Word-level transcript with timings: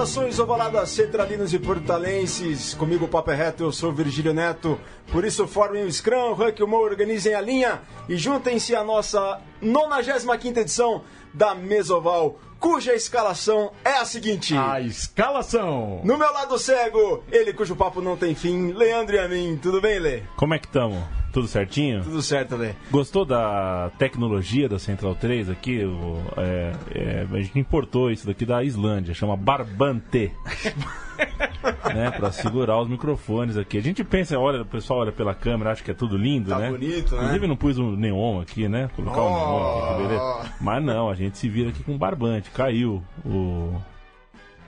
Saudações 0.00 0.38
ovaladas 0.38 0.88
centralinos 0.88 1.52
e 1.52 1.58
portalenses. 1.58 2.72
Comigo 2.72 3.04
o 3.04 3.08
papo 3.08 3.32
é 3.32 3.34
reto, 3.34 3.64
eu 3.64 3.70
sou 3.70 3.92
Virgílio 3.92 4.32
Neto. 4.32 4.80
Por 5.12 5.26
isso 5.26 5.46
formem 5.46 5.84
o 5.84 5.92
Scrum, 5.92 6.30
o 6.30 6.32
Huck 6.32 6.58
e 6.58 6.64
o 6.64 6.66
Mo, 6.66 6.78
organizem 6.78 7.34
a 7.34 7.40
linha 7.42 7.82
e 8.08 8.16
juntem-se 8.16 8.74
à 8.74 8.82
nossa 8.82 9.42
95 9.60 10.58
edição 10.58 11.04
da 11.34 11.54
Mesoval, 11.54 12.38
cuja 12.58 12.94
escalação 12.94 13.72
é 13.84 13.98
a 13.98 14.06
seguinte. 14.06 14.56
A 14.56 14.80
escalação. 14.80 16.00
No 16.02 16.16
meu 16.16 16.32
lado 16.32 16.58
cego, 16.58 17.22
ele 17.30 17.52
cujo 17.52 17.76
papo 17.76 18.00
não 18.00 18.16
tem 18.16 18.34
fim, 18.34 18.72
Leandro 18.72 19.16
e 19.16 19.18
a 19.18 19.28
mim. 19.28 19.58
Tudo 19.60 19.82
bem, 19.82 19.98
Lê? 19.98 20.22
Como 20.34 20.54
é 20.54 20.58
que 20.58 20.66
estamos? 20.66 21.19
Tudo 21.32 21.46
certinho? 21.46 22.02
Tudo 22.02 22.22
certo, 22.22 22.56
Lê. 22.56 22.72
Gostou 22.90 23.24
da 23.24 23.90
tecnologia 23.98 24.68
da 24.68 24.78
Central 24.78 25.14
3 25.14 25.48
aqui? 25.48 25.84
O, 25.84 26.20
é, 26.36 26.72
é, 26.92 27.26
a 27.30 27.40
gente 27.40 27.58
importou 27.58 28.10
isso 28.10 28.26
daqui 28.26 28.44
da 28.44 28.62
Islândia, 28.64 29.14
chama 29.14 29.36
Barbante. 29.36 30.32
né, 31.94 32.10
pra 32.10 32.32
segurar 32.32 32.80
os 32.80 32.88
microfones 32.88 33.56
aqui. 33.56 33.78
A 33.78 33.82
gente 33.82 34.02
pensa, 34.02 34.38
olha, 34.38 34.62
o 34.62 34.66
pessoal 34.66 35.00
olha 35.00 35.12
pela 35.12 35.34
câmera, 35.34 35.72
acha 35.72 35.82
que 35.82 35.90
é 35.90 35.94
tudo 35.94 36.16
lindo, 36.16 36.50
Tá 36.50 36.58
né? 36.58 36.70
bonito, 36.70 37.14
né? 37.14 37.18
Inclusive 37.22 37.46
não 37.46 37.56
pus 37.56 37.78
um 37.78 37.96
neon 37.96 38.40
aqui, 38.40 38.68
né? 38.68 38.90
Colocar 38.96 39.22
um 39.22 39.30
neon 39.30 39.84
aqui, 39.84 40.02
beleza. 40.02 40.54
Mas 40.60 40.84
não, 40.84 41.08
a 41.08 41.14
gente 41.14 41.38
se 41.38 41.48
vira 41.48 41.70
aqui 41.70 41.82
com 41.82 41.96
barbante. 41.96 42.50
Caiu 42.50 43.02
o. 43.24 43.80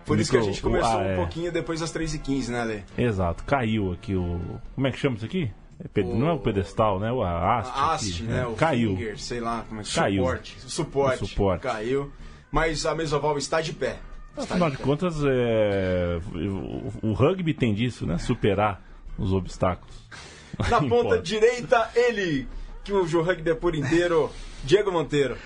Por 0.05 0.19
isso 0.19 0.31
que 0.33 0.37
a 0.37 0.43
gente 0.43 0.61
começou 0.61 0.99
ah, 0.99 0.99
um 0.99 1.03
é. 1.05 1.17
pouquinho 1.17 1.53
depois 1.53 1.79
das 1.79 1.95
3h15, 1.95 2.49
né, 2.49 2.65
Lê? 2.65 2.81
Exato, 3.03 3.45
caiu 3.45 3.93
aqui 3.93 4.15
o. 4.15 4.41
Como 4.75 4.87
é 4.87 4.91
que 4.91 4.99
chama 4.99 5.17
isso 5.17 5.25
aqui? 5.25 5.51
É 5.95 6.01
O- 6.01 6.15
Não 6.17 6.29
é 6.29 6.33
o 6.33 6.39
pedestal, 6.39 7.01
né? 7.01 7.11
O 7.11 7.23
a 7.23 7.59
haste. 7.59 7.71
A 7.71 7.73
aqui, 7.85 7.95
haste, 7.95 8.23
né? 8.25 8.47
O 8.47 8.53
Caiu. 8.55 8.91
finger, 8.97 9.19
sei 9.19 9.41
lá 9.41 9.65
como 9.69 9.81
é 9.81 9.85
que 9.85 9.95
Caiu. 9.95 10.23
Suporte. 10.25 10.57
O 10.65 10.71
suporte. 10.71 11.23
O 11.25 11.27
suporte. 11.27 11.63
Caiu. 11.63 12.13
Mas 12.51 12.87
a 12.87 12.95
Mesoval 12.95 13.37
está 13.39 13.61
de 13.61 13.73
pé. 13.73 13.99
Está 14.39 14.55
Afinal 14.55 14.71
de 14.71 14.77
de 14.77 14.83
pé. 14.83 14.85
contas, 14.89 15.15
é, 15.25 16.19
o, 17.03 17.13
rugby 17.13 17.53
tem 17.53 17.75
disso, 17.75 18.07
né? 18.07 18.19
Superar 18.19 18.83
os 19.19 19.33
obstáculos. 19.33 19.95
Na 20.71 20.81
ponta 20.87 21.19
direita, 21.19 21.91
ele, 21.95 22.47
que 22.85 22.93
o 22.93 23.05
Rugby 23.23 23.51
é 23.51 23.55
por 23.55 23.75
inteiro, 23.75 24.31
Diego 24.65 24.93
Monteiro. 24.93 25.37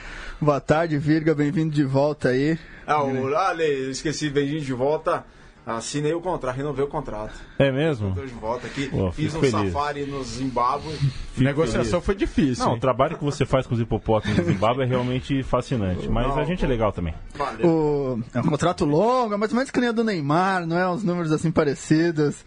Boa 0.40 0.60
tarde, 0.60 0.98
Virga, 0.98 1.34
bem-vindo 1.34 1.74
de 1.74 1.84
volta 1.84 2.28
aí. 2.28 2.58
Ah, 2.86 3.02
o 3.02 3.34
Ale, 3.36 3.64
eu 3.64 3.90
esqueci, 3.90 4.28
bem 4.28 4.58
de 4.60 4.72
volta. 4.72 5.24
Assinei 5.66 6.14
o 6.14 6.20
contrato, 6.20 6.54
renovei 6.54 6.84
o 6.84 6.88
contrato. 6.88 7.34
É 7.58 7.72
mesmo? 7.72 8.10
Estou 8.10 8.24
de 8.24 8.34
volta 8.34 8.68
aqui. 8.68 8.86
Pô, 8.86 9.10
Fiz 9.10 9.34
um 9.34 9.40
fico 9.40 9.50
feliz. 9.50 9.72
safari 9.72 10.06
no 10.06 10.22
Zimbábue. 10.22 10.96
A 11.36 11.40
negociação 11.40 12.00
foi 12.00 12.14
difícil. 12.14 12.64
Não, 12.64 12.70
o 12.70 12.74
hein? 12.76 12.80
trabalho 12.80 13.18
que 13.18 13.24
você 13.24 13.44
faz 13.44 13.66
com 13.66 13.74
os 13.74 13.80
hipopótamos 13.80 14.38
no 14.38 14.44
Zimbábue 14.44 14.84
é 14.84 14.86
realmente 14.86 15.42
fascinante. 15.42 16.08
Mas 16.08 16.28
Não, 16.28 16.38
a 16.38 16.44
gente 16.44 16.64
é 16.64 16.68
legal 16.68 16.92
também. 16.92 17.14
Valeu. 17.34 17.66
O... 17.68 18.22
É 18.32 18.38
um 18.38 18.44
contrato 18.44 18.84
longo, 18.84 19.34
é 19.34 19.36
mais 19.36 19.50
ou 19.50 19.56
menos 19.56 19.72
que 19.72 19.80
nem 19.80 19.88
a 19.88 19.92
do 19.92 20.04
Neymar, 20.04 20.64
não 20.64 20.78
é? 20.78 20.88
Uns 20.88 21.02
números 21.02 21.32
assim 21.32 21.50
parecidos. 21.50 22.44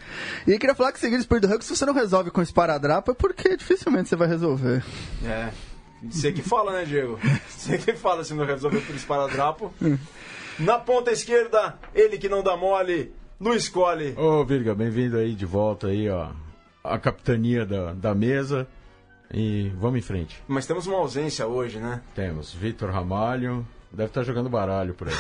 E 0.47 0.57
queria 0.57 0.73
falar 0.73 0.93
que 0.93 0.99
seguir 0.99 1.17
o 1.17 1.19
espírito 1.19 1.45
do 1.45 1.51
rugby, 1.51 1.65
se 1.65 1.75
você 1.75 1.85
não 1.85 1.93
resolve 1.93 2.31
com 2.31 2.41
esparadrapo, 2.41 3.11
é 3.11 3.13
porque 3.13 3.57
dificilmente 3.57 4.07
você 4.07 4.15
vai 4.15 4.29
resolver. 4.29 4.81
É. 5.25 5.49
Você 6.09 6.31
que 6.31 6.41
fala, 6.41 6.71
né, 6.71 6.85
Diego? 6.85 7.19
Você 7.49 7.77
que 7.77 7.91
fala 7.91 8.23
se 8.23 8.33
não 8.33 8.45
resolver 8.45 8.79
por 8.79 8.95
esparadrapo. 8.95 9.73
Na 10.59 10.77
ponta 10.77 11.09
esquerda, 11.09 11.79
ele 11.95 12.17
que 12.17 12.27
não 12.27 12.43
dá 12.43 12.57
mole, 12.57 13.13
Luiz 13.39 13.69
Colli. 13.69 14.13
Ô, 14.17 14.43
Virga, 14.43 14.75
bem-vindo 14.75 15.17
aí 15.17 15.33
de 15.33 15.45
volta 15.45 15.87
aí, 15.87 16.09
ó. 16.09 16.31
A 16.83 16.99
capitania 16.99 17.65
da, 17.65 17.93
da 17.93 18.13
mesa. 18.13 18.67
E 19.33 19.69
vamos 19.77 19.99
em 19.99 20.01
frente. 20.01 20.43
Mas 20.49 20.65
temos 20.65 20.85
uma 20.85 20.97
ausência 20.97 21.47
hoje, 21.47 21.79
né? 21.79 22.01
Temos 22.13 22.53
Vitor 22.53 22.89
Ramalho. 22.89 23.65
Deve 23.89 24.09
estar 24.09 24.23
jogando 24.23 24.49
baralho 24.49 24.93
por 24.93 25.07
aí. 25.07 25.15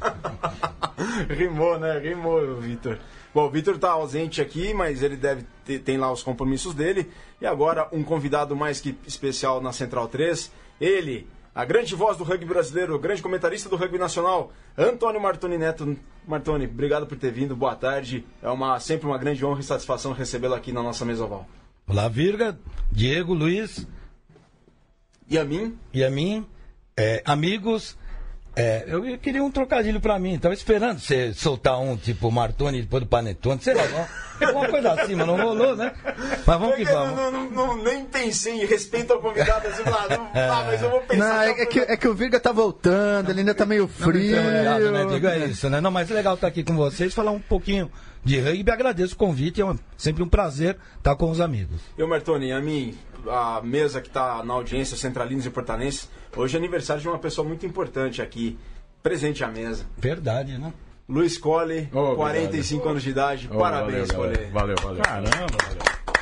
Rimou, 1.34 1.78
né? 1.78 1.98
Rimou, 1.98 2.56
Vitor. 2.56 2.98
Bom, 3.32 3.46
o 3.46 3.50
Vitor 3.50 3.78
tá 3.78 3.92
ausente 3.92 4.42
aqui, 4.42 4.74
mas 4.74 5.02
ele 5.02 5.16
deve 5.16 5.46
ter 5.64 5.78
tem 5.78 5.96
lá 5.96 6.12
os 6.12 6.22
compromissos 6.22 6.74
dele. 6.74 7.10
E 7.40 7.46
agora, 7.46 7.88
um 7.92 8.02
convidado 8.02 8.54
mais 8.54 8.78
que 8.78 8.94
especial 9.06 9.62
na 9.62 9.72
Central 9.72 10.06
3. 10.08 10.52
Ele, 10.78 11.26
a 11.54 11.64
grande 11.64 11.94
voz 11.94 12.16
do 12.16 12.24
rugby 12.24 12.44
brasileiro, 12.44 12.94
o 12.94 12.98
grande 12.98 13.22
comentarista 13.22 13.68
do 13.68 13.76
rugby 13.76 13.98
nacional, 13.98 14.52
Antônio 14.76 15.20
Martoni 15.20 15.58
Neto. 15.58 15.96
Martoni, 16.26 16.66
obrigado 16.66 17.06
por 17.06 17.18
ter 17.18 17.32
vindo, 17.32 17.56
boa 17.56 17.74
tarde. 17.74 18.24
É 18.42 18.48
uma, 18.48 18.78
sempre 18.78 19.06
uma 19.06 19.18
grande 19.18 19.44
honra 19.44 19.60
e 19.60 19.64
satisfação 19.64 20.12
recebê-lo 20.12 20.54
aqui 20.54 20.72
na 20.72 20.82
nossa 20.82 21.04
mesa 21.04 21.24
oval. 21.24 21.46
Olá, 21.86 22.08
Virga, 22.08 22.58
Diego, 22.92 23.34
Luiz 23.34 23.86
E 25.28 25.36
a 25.36 25.44
mim, 25.44 25.76
e 25.92 26.04
a 26.04 26.10
mim, 26.10 26.46
é, 26.96 27.22
amigos. 27.24 27.98
É, 28.56 28.84
eu 28.88 29.18
queria 29.18 29.42
um 29.44 29.50
trocadilho 29.50 30.00
pra 30.00 30.18
mim, 30.18 30.38
tava 30.38 30.54
esperando 30.54 30.98
você 30.98 31.32
soltar 31.32 31.78
um 31.80 31.96
tipo 31.96 32.30
Martoni 32.30 32.82
depois 32.82 33.02
do 33.02 33.08
Panetone, 33.08 33.60
sei 33.62 33.74
lá, 33.74 33.84
não, 33.88 34.48
alguma 34.48 34.68
coisa 34.68 34.92
assim, 34.92 35.14
mas 35.14 35.26
não 35.26 35.36
rolou, 35.40 35.76
né? 35.76 35.92
Mas 36.46 36.58
vamos 36.60 36.74
que 36.76 36.82
Eu 36.82 36.86
vamos. 36.92 37.16
não, 37.16 37.30
não- 37.30 37.50
não- 37.50 37.82
nem 37.82 38.04
pensei 38.04 38.62
em 38.62 38.66
respeito 38.66 39.12
ao 39.12 39.20
convidado, 39.20 39.68
assim, 39.68 39.82
lá, 39.84 40.06
não, 40.10 40.24
ah, 40.34 40.64
mas 40.66 40.82
eu 40.82 40.90
vou 40.90 41.00
pensar. 41.00 41.24
Não, 41.28 41.40
é, 41.42 41.50
é 41.50 41.66
que, 41.66 41.78
é 41.80 41.96
que 41.96 42.08
o 42.08 42.14
Virga 42.14 42.40
tá 42.40 42.50
voltando, 42.52 43.30
ele 43.30 43.40
ainda 43.40 43.54
tá 43.54 43.64
meio 43.64 43.86
frio. 43.86 44.08
Obrigado, 44.40 44.90
né? 44.90 45.04
Digo, 45.06 45.26
é 45.26 45.38
isso, 45.46 45.70
né? 45.70 45.80
Não, 45.80 45.90
mas 45.90 46.10
é 46.10 46.14
legal 46.14 46.34
estar 46.34 46.46
aqui 46.48 46.64
com 46.64 46.74
vocês, 46.76 47.14
falar 47.14 47.30
um 47.30 47.40
pouquinho 47.40 47.90
de 48.24 48.38
rugby. 48.40 48.70
Agradeço 48.70 49.14
o 49.14 49.18
convite, 49.18 49.60
é 49.60 49.64
um- 49.64 49.78
sempre 49.96 50.22
um 50.22 50.28
prazer 50.28 50.76
estar 50.98 51.14
com 51.16 51.30
os 51.30 51.40
amigos. 51.40 51.80
Eu, 51.96 52.08
Martoni, 52.08 52.52
a 52.52 52.60
mim, 52.60 52.94
a 53.28 53.60
mesa 53.62 54.00
que 54.00 54.08
está 54.08 54.42
na 54.44 54.54
audiência, 54.54 54.96
Centralinos 54.96 55.46
e 55.46 55.50
Portalenses, 55.50 56.08
hoje 56.36 56.56
é 56.56 56.58
aniversário 56.58 57.02
de 57.02 57.08
uma 57.08 57.18
pessoa 57.18 57.46
muito 57.46 57.64
importante 57.66 58.20
aqui, 58.22 58.58
presente 59.02 59.42
à 59.44 59.48
mesa. 59.48 59.84
Verdade, 59.96 60.58
né? 60.58 60.72
Luiz 61.08 61.36
Colli, 61.38 61.88
Oh, 61.92 62.14
45 62.14 62.88
anos 62.88 63.02
de 63.02 63.10
idade, 63.10 63.48
Ô, 63.52 63.58
parabéns, 63.58 64.08
valeu, 64.08 64.30
galera. 64.30 64.50
Valeu, 64.52 64.76
valeu. 64.82 65.02
Caramba, 65.02 65.58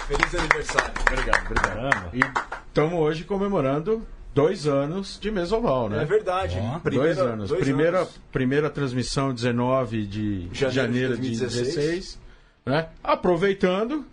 Feliz 0.06 0.34
aniversário. 0.34 0.92
Obrigado, 1.06 1.42
obrigado. 1.44 1.74
caramba. 1.74 2.10
E 2.14 2.20
estamos 2.68 2.98
hoje 2.98 3.24
comemorando 3.24 4.06
dois 4.34 4.66
anos 4.66 5.18
de 5.20 5.30
Mesoval, 5.30 5.90
né? 5.90 6.02
É 6.02 6.04
verdade. 6.06 6.56
Primeira- 6.82 7.14
dois 7.14 7.18
anos. 7.32 7.48
dois 7.50 7.60
primeira, 7.62 7.98
anos. 7.98 8.20
primeira 8.32 8.70
transmissão, 8.70 9.34
19 9.34 10.06
de 10.06 10.48
Janeiro 10.52 10.72
janeiro, 10.74 11.16
de 11.16 11.22
de 11.32 11.38
2016. 11.38 11.74
2016. 11.74 12.18
né? 12.64 12.88
Aproveitando, 13.04 14.06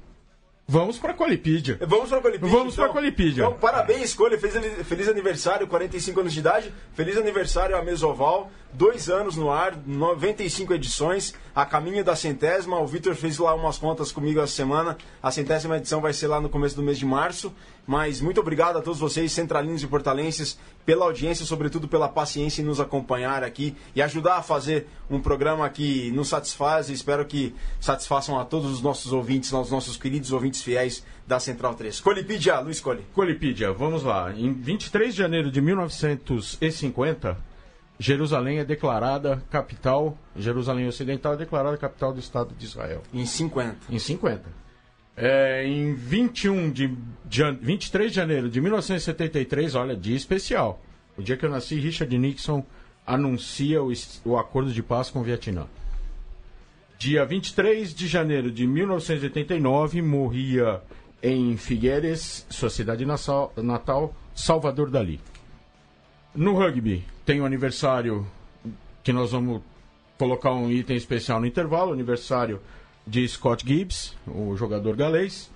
vamos 0.68 0.98
para 0.98 1.12
a 1.12 1.14
Colipídia. 1.14 1.78
Vamos 1.88 2.09
para 2.09 2.20
a 2.20 2.22
Colipídia. 2.22 2.50
Vamos 2.58 2.76
pra 2.76 2.90
Colipídia. 2.90 3.42
Então, 3.44 3.53
parabéns, 3.53 4.14
Colli. 4.14 4.38
Feliz, 4.38 5.08
aniversário, 5.08 5.68
45 5.68 6.20
anos 6.20 6.34
de 6.34 6.40
idade. 6.40 6.74
Feliz 6.94 7.18
aniversário 7.18 7.76
a 7.76 7.81
Mesoval. 7.81 8.52
Dois 8.74 9.09
anos 9.09 9.38
no 9.38 9.52
ar, 9.52 9.78
95 9.86 10.74
edições. 10.74 11.34
A 11.56 11.66
caminho 11.66 12.03
da 12.03 12.16
centésima. 12.16 12.80
O 12.80 12.86
Vitor 12.86 13.16
fez 13.16 13.38
lá 13.38 13.53
umas 13.53 13.78
contas 13.78 14.12
comigo 14.12 14.42
essa 14.42 14.53
semana. 14.53 14.98
A 15.24 15.31
centésima 15.31 15.78
edição 15.78 16.02
vai 16.02 16.12
ser 16.12 16.28
lá 16.28 16.42
no 16.42 16.50
começo 16.50 16.76
do 16.76 16.84
mês 16.84 16.97
de 16.97 17.06
março. 17.06 17.53
Mas 17.88 18.19
muito 18.19 18.40
obrigado 18.40 18.78
a 18.78 18.81
todos 18.81 19.00
vocês, 19.00 19.31
centralinos 19.31 19.84
e 19.84 19.88
portalenses, 19.88 20.57
pela 20.85 21.06
audiência, 21.06 21.46
sobretudo 21.46 21.88
pela 21.88 22.09
paciência 22.09 22.62
em 22.62 22.66
nos 22.66 22.79
acompanhar 22.79 23.44
aqui 23.44 23.75
e 23.96 24.01
ajudar 24.01 24.38
a 24.38 24.41
fazer 24.41 24.88
um 25.09 25.19
programa 25.19 25.69
que 25.69 26.12
nos 26.12 26.29
satisfaz 26.29 26.90
e 26.90 26.94
espero 26.94 27.25
que 27.25 27.53
satisfaçam 27.79 28.40
a 28.40 28.46
todos 28.46 28.72
os 28.72 28.81
nossos 28.81 29.13
ouvintes, 29.13 29.53
aos 29.53 29.69
nossos 29.69 29.97
queridos 29.97 30.31
ouvintes 30.31 30.62
fiéis 30.62 31.03
da 31.28 31.40
Central 31.40 31.75
3. 31.75 32.00
Colipídia, 32.00 32.59
Luiz 32.59 32.79
Coli. 32.79 33.06
Colipídia, 33.13 33.72
vamos 33.72 34.03
lá. 34.03 34.34
Em 34.34 34.52
23 34.52 35.13
de 35.13 35.19
janeiro 35.19 35.52
de 35.52 35.62
1950, 35.62 37.38
Jerusalém 38.00 38.59
é 38.59 38.66
declarada 38.66 39.41
capital, 39.50 40.17
Jerusalém 40.35 40.88
Ocidental 40.88 41.34
é 41.34 41.38
declarada 41.38 41.78
capital 41.78 42.13
do 42.13 42.19
Estado 42.19 42.53
de 42.57 42.66
Israel. 42.66 43.02
Em 43.13 43.25
50. 43.25 43.78
Em 43.90 44.00
50. 44.00 44.65
É, 45.17 45.66
em 45.66 45.94
21 45.94 46.72
de, 46.72 46.94
jan- 47.29 47.58
23 47.62 48.12
de 48.12 48.16
janeiro 48.16 48.50
de 48.50 48.59
1973, 48.59 49.76
olha, 49.76 49.96
dia 49.96 50.16
especial. 50.16 50.82
O 51.17 51.22
dia 51.22 51.38
que 51.38 51.46
eu 51.46 51.50
nasci, 51.50 51.76
Richard 51.79 52.17
Nixon 52.17 52.66
anuncia 53.08 53.82
o, 53.82 53.91
o 54.26 54.38
acordo 54.38 54.73
de 54.73 54.84
paz 54.84 55.09
com 55.09 55.20
o 55.20 55.23
Vietnã. 55.23 55.67
Dia 56.97 57.26
23 57.26 57.94
de 57.94 58.08
janeiro 58.08 58.52
de 58.52 58.66
1989, 58.67 60.02
morria 60.02 60.82
em 61.23 61.56
Figueires, 61.58 62.46
sua 62.50 62.70
cidade 62.70 63.06
natal, 63.06 64.14
Salvador 64.34 64.90
Dali. 64.90 65.20
No 66.34 66.53
rugby, 66.58 67.03
tem 67.26 67.40
o 67.40 67.46
aniversário 67.46 68.26
que 69.03 69.14
nós 69.14 69.32
vamos 69.32 69.61
colocar 70.18 70.52
um 70.53 70.70
item 70.70 70.97
especial 70.97 71.40
no 71.40 71.46
intervalo, 71.46 71.94
aniversário 71.94 72.59
de 73.05 73.28
Scott 73.28 73.66
Gibbs, 73.67 74.16
o 74.28 74.55
jogador 74.55 74.96
galês. 74.96 75.52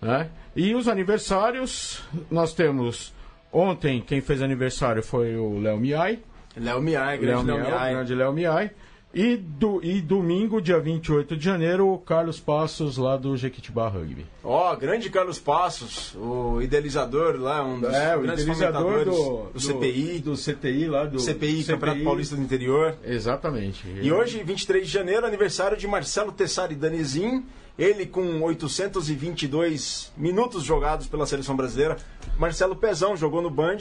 Né? 0.00 0.28
E 0.54 0.74
os 0.74 0.88
aniversários, 0.88 2.02
nós 2.30 2.54
temos 2.54 3.12
ontem 3.52 4.00
quem 4.00 4.20
fez 4.20 4.42
aniversário 4.42 5.02
foi 5.02 5.36
o 5.36 5.58
Léo 5.58 5.78
Miai, 5.78 6.20
Léo 6.56 6.80
Miai, 6.80 7.18
grande 7.18 7.46
Léo 7.46 7.60
Miai. 7.60 7.92
grande 7.92 8.14
Léo 8.14 8.32
Miai. 8.32 8.70
E, 9.12 9.36
do, 9.36 9.84
e 9.84 10.00
domingo, 10.00 10.62
dia 10.62 10.78
28 10.78 11.36
de 11.36 11.44
janeiro, 11.44 11.88
o 11.88 11.98
Carlos 11.98 12.38
Passos 12.38 12.96
lá 12.96 13.16
do 13.16 13.36
Jequitibá 13.36 13.88
Rugby. 13.88 14.24
Ó, 14.44 14.76
grande 14.76 15.10
Carlos 15.10 15.36
Passos, 15.40 16.14
o 16.14 16.62
idealizador 16.62 17.34
lá, 17.36 17.64
um 17.64 17.80
dos 17.80 17.92
É, 17.92 18.16
o 18.16 18.20
grandes 18.20 18.44
idealizador 18.44 19.04
do, 19.04 19.50
do, 19.52 19.60
CPI, 19.60 20.20
Do 20.20 20.34
CTI 20.36 20.86
lá 20.86 21.04
do. 21.06 21.18
CPI, 21.18 21.64
Campeonato 21.64 22.04
Paulista 22.04 22.36
do 22.36 22.42
Interior. 22.42 22.96
Exatamente. 23.04 23.84
E 24.00 24.12
hoje, 24.12 24.44
23 24.44 24.86
de 24.86 24.92
janeiro, 24.92 25.26
aniversário 25.26 25.76
de 25.76 25.88
Marcelo 25.88 26.30
Tessari 26.30 26.76
Danezin. 26.76 27.44
Ele 27.76 28.04
com 28.04 28.42
822 28.42 30.12
minutos 30.16 30.62
jogados 30.62 31.06
pela 31.06 31.26
seleção 31.26 31.56
brasileira. 31.56 31.96
Marcelo 32.38 32.76
Pezão 32.76 33.16
jogou 33.16 33.40
no 33.40 33.50
Band. 33.50 33.78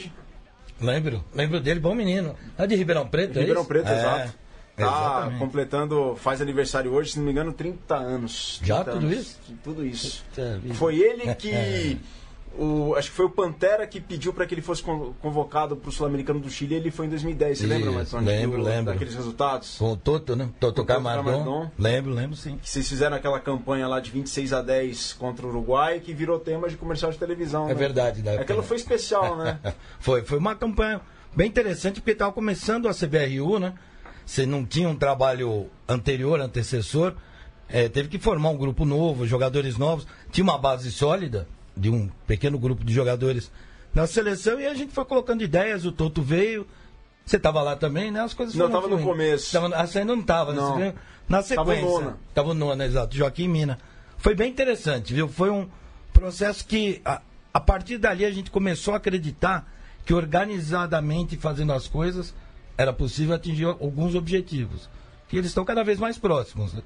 Lembro, 0.82 1.24
lembro 1.36 1.60
dele, 1.60 1.80
bom 1.80 1.94
menino. 1.94 2.36
É 2.58 2.66
de 2.66 2.76
Ribeirão 2.76 3.06
Preto, 3.08 3.38
é 3.38 3.42
Ribeirão? 3.42 3.66
Preto, 3.66 3.88
É, 3.90 4.00
exato. 4.00 4.34
Tá 4.86 5.32
completando, 5.40 6.16
faz 6.16 6.42
aniversário 6.42 6.92
hoje, 6.94 7.12
se 7.12 7.18
não 7.20 7.26
me 7.26 7.32
engano, 7.32 7.52
30 7.54 7.96
anos. 7.96 8.60
Já 8.64 8.84
30 8.84 8.92
tudo 8.92 9.06
anos. 9.08 9.20
isso? 9.20 9.40
Tudo 9.64 9.86
isso. 9.86 10.24
Puta 10.30 10.58
vida. 10.60 10.74
Foi 10.76 10.98
ele 10.98 11.34
que. 11.36 11.98
O, 12.58 12.96
acho 12.96 13.12
que 13.12 13.16
foi 13.16 13.26
o 13.28 13.30
Pantera 13.30 13.86
que 13.86 14.02
pediu 14.02 14.34
para 14.34 14.44
que 14.46 14.56
ele 14.56 14.62
fosse 14.62 14.82
con- 14.82 15.14
convocado 15.22 15.78
para 15.78 15.88
o 15.88 15.92
Sul-Americano 15.92 16.40
do 16.40 16.50
Chile. 16.50 16.74
Ele 16.76 16.90
foi 16.90 17.06
em 17.06 17.10
2010. 17.10 17.60
Você 17.60 17.68
lembra, 17.68 17.86
Isso, 17.90 17.96
Martoni? 18.16 18.26
lembro, 18.26 18.58
Do- 18.58 18.64
lembro. 18.68 18.92
Daqueles 18.92 19.14
resultados? 19.16 19.78
Com 19.78 19.92
o 19.94 19.96
Toto, 19.96 20.36
né? 20.36 20.50
Toto. 20.60 20.84
Camardon. 20.84 21.70
Lembro, 21.78 22.12
lembro 22.12 22.36
sim. 22.36 22.58
Que 22.58 22.68
vocês 22.68 22.90
fizeram 22.90 23.16
aquela 23.16 23.40
campanha 23.40 23.88
lá 23.88 24.00
de 24.00 24.10
26 24.10 24.52
a 24.52 24.62
10 24.64 25.14
contra 25.14 25.46
o 25.46 25.50
Uruguai, 25.50 26.00
que 26.00 26.12
virou 26.12 26.40
tema 26.40 26.68
de 26.68 26.76
comercial 26.76 27.12
de 27.12 27.20
televisão. 27.20 27.66
É 27.66 27.68
né? 27.70 27.74
verdade, 27.76 28.24
da 28.24 28.34
Aquela 28.34 28.64
foi 28.64 28.78
especial, 28.78 29.38
né? 29.38 29.60
Foi, 30.00 30.24
foi 30.24 30.40
uma 30.40 30.56
campanha 30.56 31.00
bem 31.34 31.48
interessante, 31.48 32.02
porque 32.02 32.12
estava 32.12 32.34
começando 32.34 32.88
a 32.90 32.94
CBRU, 32.94 33.60
né? 33.60 33.74
Você 34.30 34.46
não 34.46 34.64
tinha 34.64 34.88
um 34.88 34.96
trabalho 34.96 35.72
anterior, 35.88 36.40
antecessor. 36.40 37.16
eh, 37.68 37.90
teve 37.90 38.10
que 38.10 38.20
formar 38.20 38.50
um 38.50 38.58
grupo 38.58 38.86
novo, 38.86 39.26
jogadores 39.26 39.76
novos. 39.76 40.06
Tinha 40.32 40.44
uma 40.44 40.56
base 40.56 40.92
sólida 40.92 41.48
de 41.76 41.90
um 41.90 42.08
pequeno 42.28 42.60
grupo 42.60 42.84
de 42.86 42.94
jogadores 42.94 43.52
na 43.92 44.06
seleção 44.06 44.60
e 44.60 44.68
a 44.68 44.74
gente 44.76 44.94
foi 44.94 45.04
colocando 45.04 45.44
ideias. 45.44 45.84
O 45.84 45.92
Toto 45.92 46.22
veio. 46.22 46.68
Você 47.26 47.38
estava 47.38 47.60
lá 47.64 47.76
também, 47.76 48.12
né? 48.12 48.22
As 48.22 48.36
coisas 48.36 48.54
Não, 48.54 48.68
foram 48.68 48.82
tava 48.82 48.88
no 48.88 49.00
fluindo. 49.02 49.12
começo. 49.18 49.52
Tava, 49.52 49.76
ah, 49.76 49.88
você 49.88 49.98
ainda 50.00 50.14
não 50.14 50.22
estava, 50.22 50.54
né? 50.54 50.62
Não. 50.62 50.78
Na 51.28 51.42
Tava 51.42 51.44
sequência. 51.44 51.82
nona. 51.86 52.18
Tava 52.32 52.54
nona, 52.54 52.86
exato. 52.86 53.16
Joaquim 53.18 53.48
Mina. 53.48 53.80
Foi 54.20 54.36
bem 54.36 54.52
interessante, 54.52 55.12
viu? 55.12 55.28
Foi 55.28 55.50
um 55.50 55.68
processo 56.14 56.64
que, 56.68 57.02
a, 57.04 57.20
a 57.52 57.60
partir 57.60 57.98
dali, 57.98 58.24
a 58.26 58.32
gente 58.32 58.52
começou 58.52 58.94
a 58.94 58.98
acreditar 58.98 59.68
que 60.06 60.14
organizadamente 60.14 61.36
fazendo 61.36 61.74
as 61.74 61.88
coisas 61.88 62.32
era 62.80 62.94
possível 62.94 63.36
atingir 63.36 63.66
alguns 63.66 64.16
objetivos. 64.16 64.90
Que 65.28 65.36
eles 65.36 65.50
estão 65.50 65.66
cada 65.66 65.84
vez 65.84 66.00
mais 66.00 66.18
próximos. 66.18 66.74
né? 66.74 66.82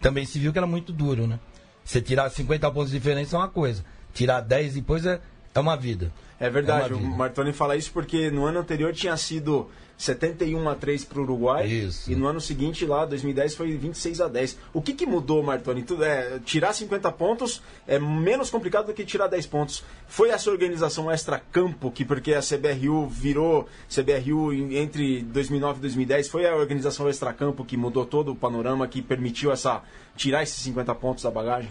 Também 0.00 0.24
se 0.24 0.38
viu 0.38 0.50
que 0.50 0.58
era 0.58 0.66
muito 0.66 0.90
duro, 0.90 1.26
né? 1.26 1.38
Você 1.84 2.00
tirar 2.00 2.30
50 2.30 2.70
pontos 2.70 2.90
de 2.90 2.96
diferença 2.96 3.36
é 3.36 3.38
uma 3.38 3.48
coisa. 3.48 3.84
Tirar 4.14 4.40
10 4.40 4.72
depois 4.72 5.04
é, 5.04 5.20
é 5.54 5.60
uma 5.60 5.76
vida. 5.76 6.10
É 6.38 6.50
verdade, 6.50 6.92
É 6.92 6.96
o. 6.96 7.00
Martoni 7.00 7.52
fala 7.52 7.76
isso 7.76 7.92
porque 7.92 8.30
no 8.30 8.44
ano 8.44 8.60
anterior 8.60 8.92
tinha 8.92 9.16
sido 9.16 9.68
71 9.96 10.68
a 10.68 10.74
3 10.74 11.04
para 11.04 11.20
o 11.20 11.22
Uruguai 11.22 11.66
Isso. 11.66 12.10
e 12.10 12.16
no 12.16 12.26
ano 12.26 12.40
seguinte, 12.40 12.84
lá, 12.84 13.04
2010, 13.04 13.54
foi 13.54 13.76
26 13.76 14.20
a 14.20 14.28
10. 14.28 14.58
O 14.72 14.82
que, 14.82 14.92
que 14.92 15.06
mudou, 15.06 15.42
Martoni? 15.42 15.82
Tudo, 15.82 16.04
é, 16.04 16.40
tirar 16.44 16.72
50 16.72 17.10
pontos 17.12 17.62
é 17.86 17.98
menos 17.98 18.50
complicado 18.50 18.86
do 18.86 18.94
que 18.94 19.04
tirar 19.04 19.28
10 19.28 19.46
pontos. 19.46 19.84
Foi 20.06 20.30
essa 20.30 20.50
organização 20.50 21.10
extra-campo 21.10 21.90
que, 21.90 22.04
porque 22.04 22.34
a 22.34 22.40
CBRU 22.40 23.06
virou 23.06 23.68
CBRU 23.88 24.52
entre 24.72 25.22
2009 25.22 25.78
e 25.78 25.82
2010, 25.82 26.28
foi 26.28 26.46
a 26.46 26.56
organização 26.56 27.08
extra-campo 27.08 27.64
que 27.64 27.76
mudou 27.76 28.04
todo 28.04 28.32
o 28.32 28.36
panorama, 28.36 28.88
que 28.88 29.00
permitiu 29.00 29.52
essa 29.52 29.82
tirar 30.16 30.42
esses 30.42 30.62
50 30.62 30.94
pontos 30.96 31.24
da 31.24 31.30
bagagem? 31.30 31.70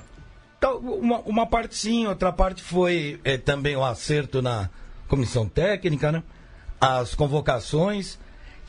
Uma, 0.71 1.19
uma 1.19 1.45
parte 1.45 1.75
sim, 1.75 2.07
outra 2.07 2.31
parte 2.31 2.61
foi 2.61 3.19
eh, 3.23 3.37
também 3.37 3.75
o 3.75 3.83
acerto 3.83 4.41
na 4.41 4.69
comissão 5.07 5.47
técnica, 5.47 6.11
né? 6.11 6.23
As 6.79 7.15
convocações. 7.15 8.19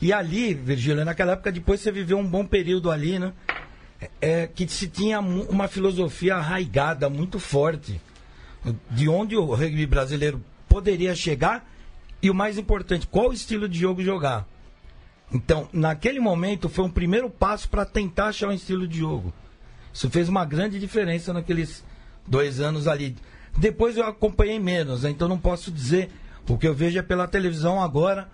E 0.01 0.11
ali, 0.11 0.53
Virgílio, 0.53 1.05
naquela 1.05 1.33
época, 1.33 1.51
depois 1.51 1.79
você 1.79 1.91
viveu 1.91 2.17
um 2.17 2.27
bom 2.27 2.45
período 2.45 2.91
ali, 2.91 3.17
né? 3.17 3.33
É, 4.21 4.47
que 4.47 4.67
se 4.67 4.87
tinha 4.87 5.19
uma 5.19 5.67
filosofia 5.67 6.35
arraigada, 6.35 7.09
muito 7.09 7.39
forte, 7.39 7.99
de 8.91 9.07
onde 9.07 9.35
o 9.35 9.45
rugby 9.45 9.85
brasileiro 9.85 10.43
poderia 10.67 11.15
chegar 11.15 11.65
e 12.21 12.29
o 12.29 12.35
mais 12.35 12.57
importante, 12.57 13.07
qual 13.07 13.31
estilo 13.31 13.69
de 13.69 13.79
jogo 13.79 14.01
jogar. 14.01 14.47
Então, 15.31 15.67
naquele 15.71 16.19
momento, 16.19 16.69
foi 16.69 16.85
um 16.85 16.89
primeiro 16.89 17.29
passo 17.29 17.69
para 17.69 17.85
tentar 17.85 18.27
achar 18.27 18.49
um 18.49 18.53
estilo 18.53 18.87
de 18.87 18.99
jogo. 18.99 19.33
Isso 19.95 20.09
fez 20.09 20.27
uma 20.27 20.43
grande 20.43 20.77
diferença 20.77 21.31
naqueles 21.31 21.81
dois 22.27 22.59
anos 22.59 22.85
ali. 22.85 23.15
Depois 23.57 23.95
eu 23.95 24.05
acompanhei 24.05 24.59
menos, 24.59 25.03
né? 25.03 25.09
então 25.09 25.25
não 25.25 25.37
posso 25.37 25.71
dizer. 25.71 26.09
O 26.49 26.57
que 26.57 26.67
eu 26.67 26.73
vejo 26.75 26.99
é 26.99 27.01
pela 27.01 27.29
televisão 27.29 27.81
agora. 27.81 28.27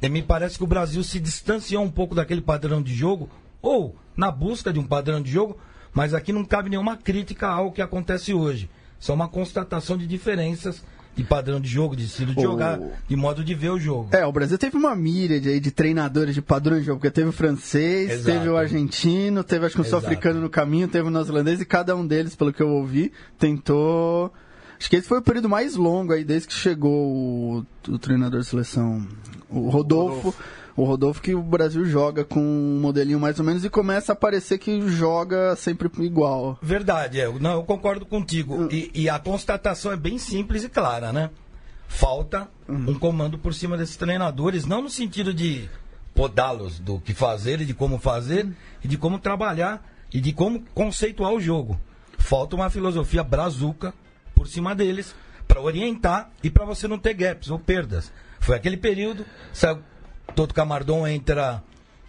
E 0.00 0.08
me 0.08 0.22
parece 0.22 0.56
que 0.56 0.64
o 0.64 0.66
Brasil 0.66 1.04
se 1.04 1.20
distanciou 1.20 1.84
um 1.84 1.90
pouco 1.90 2.14
daquele 2.14 2.40
padrão 2.40 2.80
de 2.82 2.94
jogo, 2.94 3.28
ou 3.60 3.94
na 4.16 4.30
busca 4.30 4.72
de 4.72 4.80
um 4.80 4.86
padrão 4.86 5.20
de 5.20 5.30
jogo, 5.30 5.58
mas 5.92 6.14
aqui 6.14 6.32
não 6.32 6.46
cabe 6.46 6.70
nenhuma 6.70 6.96
crítica 6.96 7.46
ao 7.46 7.70
que 7.70 7.82
acontece 7.82 8.32
hoje. 8.32 8.70
Só 8.98 9.12
uma 9.12 9.28
constatação 9.28 9.98
de 9.98 10.06
diferenças 10.06 10.82
de 11.14 11.22
padrão 11.22 11.60
de 11.60 11.68
jogo, 11.68 11.94
de 11.94 12.04
estilo 12.04 12.32
de 12.34 12.40
O- 12.40 12.42
jogar, 12.42 12.80
de 13.06 13.14
modo 13.16 13.44
de 13.44 13.54
ver 13.54 13.70
o 13.70 13.78
jogo. 13.78 14.08
É, 14.12 14.24
o 14.24 14.32
Brasil 14.32 14.56
teve 14.56 14.76
uma 14.76 14.94
míriade 14.96 15.48
aí 15.48 15.60
de 15.60 15.70
treinadores 15.70 16.34
de 16.34 16.40
padrões 16.40 16.80
de 16.80 16.86
jogo, 16.86 16.98
porque 17.00 17.10
teve 17.10 17.28
o 17.28 17.32
francês, 17.32 18.10
Exato. 18.10 18.38
teve 18.38 18.48
o 18.48 18.56
argentino, 18.56 19.44
teve 19.44 19.66
acho 19.66 19.74
que 19.74 19.82
Exato. 19.82 20.00
sul-africano 20.00 20.40
no 20.40 20.48
caminho, 20.48 20.88
teve 20.88 21.06
o 21.06 21.10
neozelandês 21.10 21.60
e 21.60 21.64
cada 21.66 21.94
um 21.94 22.06
deles, 22.06 22.34
pelo 22.34 22.52
que 22.52 22.62
eu 22.62 22.68
ouvi, 22.70 23.12
tentou. 23.38 24.32
Acho 24.78 24.88
que 24.90 24.96
esse 24.96 25.06
foi 25.06 25.18
o 25.18 25.22
período 25.22 25.48
mais 25.48 25.76
longo 25.76 26.12
aí, 26.12 26.24
desde 26.24 26.48
que 26.48 26.54
chegou 26.54 26.90
o, 26.90 27.66
o 27.88 27.98
treinador 27.98 28.40
de 28.40 28.46
seleção, 28.46 29.06
o 29.50 29.68
Rodolfo. 29.68 30.34
O 30.76 30.84
Rodolfo 30.84 31.20
que 31.20 31.34
o 31.34 31.42
Brasil 31.42 31.84
joga 31.84 32.24
com 32.24 32.40
um 32.40 32.80
modelinho 32.80 33.20
mais 33.20 33.38
ou 33.38 33.44
menos 33.44 33.64
e 33.64 33.70
começa 33.70 34.12
a 34.12 34.16
parecer 34.16 34.58
que 34.58 34.88
joga 34.88 35.54
sempre 35.56 35.90
igual. 36.00 36.58
Verdade, 36.62 37.20
é. 37.20 37.28
Não, 37.28 37.54
eu 37.54 37.62
concordo 37.62 38.06
contigo. 38.06 38.68
E, 38.72 38.90
e 38.94 39.08
a 39.08 39.18
constatação 39.18 39.92
é 39.92 39.96
bem 39.96 40.18
simples 40.18 40.64
e 40.64 40.68
clara, 40.68 41.12
né? 41.12 41.30
Falta 41.88 42.48
um 42.66 42.94
comando 42.94 43.36
por 43.36 43.52
cima 43.52 43.76
desses 43.76 43.96
treinadores, 43.96 44.64
não 44.64 44.80
no 44.80 44.88
sentido 44.88 45.34
de 45.34 45.68
podá-los 46.14 46.78
do 46.78 46.98
que 46.98 47.12
fazer 47.12 47.60
e 47.60 47.66
de 47.66 47.74
como 47.74 47.98
fazer, 47.98 48.48
e 48.82 48.88
de 48.88 48.96
como 48.96 49.18
trabalhar 49.18 49.86
e 50.12 50.20
de 50.20 50.32
como 50.32 50.62
conceituar 50.74 51.32
o 51.32 51.40
jogo. 51.40 51.78
Falta 52.18 52.56
uma 52.56 52.70
filosofia 52.70 53.22
brazuca 53.22 53.92
por 54.34 54.46
cima 54.46 54.74
deles 54.74 55.14
para 55.46 55.60
orientar 55.60 56.30
e 56.42 56.48
para 56.48 56.64
você 56.64 56.88
não 56.88 56.98
ter 56.98 57.14
gaps 57.14 57.50
ou 57.50 57.58
perdas. 57.58 58.10
Foi 58.40 58.56
aquele 58.56 58.76
período, 58.76 59.24
saiu 59.52 59.78
Toto 60.34 60.54
Camardon 60.54 61.06
entra, 61.06 61.62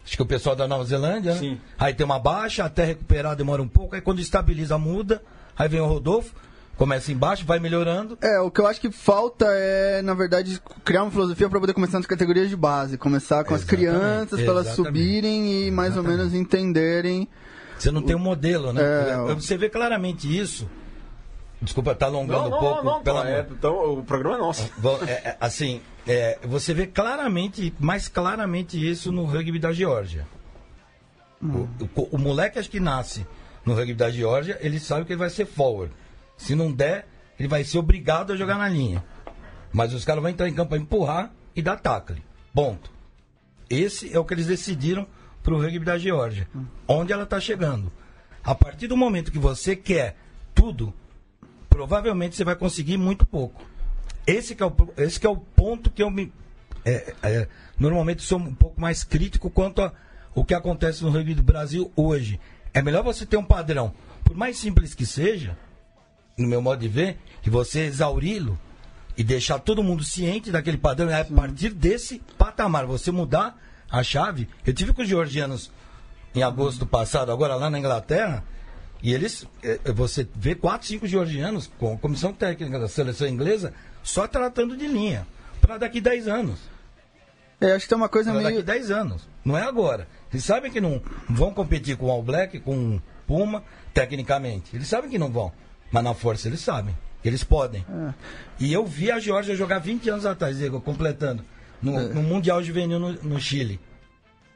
acho 0.05 0.15
que 0.15 0.22
o 0.22 0.25
pessoal 0.25 0.55
da 0.55 0.67
Nova 0.67 0.84
Zelândia, 0.86 1.34
né? 1.34 1.39
Sim. 1.39 1.62
Aí 1.77 1.93
tem 1.93 2.05
uma 2.05 2.20
baixa, 2.20 2.63
até 2.63 2.86
recuperar 2.86 3.36
demora 3.36 3.62
um 3.62 3.67
pouco, 3.67 3.96
aí 3.96 4.01
quando 4.01 4.20
estabiliza 4.20 4.77
muda, 4.77 5.22
aí 5.58 5.67
vem 5.67 5.82
o 5.82 5.86
Rodolfo, 5.86 6.34
começa 6.77 7.12
embaixo, 7.12 7.46
vai 7.46 7.60
melhorando. 7.60 8.17
É, 8.22 8.39
o 8.39 8.50
que 8.50 8.60
eu 8.62 8.67
acho 8.67 8.79
que 8.82 8.91
falta 8.91 9.46
é, 9.50 10.01
na 10.01 10.13
verdade, 10.13 10.60
criar 10.84 11.03
uma 11.03 11.12
filosofia 11.12 11.48
para 11.50 11.60
poder 11.60 11.74
começar 11.74 11.98
nas 12.00 12.08
categorias 12.08 12.50
de 12.50 12.55
base. 12.55 12.98
Começar 12.98 13.43
com 13.43 13.53
as 13.53 13.62
Exatamente, 13.62 13.86
crianças, 13.91 14.41
para 14.41 14.50
elas 14.51 14.67
subirem 14.70 15.67
e 15.67 15.72
mais 15.72 15.96
ou 15.98 16.03
menos 16.03 16.34
entenderem. 16.34 17.27
Você 17.77 17.91
não 17.91 18.01
tem 18.01 18.15
um 18.15 18.20
modelo, 18.20 18.72
né? 18.72 18.82
É, 19.12 19.17
o- 19.17 19.36
Você 19.36 19.58
vê 19.58 19.70
claramente 19.70 20.25
isso. 20.36 20.67
Desculpa, 21.62 21.93
tá 21.96 22.08
alongando 22.08 22.41
Não, 22.43 22.50
não, 22.50 22.58
um 22.58 22.60
pouco. 22.60 22.84
não, 22.84 22.91
não, 22.96 23.03
pelo 23.03 23.22
tá, 23.22 23.29
é, 23.29 23.48
então, 23.50 23.93
o 24.00 24.03
programa 24.03 24.36
é 24.36 24.39
nosso. 24.39 24.70
É, 25.08 25.12
é, 25.12 25.38
assim, 25.39 25.82
é, 26.08 26.40
você 26.44 26.74
vê 26.74 26.88
claramente, 26.88 27.74
mais 27.80 28.08
claramente 28.08 28.78
isso 28.90 29.12
no 29.12 29.26
rugby 29.26 29.60
da 29.60 29.72
Geórgia. 29.72 30.28
O, 31.42 31.68
o- 31.96 32.10
o 32.14 32.18
moleque 32.18 32.58
acho 32.60 32.70
que 32.70 32.80
nasce 32.80 33.26
no 33.66 33.74
rugby 33.74 33.94
da 33.94 34.10
Geórgia, 34.10 34.58
ele 34.62 34.80
sabe 34.80 35.06
que 35.06 35.12
ele 35.14 35.20
vai 35.20 35.30
ser 35.30 35.46
forward. 35.46 35.94
Se 36.38 36.56
não 36.56 36.72
der, 36.72 37.08
ele 37.40 37.48
vai 37.48 37.64
ser 37.64 37.78
obrigado 37.80 38.32
a 38.32 38.36
jogar 38.38 38.58
na 38.58 38.68
linha. 38.70 39.04
Mas 39.72 39.94
os 39.94 40.06
caras 40.06 40.22
vão 40.22 40.30
entrar 40.32 40.48
em 40.48 40.54
campo 40.54 40.70
para 40.70 40.78
empurrar 40.78 41.32
e 41.56 41.62
dar 41.62 41.78
tackle. 41.78 42.24
Ponto. 42.54 42.92
Esse 43.70 44.14
é 44.14 44.20
o 44.20 44.26
que 44.26 44.34
eles 44.34 44.48
decidiram 44.48 45.08
para 45.42 45.54
o 45.54 45.58
rugby 45.62 45.80
da 45.86 45.98
Geórgia. 45.98 46.48
Onde 46.88 47.12
ela 47.12 47.24
está 47.24 47.40
chegando. 47.40 47.92
A 48.44 48.54
partir 48.54 48.88
do 48.88 48.96
momento 48.98 49.32
que 49.32 49.40
você 49.40 49.76
quer 49.76 50.16
tudo, 50.54 50.94
provavelmente 51.70 52.36
você 52.36 52.44
vai 52.44 52.56
conseguir 52.56 52.98
muito 52.98 53.26
pouco. 53.26 53.64
Esse 54.25 54.56
que 54.56 54.63
é 54.63 54.65
o, 54.65 54.74
esse 54.98 55.20
que 55.20 55.27
é 55.27 55.30
o 55.30 55.38
ponto 55.38 55.89
que 55.89 56.01
eu 56.01 56.10
me. 56.10 56.32
é, 56.86 57.13
é, 57.24 57.48
normalmente 57.77 58.22
sou 58.22 58.39
um 58.39 58.53
pouco 58.53 58.80
mais 58.80 59.03
crítico 59.03 59.50
quanto 59.50 59.82
a 59.82 59.94
o 60.36 60.44
que 60.44 60.53
acontece 60.53 61.03
no 61.03 61.10
rugby 61.10 61.36
do 61.36 61.44
Brasil 61.44 61.92
hoje. 61.96 62.39
É 62.74 62.82
melhor 62.82 63.03
você 63.03 63.25
ter 63.25 63.38
um 63.38 63.44
padrão, 63.44 63.94
por 64.24 64.36
mais 64.36 64.58
simples 64.58 64.96
que 64.96 65.06
seja, 65.06 65.58
no 66.38 66.48
meu 66.48 66.62
modo 66.62 66.80
de 66.80 66.88
ver, 66.88 67.18
e 67.46 67.50
você 67.50 67.82
exauri-lo 67.82 68.60
e 69.15 69.24
deixar 69.24 69.60
todo 69.60 69.84
mundo 69.84 70.03
ciente 70.03 70.51
daquele 70.51 70.77
padrão. 70.77 71.10
E 71.10 71.13
a 71.13 71.24
partir 71.24 71.70
desse 71.70 72.20
patamar, 72.38 72.86
você 72.86 73.12
mudar 73.12 73.60
a 73.92 74.01
chave. 74.01 74.50
Eu 74.65 74.74
tive 74.74 74.92
com 74.92 75.03
os 75.03 75.08
georgianos 75.08 75.72
em 76.34 76.42
agosto 76.42 76.86
passado, 76.86 77.32
agora 77.32 77.56
lá 77.56 77.70
na 77.70 77.77
Inglaterra, 77.77 78.44
e 79.03 79.13
eles, 79.13 79.46
é, 79.62 79.80
é, 79.86 79.92
você 79.92 80.27
vê 80.34 80.56
quatro, 80.56 80.88
cinco 80.88 81.06
georgianos 81.06 81.70
com 81.77 81.94
a 81.94 81.98
comissão 81.98 82.34
técnica 82.34 82.80
da 82.80 82.88
seleção 82.88 83.27
inglesa 83.27 83.72
só 84.04 84.28
tratando 84.28 84.76
de 84.78 84.88
linha, 84.88 85.26
para 85.62 85.78
daqui 85.78 86.00
10 86.02 86.28
anos. 86.28 86.60
É, 87.62 87.72
acho 87.74 87.86
que 87.86 87.90
tem 87.90 87.98
uma 87.98 88.10
coisa 88.10 88.32
Pra 88.32 88.42
meio. 88.42 88.56
daqui 88.58 88.66
10 88.66 88.92
anos, 88.92 89.28
não 89.44 89.58
é 89.58 89.64
agora. 89.64 90.08
Eles 90.32 90.44
sabem 90.44 90.70
que 90.72 90.82
não 90.82 91.02
vão 91.30 91.54
competir 91.54 91.96
com 91.96 92.08
o 92.08 92.12
All 92.12 92.22
Black, 92.22 92.60
com 92.60 92.96
o 92.98 93.02
Puma, 93.26 93.64
tecnicamente. 93.94 94.76
Eles 94.76 94.88
sabem 94.88 95.10
que 95.10 95.18
não 95.18 95.32
vão, 95.32 95.52
mas 95.92 96.04
na 96.04 96.14
força 96.14 96.48
eles 96.50 96.60
sabem. 96.60 96.94
que 97.22 97.28
Eles 97.30 97.44
podem. 97.44 97.86
E 98.60 98.74
eu 98.74 98.86
vi 98.86 99.10
a 99.12 99.20
Geórgia 99.20 99.56
jogar 99.56 99.80
20 99.80 100.10
anos 100.10 100.26
atrás, 100.26 100.58
Diego, 100.58 100.82
completando, 100.82 101.46
no, 101.82 102.10
no 102.14 102.22
Mundial 102.24 102.62
Juvenil 102.62 103.00
no, 103.00 103.14
no 103.14 103.40
Chile. 103.40 103.80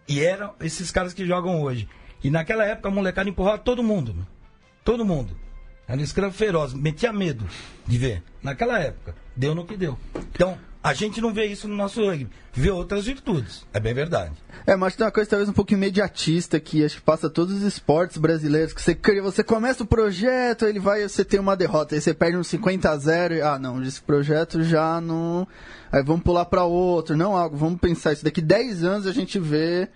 E 0.08 0.22
eram 0.24 0.54
esses 0.60 0.92
caras 0.92 1.14
que 1.14 1.26
jogam 1.26 1.62
hoje. 1.62 1.88
E 2.24 2.30
naquela 2.30 2.66
época 2.66 2.90
a 2.90 2.92
molecada 2.92 3.30
empurrava 3.30 3.58
todo 3.60 3.84
mundo. 3.84 4.16
Todo 4.84 5.06
mundo. 5.06 5.38
Era 5.88 6.00
um 6.00 6.04
escravo 6.04 6.34
feroz, 6.34 6.74
metia 6.74 7.14
medo 7.14 7.46
de 7.86 7.98
ver. 7.98 8.24
Naquela 8.44 8.78
época. 8.80 9.16
Deu 9.36 9.56
no 9.56 9.66
que 9.66 9.78
deu. 9.78 9.98
Então, 10.34 10.58
a 10.84 10.94
gente 10.94 11.22
não 11.22 11.34
vê 11.34 11.46
isso 11.46 11.68
no 11.68 11.76
nosso 11.76 12.04
rugby. 12.06 12.30
Vê 12.54 12.70
outras 12.72 13.06
virtudes. 13.06 13.66
É 13.74 13.80
bem 13.80 13.94
verdade. 13.94 14.34
É, 14.66 14.76
mas 14.76 14.96
tem 14.96 15.06
uma 15.06 15.12
coisa 15.12 15.30
talvez 15.30 15.48
um 15.48 15.54
pouco 15.54 15.74
imediatista 15.74 16.60
que 16.60 16.84
acho 16.84 16.96
que 16.98 17.02
passa 17.02 17.30
todos 17.30 17.56
os 17.56 17.62
esportes 17.64 18.18
brasileiros. 18.18 18.74
Que 18.74 18.82
você, 18.82 18.94
cria- 18.96 19.22
você 19.22 19.44
começa 19.44 19.84
o 19.84 19.88
projeto, 19.88 20.66
ele 20.66 20.80
vai, 20.80 21.08
você 21.08 21.24
tem 21.24 21.40
uma 21.40 21.56
derrota, 21.56 21.96
aí 21.96 22.02
você 22.02 22.14
perde 22.14 22.36
uns 22.38 22.48
50 22.48 22.90
a 22.90 22.98
0 22.98 23.36
e, 23.36 23.42
ah, 23.42 23.58
não, 23.60 23.82
esse 23.84 24.02
projeto 24.02 24.62
já 24.64 25.00
não. 25.00 25.48
Aí 25.92 26.04
vamos 26.04 26.24
pular 26.24 26.46
para 26.46 26.64
outro. 26.66 27.16
Não, 27.16 27.36
algo, 27.38 27.56
vamos 27.56 27.80
pensar 27.80 28.12
isso. 28.14 28.26
Daqui 28.26 28.42
10 28.42 28.84
anos 28.84 29.08
a 29.08 29.14
gente 29.14 29.40
vê 29.40 29.88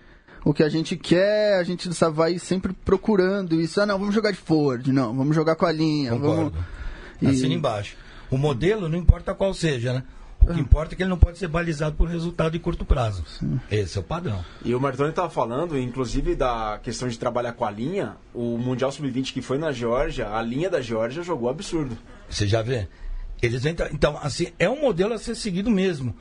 o 0.44 0.52
que 0.54 0.62
a 0.62 0.68
gente 0.68 0.96
quer, 0.96 1.54
a 1.58 1.64
gente 1.64 1.92
sabe, 1.94 2.16
vai 2.16 2.38
sempre 2.38 2.72
procurando 2.72 3.60
isso. 3.60 3.80
Ah, 3.80 3.86
não, 3.86 3.98
vamos 3.98 4.14
jogar 4.14 4.30
de 4.32 4.38
Ford, 4.38 4.86
não, 4.88 5.14
vamos 5.16 5.34
jogar 5.34 5.54
com 5.56 5.66
a 5.66 5.72
linha. 5.72 6.10
Concordo. 6.12 6.50
Vamos... 6.50 6.54
E- 7.20 7.26
Assina 7.28 7.54
embaixo. 7.54 7.96
O 8.30 8.36
modelo 8.38 8.88
não 8.88 8.98
importa 8.98 9.34
qual 9.34 9.52
seja, 9.54 9.92
né? 9.92 10.02
O 10.40 10.46
que 10.52 10.58
importa 10.58 10.92
é 10.92 10.96
que 10.96 11.02
ele 11.04 11.10
não 11.10 11.18
pode 11.18 11.38
ser 11.38 11.46
balizado 11.46 11.94
por 11.94 12.08
resultado 12.08 12.50
de 12.50 12.58
curto 12.58 12.84
prazo. 12.84 13.22
Esse 13.70 13.96
é 13.96 14.00
o 14.00 14.02
padrão. 14.02 14.44
E 14.64 14.74
o 14.74 14.80
Martoni 14.80 15.10
estava 15.10 15.30
falando, 15.30 15.78
inclusive, 15.78 16.34
da 16.34 16.80
questão 16.82 17.06
de 17.08 17.16
trabalhar 17.16 17.52
com 17.52 17.64
a 17.64 17.70
linha. 17.70 18.16
O 18.34 18.58
Mundial 18.58 18.90
Sub-20 18.90 19.32
que 19.32 19.40
foi 19.40 19.56
na 19.56 19.70
Geórgia, 19.70 20.28
a 20.34 20.42
linha 20.42 20.68
da 20.68 20.80
Geórgia 20.80 21.22
jogou 21.22 21.48
absurdo. 21.48 21.96
Você 22.28 22.48
já 22.48 22.60
vê? 22.60 22.88
Eles 23.40 23.64
entram, 23.64 23.86
então, 23.92 24.18
assim, 24.20 24.48
é 24.58 24.68
um 24.68 24.80
modelo 24.80 25.14
a 25.14 25.18
ser 25.18 25.36
seguido 25.36 25.70
mesmo. 25.70 26.12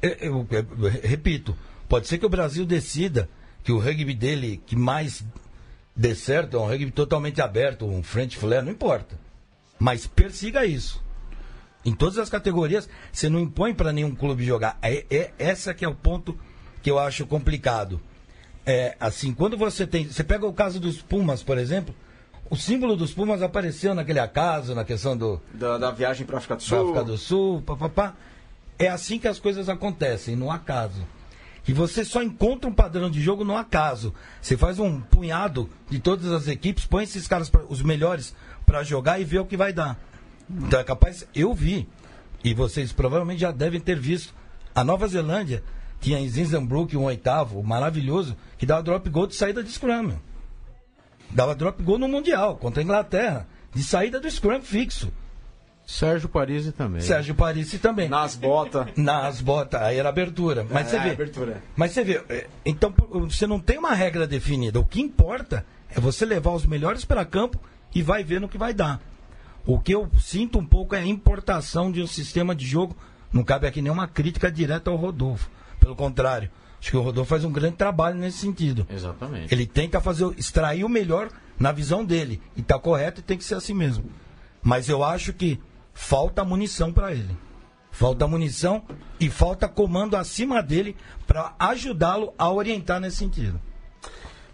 Eu, 0.00 0.12
eu- 0.18 0.46
eu- 0.50 0.90
repito, 1.02 1.54
pode 1.86 2.06
ser 2.06 2.16
que 2.16 2.24
o 2.24 2.30
Brasil 2.30 2.64
decida 2.64 3.28
que 3.68 3.72
o 3.72 3.78
rugby 3.78 4.14
dele 4.14 4.62
que 4.64 4.74
mais 4.74 5.22
dê 5.94 6.14
certo 6.14 6.56
é 6.56 6.58
um 6.58 6.66
rugby 6.66 6.90
totalmente 6.90 7.42
aberto, 7.42 7.84
um 7.84 8.02
French 8.02 8.34
flare, 8.34 8.64
não 8.64 8.72
importa. 8.72 9.20
Mas 9.78 10.06
persiga 10.06 10.64
isso. 10.64 11.04
Em 11.84 11.92
todas 11.92 12.16
as 12.16 12.30
categorias, 12.30 12.88
você 13.12 13.28
não 13.28 13.38
impõe 13.38 13.74
para 13.74 13.92
nenhum 13.92 14.14
clube 14.14 14.42
jogar. 14.42 14.78
É, 14.80 15.04
é 15.10 15.32
essa 15.38 15.74
que 15.74 15.84
é 15.84 15.88
o 15.88 15.94
ponto 15.94 16.34
que 16.82 16.90
eu 16.90 16.98
acho 16.98 17.26
complicado. 17.26 18.00
É, 18.64 18.96
assim, 18.98 19.34
quando 19.34 19.58
você 19.58 19.86
tem. 19.86 20.06
Você 20.06 20.24
pega 20.24 20.46
o 20.46 20.52
caso 20.54 20.80
dos 20.80 21.02
Pumas, 21.02 21.42
por 21.42 21.58
exemplo. 21.58 21.94
O 22.48 22.56
símbolo 22.56 22.96
dos 22.96 23.12
Pumas 23.12 23.42
apareceu 23.42 23.94
naquele 23.94 24.18
acaso, 24.18 24.74
na 24.74 24.82
questão 24.82 25.14
do, 25.14 25.42
Da, 25.52 25.76
da 25.76 25.90
viagem 25.90 26.24
para 26.24 26.38
África 26.38 26.56
do 26.56 26.60
da 26.60 26.64
Sul. 26.64 26.80
África 26.84 27.04
do 27.04 27.18
Sul, 27.18 27.60
papapá. 27.60 28.16
É 28.78 28.88
assim 28.88 29.18
que 29.18 29.28
as 29.28 29.38
coisas 29.38 29.68
acontecem, 29.68 30.34
no 30.34 30.50
acaso. 30.50 31.04
E 31.68 31.72
você 31.72 32.02
só 32.02 32.22
encontra 32.22 32.68
um 32.68 32.72
padrão 32.72 33.10
de 33.10 33.20
jogo 33.20 33.44
no 33.44 33.54
acaso. 33.54 34.14
Você 34.40 34.56
faz 34.56 34.78
um 34.78 35.00
punhado 35.02 35.68
de 35.90 36.00
todas 36.00 36.32
as 36.32 36.48
equipes, 36.48 36.86
põe 36.86 37.04
esses 37.04 37.28
caras, 37.28 37.50
pra- 37.50 37.62
os 37.68 37.82
melhores, 37.82 38.34
para 38.64 38.82
jogar 38.82 39.20
e 39.20 39.24
vê 39.24 39.38
o 39.38 39.44
que 39.44 39.56
vai 39.56 39.70
dar. 39.70 39.98
Então 40.50 40.80
é 40.80 40.84
capaz, 40.84 41.26
eu 41.34 41.52
vi, 41.52 41.86
e 42.42 42.54
vocês 42.54 42.90
provavelmente 42.90 43.40
já 43.42 43.52
devem 43.52 43.78
ter 43.80 44.00
visto, 44.00 44.34
a 44.74 44.82
Nova 44.82 45.06
Zelândia 45.06 45.62
tinha 46.00 46.18
em 46.18 46.28
Zinzambrook 46.28 46.96
um 46.96 47.02
oitavo, 47.04 47.62
maravilhoso, 47.62 48.34
que 48.56 48.64
dava 48.64 48.82
drop 48.82 49.10
goal 49.10 49.26
de 49.26 49.34
saída 49.34 49.62
de 49.62 49.70
scrum. 49.70 50.02
meu. 50.04 50.18
Dava 51.30 51.54
drop 51.54 51.82
goal 51.82 51.98
no 51.98 52.08
Mundial, 52.08 52.56
contra 52.56 52.80
a 52.80 52.84
Inglaterra, 52.84 53.46
de 53.74 53.82
saída 53.82 54.18
do 54.18 54.30
scrum 54.30 54.62
fixo. 54.62 55.12
Sérgio 55.90 56.28
Parisi 56.28 56.70
também. 56.70 57.00
Sérgio 57.00 57.34
Parisi 57.34 57.78
também. 57.78 58.10
Nas 58.10 58.36
botas. 58.36 58.88
Nas 58.94 59.40
botas, 59.40 59.80
aí 59.80 59.96
era 59.96 60.10
abertura. 60.10 60.66
Mas 60.70 60.88
É, 60.88 60.90
você 60.90 60.98
vê. 61.00 61.10
abertura. 61.12 61.62
Mas 61.74 61.92
você 61.92 62.04
vê, 62.04 62.22
é, 62.28 62.46
então 62.66 62.92
você 63.26 63.46
não 63.46 63.58
tem 63.58 63.78
uma 63.78 63.94
regra 63.94 64.26
definida. 64.26 64.78
O 64.78 64.84
que 64.84 65.00
importa 65.00 65.64
é 65.88 65.98
você 65.98 66.26
levar 66.26 66.50
os 66.52 66.66
melhores 66.66 67.06
para 67.06 67.24
campo 67.24 67.58
e 67.94 68.02
vai 68.02 68.22
ver 68.22 68.38
no 68.38 68.50
que 68.50 68.58
vai 68.58 68.74
dar. 68.74 69.00
O 69.64 69.80
que 69.80 69.92
eu 69.94 70.06
sinto 70.20 70.58
um 70.58 70.64
pouco 70.66 70.94
é 70.94 70.98
a 70.98 71.06
importação 71.06 71.90
de 71.90 72.02
um 72.02 72.06
sistema 72.06 72.54
de 72.54 72.66
jogo. 72.66 72.94
Não 73.32 73.42
cabe 73.42 73.66
aqui 73.66 73.80
nenhuma 73.80 74.06
crítica 74.06 74.52
direta 74.52 74.90
ao 74.90 74.96
Rodolfo. 74.96 75.48
Pelo 75.80 75.96
contrário, 75.96 76.50
acho 76.78 76.90
que 76.90 76.96
o 76.98 77.00
Rodolfo 77.02 77.30
faz 77.30 77.44
um 77.46 77.50
grande 77.50 77.76
trabalho 77.76 78.16
nesse 78.18 78.36
sentido. 78.36 78.86
Exatamente. 78.90 79.54
Ele 79.54 79.64
tenta 79.66 80.02
fazer, 80.02 80.30
extrair 80.36 80.84
o 80.84 80.88
melhor 80.88 81.30
na 81.58 81.72
visão 81.72 82.04
dele. 82.04 82.42
E 82.54 82.60
está 82.60 82.78
correto 82.78 83.20
e 83.20 83.24
tem 83.24 83.38
que 83.38 83.44
ser 83.44 83.54
assim 83.54 83.72
mesmo. 83.72 84.04
Mas 84.62 84.90
eu 84.90 85.02
acho 85.02 85.32
que 85.32 85.58
falta 85.98 86.44
munição 86.44 86.92
para 86.92 87.12
ele. 87.12 87.36
Falta 87.90 88.26
munição 88.26 88.84
e 89.18 89.28
falta 89.28 89.68
comando 89.68 90.16
acima 90.16 90.62
dele 90.62 90.96
para 91.26 91.54
ajudá-lo 91.58 92.32
a 92.38 92.50
orientar 92.50 93.00
nesse 93.00 93.16
sentido. 93.16 93.60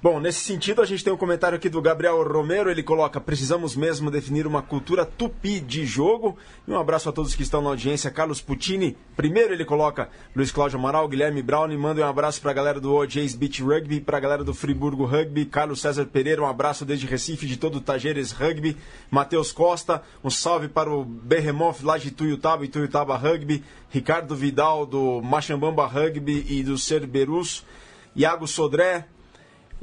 Bom, 0.04 0.20
nesse 0.20 0.40
sentido, 0.40 0.82
a 0.82 0.84
gente 0.84 1.02
tem 1.02 1.10
um 1.10 1.16
comentário 1.16 1.56
aqui 1.56 1.66
do 1.66 1.80
Gabriel 1.80 2.22
Romero. 2.30 2.70
Ele 2.70 2.82
coloca: 2.82 3.18
precisamos 3.18 3.74
mesmo 3.74 4.10
definir 4.10 4.46
uma 4.46 4.60
cultura 4.60 5.06
tupi 5.06 5.58
de 5.58 5.86
jogo. 5.86 6.36
E 6.68 6.70
um 6.70 6.78
abraço 6.78 7.08
a 7.08 7.12
todos 7.12 7.34
que 7.34 7.42
estão 7.42 7.62
na 7.62 7.70
audiência. 7.70 8.10
Carlos 8.10 8.38
Puccini. 8.38 8.98
Primeiro, 9.16 9.54
ele 9.54 9.64
coloca 9.64 10.10
Luiz 10.36 10.52
Cláudio 10.52 10.78
Amaral, 10.78 11.08
Guilherme 11.08 11.40
Brown. 11.42 11.72
E 11.72 11.78
manda 11.78 12.02
um 12.02 12.06
abraço 12.06 12.38
para 12.42 12.50
a 12.50 12.54
galera 12.54 12.78
do 12.78 12.94
OJ's 12.94 13.34
Beach 13.34 13.62
Rugby, 13.62 13.98
para 13.98 14.18
a 14.18 14.20
galera 14.20 14.44
do 14.44 14.52
Friburgo 14.52 15.06
Rugby. 15.06 15.46
Carlos 15.46 15.80
César 15.80 16.04
Pereira, 16.04 16.42
um 16.42 16.46
abraço 16.46 16.84
desde 16.84 17.06
Recife, 17.06 17.46
de 17.46 17.56
todo 17.56 17.76
o 17.76 17.80
Tajeres 17.80 18.30
Rugby. 18.30 18.76
Matheus 19.10 19.52
Costa, 19.52 20.02
um 20.22 20.28
salve 20.28 20.68
para 20.68 20.90
o 20.90 21.02
Behemoth 21.02 21.82
lá 21.82 21.96
de 21.96 22.10
Tuiutaba 22.10 22.62
e 22.62 22.68
Tuiutaba 22.68 23.16
Rugby. 23.16 23.64
Ricardo 23.88 24.36
Vidal, 24.36 24.84
do 24.84 25.22
Machambamba 25.22 25.86
Rugby 25.86 26.44
e 26.46 26.62
do 26.62 26.76
Cerberus. 26.76 27.64
Iago 28.14 28.46
Sodré, 28.46 29.08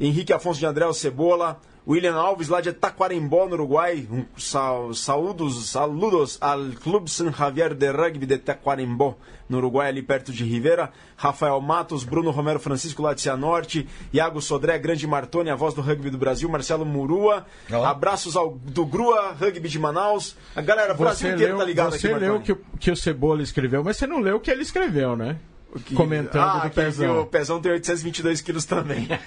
Henrique 0.02 0.34
Afonso 0.34 0.60
de 0.60 0.66
André 0.66 0.86
o 0.86 0.94
Cebola, 0.94 1.60
William 1.88 2.16
Alves 2.16 2.48
lá 2.48 2.60
de 2.62 2.72
Taquarembó, 2.74 3.48
no 3.48 3.54
Uruguai. 3.54 4.08
Um 4.12 4.26
sa- 4.38 4.72
saúdos, 4.94 5.70
saludos 5.70 6.38
ao 6.42 6.60
Clube 6.84 7.10
San 7.10 7.32
Javier 7.32 7.74
de 7.74 7.92
Rugby 7.92 8.26
de 8.26 8.38
Taquarembó, 8.38 9.16
no 9.50 9.58
Uruguai, 9.58 9.90
ali 9.90 10.02
perto 10.04 10.32
de 10.32 10.44
Rivera. 10.44 10.92
Rafael 11.18 11.60
Matos, 11.62 12.04
Bruno 12.04 12.30
Romero 12.32 12.60
Francisco 12.60 13.02
lá 13.02 13.14
de 13.14 13.22
Cianorte, 13.22 13.88
Iago 14.14 14.42
Sodré, 14.42 14.78
Grande 14.80 15.06
Martoni, 15.08 15.50
a 15.50 15.56
voz 15.56 15.74
do 15.74 15.82
rugby 15.82 16.10
do 16.10 16.18
Brasil, 16.18 16.48
Marcelo 16.50 16.86
Murua. 16.86 17.46
Ó. 17.72 17.84
Abraços 17.84 18.36
ao 18.36 18.52
do 18.52 18.86
Grua 18.86 19.32
Rugby 19.40 19.68
de 19.70 19.80
Manaus. 19.80 20.36
A 20.56 20.62
galera, 20.62 20.94
o 20.94 20.98
Brasil 20.98 21.30
Você 21.30 21.34
inteiro 21.36 21.54
leu, 21.54 21.60
tá 21.60 21.66
ligado 21.66 21.92
você 21.92 22.08
aqui, 22.08 22.20
leu 22.20 22.34
Martoni. 22.36 22.44
que, 22.44 22.52
o- 22.52 22.78
que 22.80 22.92
o 22.92 22.96
Cebola 22.96 23.42
escreveu, 23.42 23.84
mas 23.84 23.98
você 23.98 24.06
não 24.08 24.20
leu 24.20 24.38
o 24.38 24.40
que 24.40 24.50
ele 24.52 24.62
escreveu, 24.62 25.16
né? 25.16 25.38
Que- 25.86 25.96
Comentando 25.96 26.42
ah, 26.44 26.54
do 26.58 26.62
que- 26.64 26.70
que 26.70 26.76
Pezão. 26.76 27.22
o 27.22 27.26
Pezão 27.26 27.62
tem 27.62 27.72
822 27.72 28.42
quilos 28.42 28.66
também. 28.66 29.08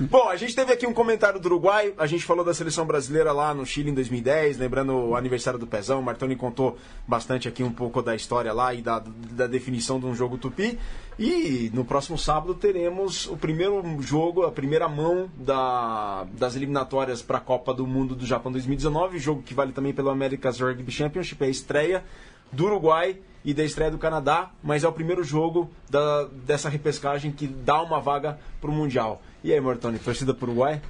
Bom, 0.00 0.28
a 0.28 0.36
gente 0.36 0.54
teve 0.54 0.72
aqui 0.72 0.86
um 0.86 0.92
comentário 0.92 1.40
do 1.40 1.46
Uruguai. 1.46 1.94
A 1.98 2.06
gente 2.06 2.24
falou 2.24 2.44
da 2.44 2.52
seleção 2.54 2.84
brasileira 2.86 3.32
lá 3.32 3.54
no 3.54 3.64
Chile 3.64 3.90
em 3.90 3.94
2010, 3.94 4.58
lembrando 4.58 4.92
o 4.94 5.16
aniversário 5.16 5.58
do 5.58 5.66
Pezão. 5.66 6.00
O 6.00 6.02
Martoni 6.02 6.36
contou 6.36 6.76
bastante 7.06 7.48
aqui 7.48 7.62
um 7.62 7.72
pouco 7.72 8.02
da 8.02 8.14
história 8.14 8.52
lá 8.52 8.74
e 8.74 8.82
da, 8.82 9.02
da 9.30 9.46
definição 9.46 9.98
de 9.98 10.06
um 10.06 10.14
jogo 10.14 10.36
tupi. 10.38 10.78
E 11.18 11.70
no 11.74 11.84
próximo 11.84 12.16
sábado 12.16 12.54
teremos 12.54 13.26
o 13.26 13.36
primeiro 13.36 13.82
jogo, 14.00 14.44
a 14.44 14.50
primeira 14.52 14.88
mão 14.88 15.30
da- 15.36 16.26
das 16.32 16.56
eliminatórias 16.56 17.20
para 17.22 17.38
a 17.38 17.40
Copa 17.40 17.74
do 17.74 17.86
Mundo 17.86 18.14
do 18.14 18.24
Japão 18.26 18.50
2019. 18.52 19.18
Jogo 19.18 19.42
que 19.42 19.52
vale 19.54 19.72
também 19.72 19.92
pelo 19.92 20.08
America's 20.10 20.58
Rugby 20.60 20.90
Championship, 20.90 21.42
é 21.42 21.46
a 21.46 21.50
estreia 21.50 22.04
do 22.52 22.64
Uruguai 22.66 23.18
e 23.44 23.54
da 23.54 23.64
estreia 23.64 23.90
do 23.90 23.98
Canadá, 23.98 24.50
mas 24.62 24.84
é 24.84 24.88
o 24.88 24.92
primeiro 24.92 25.24
jogo 25.24 25.70
da- 25.88 26.24
dessa 26.44 26.68
repescagem 26.68 27.30
que 27.32 27.46
dá 27.46 27.80
uma 27.82 28.00
vaga 28.00 28.38
para 28.60 28.70
o 28.70 28.72
Mundial. 28.72 29.22
E 29.42 29.52
aí, 29.52 29.60
Mortoni, 29.60 29.98
torcida 29.98 30.34
para 30.34 30.46
Uruguai? 30.46 30.82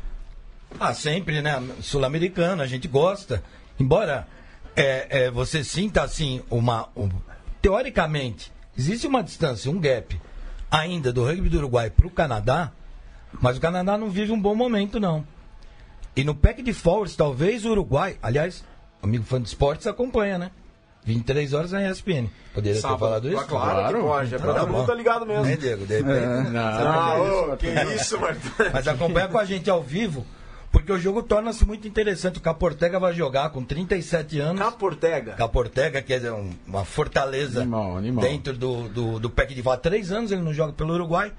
Ah, 0.78 0.92
sempre, 0.94 1.40
né? 1.42 1.62
Sul-americano, 1.80 2.62
a 2.62 2.66
gente 2.66 2.88
gosta. 2.88 3.42
Embora 3.78 4.26
é, 4.76 5.24
é, 5.26 5.30
você 5.30 5.62
sinta 5.64 6.02
assim 6.02 6.42
uma. 6.50 6.88
um- 6.96 7.08
teoricamente, 7.62 8.52
existe 8.76 9.06
uma 9.06 9.22
distância, 9.22 9.70
um 9.70 9.78
gap 9.78 10.20
ainda 10.70 11.12
do 11.12 11.24
rugby 11.24 11.48
do 11.48 11.58
Uruguai 11.58 11.90
para 11.90 12.06
o 12.06 12.10
Canadá, 12.10 12.72
mas 13.40 13.56
o 13.56 13.60
Canadá 13.60 13.98
não 13.98 14.08
vive 14.10 14.32
um 14.32 14.40
bom 14.40 14.54
momento, 14.54 14.98
não. 14.98 15.24
E 16.16 16.24
no 16.24 16.34
pack 16.34 16.62
de 16.62 16.72
forwards, 16.72 17.14
talvez 17.16 17.64
o 17.64 17.70
Uruguai, 17.70 18.16
aliás, 18.22 18.64
amigo 19.02 19.24
fã 19.24 19.40
de 19.40 19.48
esportes 19.48 19.86
acompanha, 19.86 20.38
né? 20.38 20.50
23 21.04 21.52
horas 21.54 21.72
na 21.72 21.88
ESPN. 21.88 22.28
Poderia 22.54 22.74
ter 22.74 22.80
Sábado. 22.80 22.98
falado 23.00 23.28
isso? 23.28 23.38
Ah, 23.38 23.44
Claro, 23.44 23.70
Claro. 23.74 23.96
que 23.98 24.02
pode. 24.04 24.34
É 24.34 24.38
pra 24.38 24.54
tá 24.54 24.60
todo 24.60 24.70
mundo 24.72 24.86
tá 24.86 24.94
ligado 24.94 25.26
mesmo. 25.26 25.44
Né, 25.44 25.56
Diego? 25.56 25.86
De 25.86 25.96
repente. 25.96 26.56
Ah, 26.56 27.16
ô, 27.52 27.56
que 27.56 27.66
isso, 27.94 28.20
Martão. 28.20 28.66
Mas 28.72 28.86
acompanha 28.88 29.28
com 29.28 29.38
a 29.38 29.44
gente 29.44 29.70
ao 29.70 29.82
vivo, 29.82 30.26
porque 30.70 30.92
o 30.92 30.98
jogo 30.98 31.22
torna-se 31.22 31.64
muito 31.64 31.88
interessante. 31.88 32.38
O 32.38 32.40
Caportega 32.42 32.98
vai 33.00 33.12
jogar 33.14 33.50
com 33.50 33.64
37 33.64 34.38
anos. 34.40 34.60
Caportega. 34.60 35.32
Caportega, 35.32 36.02
que 36.02 36.12
é 36.14 36.32
um- 36.32 36.50
uma 36.66 36.84
fortaleza 36.84 37.62
Animal, 37.62 37.96
animal. 37.96 38.22
dentro 38.24 38.52
do, 38.56 38.88
do, 38.88 39.18
do 39.18 39.30
PEC 39.30 39.54
de 39.54 39.62
Vá. 39.62 39.76
Três 39.76 40.12
anos 40.12 40.30
ele 40.30 40.42
não 40.42 40.52
joga 40.52 40.72
pelo 40.72 40.92
Uruguai. 40.94 41.32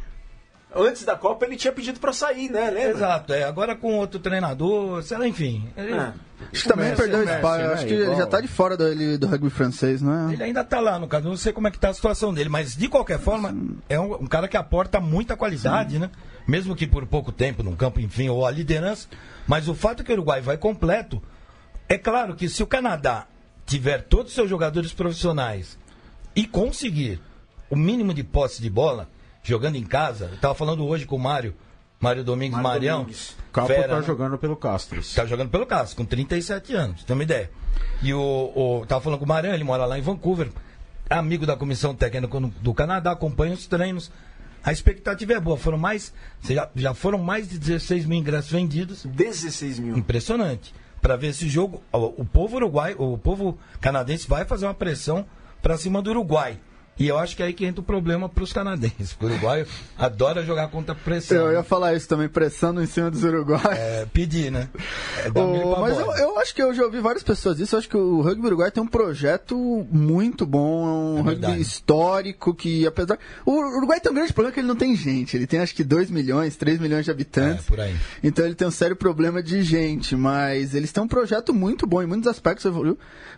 Antes 0.74 1.04
da 1.04 1.16
Copa 1.18 1.46
ele 1.46 1.58
tinha 1.58 1.74
pedido 1.74 2.00
pra 2.00 2.14
sair, 2.14 2.50
né? 2.50 2.70
Lembra? 2.70 2.90
Exato, 2.92 3.34
é. 3.34 3.44
Agora 3.44 3.76
com 3.76 3.96
outro 3.98 4.20
treinador, 4.20 5.04
sei 5.04 5.18
lá, 5.18 5.28
enfim. 5.28 5.68
Ele, 5.76 5.92
É. 5.94 6.14
Acho 6.52 6.64
que 6.64 6.70
também 6.70 6.86
Messi, 6.90 7.02
perdeu 7.02 7.20
Messi, 7.20 7.34
espaço. 7.36 7.58
né? 7.60 7.74
Acho 7.74 7.86
que 7.86 7.94
ele 7.94 8.04
Igual. 8.04 8.18
já 8.18 8.26
tá 8.26 8.42
de 8.42 8.48
fora 8.48 8.76
do, 8.78 8.88
ele- 8.88 9.18
do 9.18 9.28
rugby 9.28 9.50
francês, 9.50 10.02
não 10.02 10.30
é? 10.30 10.34
ele 10.34 10.44
ainda 10.44 10.64
tá 10.64 10.80
lá, 10.80 10.98
no 10.98 11.08
caso. 11.08 11.28
Não 11.28 11.38
sei 11.38 11.54
como 11.54 11.68
é 11.68 11.72
que 11.72 11.78
tá 11.78 11.90
a 11.90 11.94
situação 11.94 12.34
dele, 12.34 12.50
mas 12.50 12.76
de 12.76 12.88
qualquer 12.88 13.20
forma, 13.20 13.54
é 13.90 14.00
um, 14.00 14.14
um 14.24 14.26
cara 14.28 14.48
que 14.48 14.58
aporta 14.58 15.00
muita 15.00 15.36
qualidade, 15.36 16.00
né? 16.00 16.10
Mesmo 16.48 16.76
que 16.76 16.88
por 16.88 17.06
pouco 17.06 17.32
tempo, 17.32 17.62
num 17.62 17.76
campo, 17.76 18.00
enfim, 18.00 18.30
ou 18.30 18.46
a 18.46 18.50
liderança. 18.52 19.08
Mas 19.46 19.68
o 19.68 19.76
fato 19.76 20.02
é 20.02 20.06
que 20.06 20.12
o 20.12 20.16
Uruguai 20.16 20.42
vai 20.42 20.58
completo. 20.58 21.22
É 21.88 21.98
claro 21.98 22.34
que 22.36 22.50
se 22.50 22.64
o 22.64 22.68
Canadá 22.68 23.28
tiver 23.66 24.02
todos 24.04 24.28
os 24.30 24.34
seus 24.34 24.50
jogadores 24.50 24.92
profissionais 24.94 25.78
e 26.36 26.48
conseguir 26.48 27.22
o 27.70 27.76
mínimo 27.76 28.14
de 28.14 28.24
posse 28.24 28.62
de 28.62 28.70
bola, 28.70 29.08
jogando 29.44 29.76
em 29.76 29.84
casa, 29.84 30.30
eu 30.32 30.38
tava 30.38 30.56
falando 30.56 30.86
hoje 30.86 31.06
com 31.06 31.16
o 31.16 31.20
Mário, 31.20 31.56
Mário 32.00 32.24
Domingues, 32.24 32.60
Mário 32.60 32.70
Marião. 32.70 33.02
O 33.04 33.52
Capo 33.52 33.68
fera, 33.68 33.88
tá 33.88 33.96
né? 33.98 34.04
jogando 34.04 34.38
pelo 34.38 34.56
Castres. 34.56 35.14
Tá 35.14 35.26
jogando 35.26 35.50
pelo 35.50 35.66
Cássio, 35.66 35.96
com 35.96 36.06
37 36.06 36.74
anos, 36.74 37.04
tem 37.04 37.14
uma 37.14 37.24
ideia. 37.24 37.50
E 38.02 38.14
o, 38.14 38.52
o. 38.56 38.86
Tava 38.88 39.02
falando 39.02 39.20
com 39.20 39.26
o 39.26 39.28
Maran, 39.28 39.54
ele 39.54 39.64
mora 39.64 39.86
lá 39.86 39.98
em 39.98 40.02
Vancouver, 40.02 40.50
amigo 41.10 41.46
da 41.46 41.56
comissão 41.56 41.94
técnica 41.94 42.40
do 42.40 42.74
Canadá, 42.74 43.12
acompanha 43.12 43.54
os 43.54 43.68
treinos. 43.68 44.12
A 44.64 44.72
expectativa 44.72 45.34
é 45.34 45.40
boa. 45.40 45.58
Foram 45.58 45.78
mais. 45.78 46.14
Já, 46.42 46.70
já 46.76 46.94
foram 46.94 47.18
mais 47.18 47.50
de 47.50 47.58
16 47.58 48.06
mil 48.06 48.20
ingressos 48.20 48.52
vendidos. 48.52 49.06
16 49.06 49.80
mil. 49.80 49.98
Impressionante. 49.98 50.74
Para 51.02 51.16
ver 51.16 51.30
esse 51.30 51.50
jogo, 51.50 51.82
o, 51.92 52.22
o 52.22 52.26
povo 52.26 52.58
uruguai, 52.58 52.96
o 52.98 53.18
povo 53.18 53.58
canadense 53.80 54.28
vai 54.28 54.46
fazer 54.46 54.68
uma 54.68 54.74
pressão 54.74 55.26
para 55.62 55.78
cima 55.78 56.00
do 56.00 56.12
Uruguai. 56.12 56.60
E 57.02 57.08
eu 57.08 57.18
acho 57.18 57.36
que 57.36 57.42
é 57.42 57.48
aí 57.48 57.54
que 57.54 57.66
entra 57.66 57.82
o 57.82 57.84
problema 57.84 58.30
para 58.30 58.44
os 58.44 58.54
canadenses. 58.54 59.18
O 59.20 59.26
uruguaio 59.26 59.66
adora 59.98 60.44
jogar 60.44 60.68
contra 60.68 60.94
pressão. 60.94 61.48
Eu 61.48 61.54
ia 61.54 61.64
falar 61.64 61.96
isso 61.96 62.08
também, 62.08 62.30
pressando 62.30 62.82
em 62.82 62.86
cima 62.86 63.10
dos 63.10 63.24
uruguaios. 63.24 63.66
É, 63.66 64.06
pedir, 64.14 64.52
né? 64.52 64.70
É 65.26 65.32
pra 65.32 65.42
mas 65.80 65.98
eu, 65.98 66.12
eu 66.12 66.40
acho 66.40 66.54
que 66.54 66.62
eu 66.62 66.74
já 66.74 66.84
ouvi 66.84 67.00
várias 67.00 67.24
pessoas 67.24 67.58
disso. 67.58 67.76
Eu 67.76 67.80
acho 67.80 67.90
que 67.90 67.98
o 67.98 68.22
rugby 68.22 68.46
uruguai 68.46 68.70
tem 68.70 68.84
um 68.84 68.88
projeto 68.88 69.56
muito 69.92 70.46
bom, 70.46 70.86
é 70.86 70.92
um 70.92 71.20
É 71.20 71.22
rugby 71.34 71.60
histórico 71.60 72.54
que, 72.54 72.86
apesar. 72.86 73.18
O 73.46 73.52
Uruguai 73.78 74.00
tem 74.00 74.12
um 74.12 74.16
grande 74.16 74.34
problema 74.34 74.54
que 74.54 74.60
ele 74.60 74.68
não 74.68 74.76
tem 74.76 74.96
gente. 74.96 75.36
Ele 75.36 75.48
tem 75.48 75.60
acho 75.60 75.74
que 75.74 75.84
2 75.84 76.12
milhões, 76.12 76.56
3 76.56 76.80
milhões 76.80 77.06
de 77.06 77.12
habitantes. 77.12 77.66
É, 77.66 77.68
por 77.68 77.80
aí. 77.80 77.96
Então 78.24 78.46
ele 78.46 78.56
tem 78.56 78.68
um 78.68 78.72
sério 78.72 78.96
problema 78.96 79.42
de 79.42 79.64
gente, 79.64 80.16
mas 80.16 80.76
eles 80.76 80.92
têm 80.92 81.04
um 81.04 81.08
projeto 81.08 81.54
muito 81.54 81.88
bom 81.88 82.02
em 82.02 82.06
muitos 82.06 82.28
aspectos. 82.28 82.66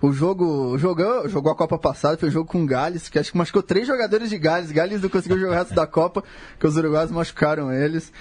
O 0.02 0.12
jogo 0.12 0.78
jogou, 0.78 1.30
jogou 1.30 1.52
a 1.52 1.56
Copa 1.56 1.78
passada, 1.78 2.18
foi 2.18 2.30
um 2.30 2.32
jogo 2.32 2.50
com 2.50 2.66
Gales, 2.66 3.08
que 3.08 3.18
acho 3.18 3.32
que 3.32 3.38
machucou 3.54 3.64
três 3.64 3.86
jogadores 3.88 4.30
de 4.30 4.38
Gales. 4.40 4.72
Gales 4.72 5.02
não 5.02 5.10
conseguiu 5.10 5.38
jogar 5.40 5.52
o 5.52 5.56
resto 5.56 5.76
da 5.76 5.86
Copa, 5.86 6.24
que 6.60 6.66
os 6.66 6.76
uruguaios 6.76 7.12
machucaram 7.12 7.72
eles. 7.72 8.12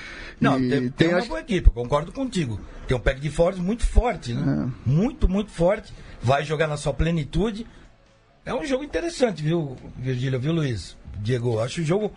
Não, 0.41 0.59
E 0.59 0.69
tem, 0.69 0.89
tem 0.91 1.09
uma 1.09 1.19
acho- 1.19 1.29
boa 1.29 1.41
equipe, 1.41 1.71
concordo 1.71 2.13
contigo. 2.13 2.61
Tem 2.87 2.97
um 2.97 3.01
pack 3.01 3.19
de 3.21 3.31
fortes 3.31 3.61
muito 3.61 3.87
forte, 3.87 4.35
né? 4.35 4.69
É. 4.87 4.89
Muito, 4.89 5.29
muito 5.29 5.51
forte. 5.51 5.93
Vai 6.23 6.45
jogar 6.45 6.67
na 6.67 6.77
sua 6.77 6.93
plenitude. 6.93 7.67
É 8.45 8.53
um 8.53 8.65
jogo 8.67 8.85
interessante, 8.85 9.43
viu, 9.43 9.77
Virgílio, 9.97 10.39
viu, 10.39 10.53
Luiz? 10.53 10.97
Diego, 11.19 11.61
acho 11.61 11.81
o 11.81 11.85
jogo. 11.85 12.13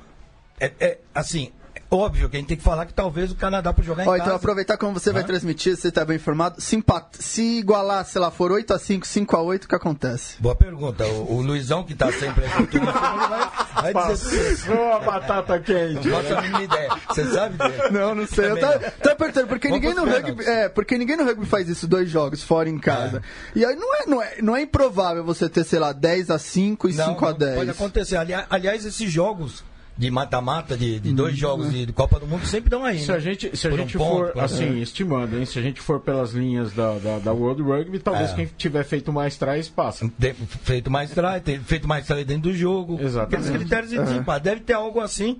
É, 0.59 0.71
é, 0.79 0.97
assim, 1.13 1.51
óbvio 1.89 2.29
que 2.29 2.35
a 2.35 2.39
gente 2.39 2.47
tem 2.47 2.57
que 2.57 2.63
falar 2.63 2.85
que 2.85 2.93
talvez 2.93 3.31
o 3.31 3.35
Canadá 3.35 3.71
por 3.73 3.83
jogar 3.83 4.03
em 4.03 4.07
Ó, 4.07 4.11
casa. 4.11 4.23
então 4.23 4.35
aproveitar 4.35 4.77
como 4.77 4.93
você 4.99 5.11
vai 5.11 5.21
Hã? 5.23 5.25
transmitir, 5.25 5.75
você 5.77 5.91
tá 5.91 6.03
bem 6.03 6.17
informado. 6.17 6.59
Se, 6.61 6.75
empat... 6.75 7.05
se 7.19 7.59
igualar, 7.59 8.05
sei 8.05 8.19
lá, 8.21 8.31
for 8.31 8.51
8x5, 8.51 9.01
5x8, 9.01 9.65
o 9.65 9.67
que 9.67 9.75
acontece? 9.75 10.35
Boa 10.41 10.55
pergunta. 10.55 11.05
O, 11.05 11.35
o 11.37 11.41
Luizão, 11.41 11.83
que 11.83 11.93
tá 11.95 12.11
sempre 12.11 12.45
aqui, 12.45 12.67
tudo 12.67 12.85
vai, 12.91 13.93
vai 13.93 14.13
dizer. 14.13 14.57
Passou 14.57 14.93
a 14.93 14.99
batata 14.99 15.59
quente. 15.59 16.07
Não 16.07 16.21
faço 16.21 16.33
a 16.35 16.41
mínima 16.41 16.63
ideia. 16.63 16.89
Você 17.09 17.25
sabe, 17.31 17.57
Diego? 17.57 17.93
Não, 17.93 18.15
não 18.15 18.27
sei. 18.27 18.51
Eu 18.51 18.59
tava 18.59 19.15
perguntando, 19.15 19.47
porque 19.47 19.67
Vamos 19.67 19.83
ninguém 19.83 19.95
no 19.95 20.11
rugby. 20.11 20.43
É, 20.45 20.69
porque 20.69 20.97
ninguém 20.97 21.17
no 21.17 21.23
rugby 21.25 21.45
faz 21.45 21.69
isso, 21.69 21.87
dois 21.87 22.09
jogos 22.09 22.43
fora 22.43 22.69
em 22.69 22.77
casa. 22.77 23.21
E 23.55 23.63
aí 23.65 23.75
não 23.75 23.95
é, 23.95 24.05
não, 24.05 24.21
é, 24.21 24.35
não 24.41 24.55
é 24.55 24.61
improvável 24.61 25.23
você 25.23 25.47
ter, 25.47 25.63
sei 25.63 25.79
lá, 25.79 25.93
10x5 25.93 26.89
e 26.91 26.93
Não, 26.95 27.15
5x10. 27.15 27.39
não 27.49 27.55
Pode 27.55 27.69
acontecer. 27.69 28.17
Ali- 28.17 28.33
Aliás, 28.49 28.85
esses 28.85 29.11
jogos 29.11 29.63
de 29.97 30.11
mata-mata, 30.11 30.75
de, 30.77 30.99
de 30.99 31.09
Uhum. 31.09 31.15
dois 31.15 31.37
jogos 31.37 31.71
de, 31.71 31.85
de 31.85 31.93
Copa 31.93 32.19
do 32.19 32.27
Mundo, 32.27 32.45
sempre 32.45 32.69
dão 32.69 32.83
aí. 32.83 32.99
Se 32.99 33.11
né? 33.11 33.15
a 33.15 33.19
gente, 33.19 33.55
se 33.55 33.65
a 33.65 33.69
Por 33.69 33.79
um 33.79 33.81
gente 33.83 33.97
ponto, 33.97 34.27
for, 34.33 34.37
um- 34.37 34.41
assim, 34.41 34.79
estimando, 34.81 35.37
hein? 35.37 35.45
Se 35.45 35.57
a 35.57 35.61
gente 35.61 35.79
for 35.79 35.99
pelas 36.01 36.33
linhas 36.33 36.73
da, 36.73 36.97
da, 36.99 37.19
da 37.19 37.31
World 37.33 37.61
Rugby, 37.61 37.99
talvez 37.99 38.31
É. 38.31 38.33
quem 38.35 38.49
tiver 38.57 38.83
feito 38.83 39.13
mais 39.13 39.37
trás 39.37 39.69
passa. 39.69 40.11
Tem 40.19 40.33
feito 40.33 40.91
mais 40.91 41.11
tem 41.43 41.59
feito 41.59 41.87
mais 41.87 42.05
try 42.05 42.25
dentro 42.25 42.51
do 42.51 42.53
jogo. 42.53 42.99
Exatamente. 43.01 43.35
Aqueles 43.47 43.57
critérios 43.61 43.89
de 43.91 43.97
desempate. 43.99 44.43
Deve 44.43 44.61
ter 44.61 44.73
algo 44.73 44.99
assim. 44.99 45.39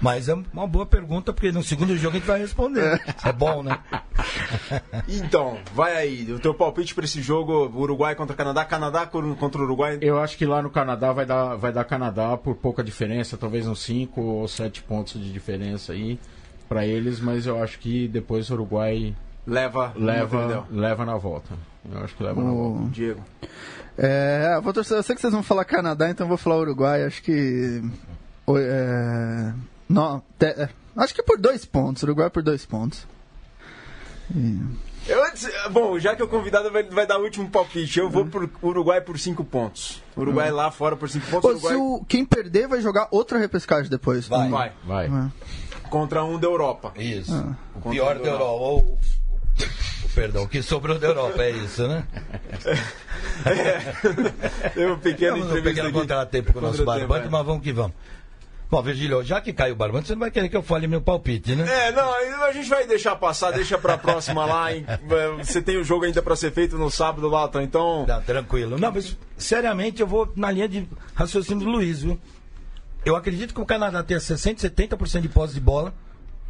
Mas 0.00 0.28
é 0.28 0.34
uma 0.52 0.66
boa 0.66 0.84
pergunta, 0.84 1.32
porque 1.32 1.50
no 1.50 1.62
segundo 1.62 1.96
jogo 1.96 2.16
a 2.16 2.18
gente 2.18 2.26
vai 2.28 2.38
responder. 2.40 3.00
É 3.24 3.32
bom, 3.32 3.62
né? 3.62 3.78
Então, 5.08 5.58
vai 5.74 5.96
aí. 5.96 6.32
O 6.32 6.38
teu 6.38 6.52
palpite 6.54 6.94
pra 6.94 7.04
esse 7.04 7.20
jogo, 7.22 7.70
Uruguai 7.74 8.14
contra 8.14 8.34
Canadá, 8.36 8.64
Canadá 8.64 9.06
contra 9.06 9.60
Uruguai. 9.62 9.98
Eu 10.00 10.18
acho 10.18 10.36
que 10.36 10.44
lá 10.46 10.60
no 10.62 10.70
Canadá 10.70 11.12
vai 11.12 11.24
dar, 11.26 11.54
vai 11.56 11.72
dar 11.72 11.84
Canadá 11.84 12.36
por 12.36 12.56
pouca 12.56 12.82
diferença, 12.82 13.36
talvez 13.36 13.66
uns 13.66 13.80
5 13.82 14.20
ou 14.20 14.48
7 14.48 14.82
pontos 14.82 15.20
de 15.22 15.32
diferença 15.32 15.92
aí 15.92 16.18
pra 16.68 16.84
eles, 16.86 17.20
mas 17.20 17.46
eu 17.46 17.62
acho 17.62 17.78
que 17.78 18.08
depois 18.08 18.50
o 18.50 18.54
Uruguai 18.54 19.14
Leva, 19.46 19.92
leva, 19.94 20.66
leva 20.70 21.04
na 21.04 21.16
volta. 21.16 21.54
Eu 21.90 22.02
acho 22.02 22.16
que 22.16 22.22
leva 22.24 22.42
na 22.42 22.50
volta. 22.50 22.82
O- 22.82 22.88
Diego. 22.90 23.22
É, 23.96 24.54
eu 24.56 24.62
vou 24.62 24.72
torcer, 24.72 24.96
eu 24.96 25.02
sei 25.02 25.14
que 25.14 25.20
vocês 25.20 25.32
vão 25.32 25.42
falar 25.42 25.64
Canadá, 25.64 26.10
então 26.10 26.24
eu 26.24 26.28
vou 26.28 26.36
falar 26.36 26.56
Uruguai. 26.58 27.04
Acho 27.04 27.22
que. 27.22 27.80
o- 28.46 28.58
É, 28.58 29.54
não, 29.88 30.22
te- 30.38 30.46
é, 30.46 30.68
acho 30.96 31.14
que 31.14 31.22
por 31.22 31.38
dois 31.38 31.64
pontos. 31.64 32.02
Uruguai 32.02 32.28
por 32.30 32.42
dois 32.42 32.64
pontos. 32.66 33.06
Eu, 35.06 35.24
antes- 35.24 35.48
bom, 35.70 35.98
já 36.00 36.16
que 36.16 36.22
o 36.22 36.26
convidado 36.28 36.70
vai, 36.72 36.82
vai 36.82 37.06
dar 37.06 37.18
o 37.18 37.22
último 37.22 37.48
palpite, 37.48 38.00
eu 38.00 38.10
vou 38.10 38.26
por 38.26 38.50
Uruguai 38.60 39.00
por 39.00 39.16
5 39.18 39.44
pontos. 39.44 40.02
Uruguai 40.16 40.50
lá 40.50 40.70
fora 40.72 40.96
por 40.96 41.08
5 41.08 41.24
pontos. 41.26 41.42
Pô, 41.42 41.48
se 41.56 41.66
Uruguai 41.66 41.76
o, 41.76 42.04
quem 42.08 42.24
perder 42.24 42.66
vai 42.66 42.80
jogar 42.80 43.06
outra 43.12 43.38
repescagem 43.38 43.88
depois. 43.88 44.26
Vai. 44.26 44.48
vai. 44.48 44.72
Vai. 44.84 45.30
Contra 45.90 46.24
um 46.24 46.40
da 46.40 46.48
Europa. 46.48 46.92
Isso. 46.96 47.32
Ah. 47.32 47.54
O 47.76 47.90
pior 47.90 48.18
da 48.18 48.30
Europa. 48.30 48.44
ou- 48.44 48.78
o- 48.80 48.94
o- 48.94 50.08
perdão, 50.12 50.42
o 50.42 50.48
que 50.48 50.60
sobrou 50.60 50.98
da 50.98 51.06
Europa, 51.06 51.40
é 51.44 51.50
isso, 51.52 51.86
né? 51.86 52.04
Teve 54.74 54.90
um 54.92 54.98
pequeno 54.98 55.62
pequeno 55.62 55.92
contratempo 55.92 56.52
com 56.52 56.58
o 56.58 56.62
nosso 56.62 56.84
barbante, 56.84 57.26
é. 57.26 57.30
mas 57.30 57.46
vamos 57.46 57.62
que 57.62 57.72
vamos. 57.72 57.92
Bom, 58.68 58.82
Virgílio, 58.82 59.22
já 59.22 59.40
que 59.40 59.52
caiu 59.52 59.74
o 59.74 59.76
barbante, 59.76 60.08
você 60.08 60.14
não 60.14 60.20
vai 60.20 60.30
querer 60.30 60.48
que 60.48 60.56
eu 60.56 60.62
fale 60.62 60.88
meu 60.88 61.00
palpite, 61.00 61.54
né? 61.54 61.86
É, 61.86 61.92
não, 61.92 62.12
a 62.44 62.52
gente 62.52 62.68
vai 62.68 62.84
deixar 62.86 63.14
passar, 63.14 63.52
deixa 63.52 63.78
pra 63.78 63.96
próxima 63.96 64.44
lá. 64.44 64.74
em- 64.74 64.84
Você 65.38 65.62
tem 65.62 65.76
o 65.76 65.84
jogo 65.84 66.04
ainda 66.04 66.20
pra 66.20 66.34
ser 66.34 66.50
feito 66.52 66.76
no 66.76 66.90
sábado 66.90 67.28
lá, 67.28 67.48
então. 67.62 68.04
Tá, 68.06 68.20
tranquilo. 68.20 68.76
Não, 68.76 68.90
mas 68.92 69.16
seriamente 69.38 70.00
eu 70.02 70.06
vou 70.06 70.32
na 70.34 70.50
linha 70.50 70.68
de 70.68 70.88
raciocínio 71.14 71.64
do 71.64 71.70
Luiz, 71.70 72.02
viu? 72.02 72.18
Eu 73.04 73.14
acredito 73.14 73.54
que 73.54 73.60
o 73.60 73.64
Canadá 73.66 74.02
tenha 74.02 74.18
60, 74.18 74.60
70% 74.60 75.20
de 75.20 75.28
posse 75.28 75.54
de 75.54 75.60
bola 75.60 75.94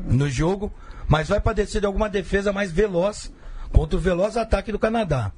no 0.01 0.27
jogo, 0.31 0.73
mas 1.07 1.29
vai 1.29 1.39
padecer 1.39 1.83
de 1.83 1.87
alguma 1.87 2.09
defesa 2.09 2.51
mais 2.51 2.73
veloz 2.73 3.31
contra 3.73 3.95
o 3.97 4.01
veloz 4.01 4.39
ataque 4.39 4.73
do 4.73 4.79
Canadá. 4.79 5.33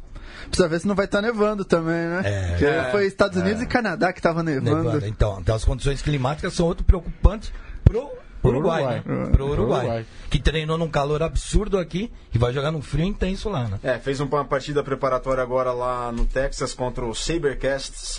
Precisa 0.46 0.68
ver 0.68 0.80
se 0.80 0.86
não 0.86 0.94
vai 0.94 1.06
estar 1.06 1.20
nevando 1.20 1.64
também, 1.64 2.06
né? 2.06 2.22
É. 2.24 2.48
Porque 2.50 2.64
É. 2.64 2.90
foi 2.90 3.06
Estados 3.06 3.36
Unidos 3.36 3.62
e 3.62 3.66
Canadá 3.66 4.12
que 4.12 4.22
tava 4.22 4.42
nevando. 4.42 4.84
Nevando. 4.84 5.06
Então, 5.06 5.38
então, 5.40 5.54
as 5.56 5.64
condições 5.64 6.00
climáticas 6.02 6.54
são 6.54 6.66
outro 6.66 6.84
preocupante 6.84 7.52
pro 7.84 8.08
Pro 8.40 8.50
Uruguai, 8.52 8.82
Uruguai. 8.82 9.02
né? 9.04 9.30
Pro 9.32 9.46
Uruguai, 9.50 9.80
Uruguai. 9.80 10.06
Que 10.30 10.38
treinou 10.38 10.78
num 10.78 10.88
calor 10.88 11.24
absurdo 11.24 11.76
aqui 11.76 12.12
e 12.32 12.38
vai 12.38 12.52
jogar 12.52 12.70
num 12.70 12.80
frio 12.80 13.04
intenso 13.04 13.48
lá, 13.48 13.66
né? 13.66 13.80
É, 13.82 13.98
fez 13.98 14.20
uma 14.20 14.44
partida 14.44 14.80
preparatória 14.80 15.42
agora 15.42 15.72
lá 15.72 16.12
no 16.12 16.24
Texas 16.24 16.72
contra 16.72 17.04
o 17.04 17.12
Sabercats, 17.16 18.16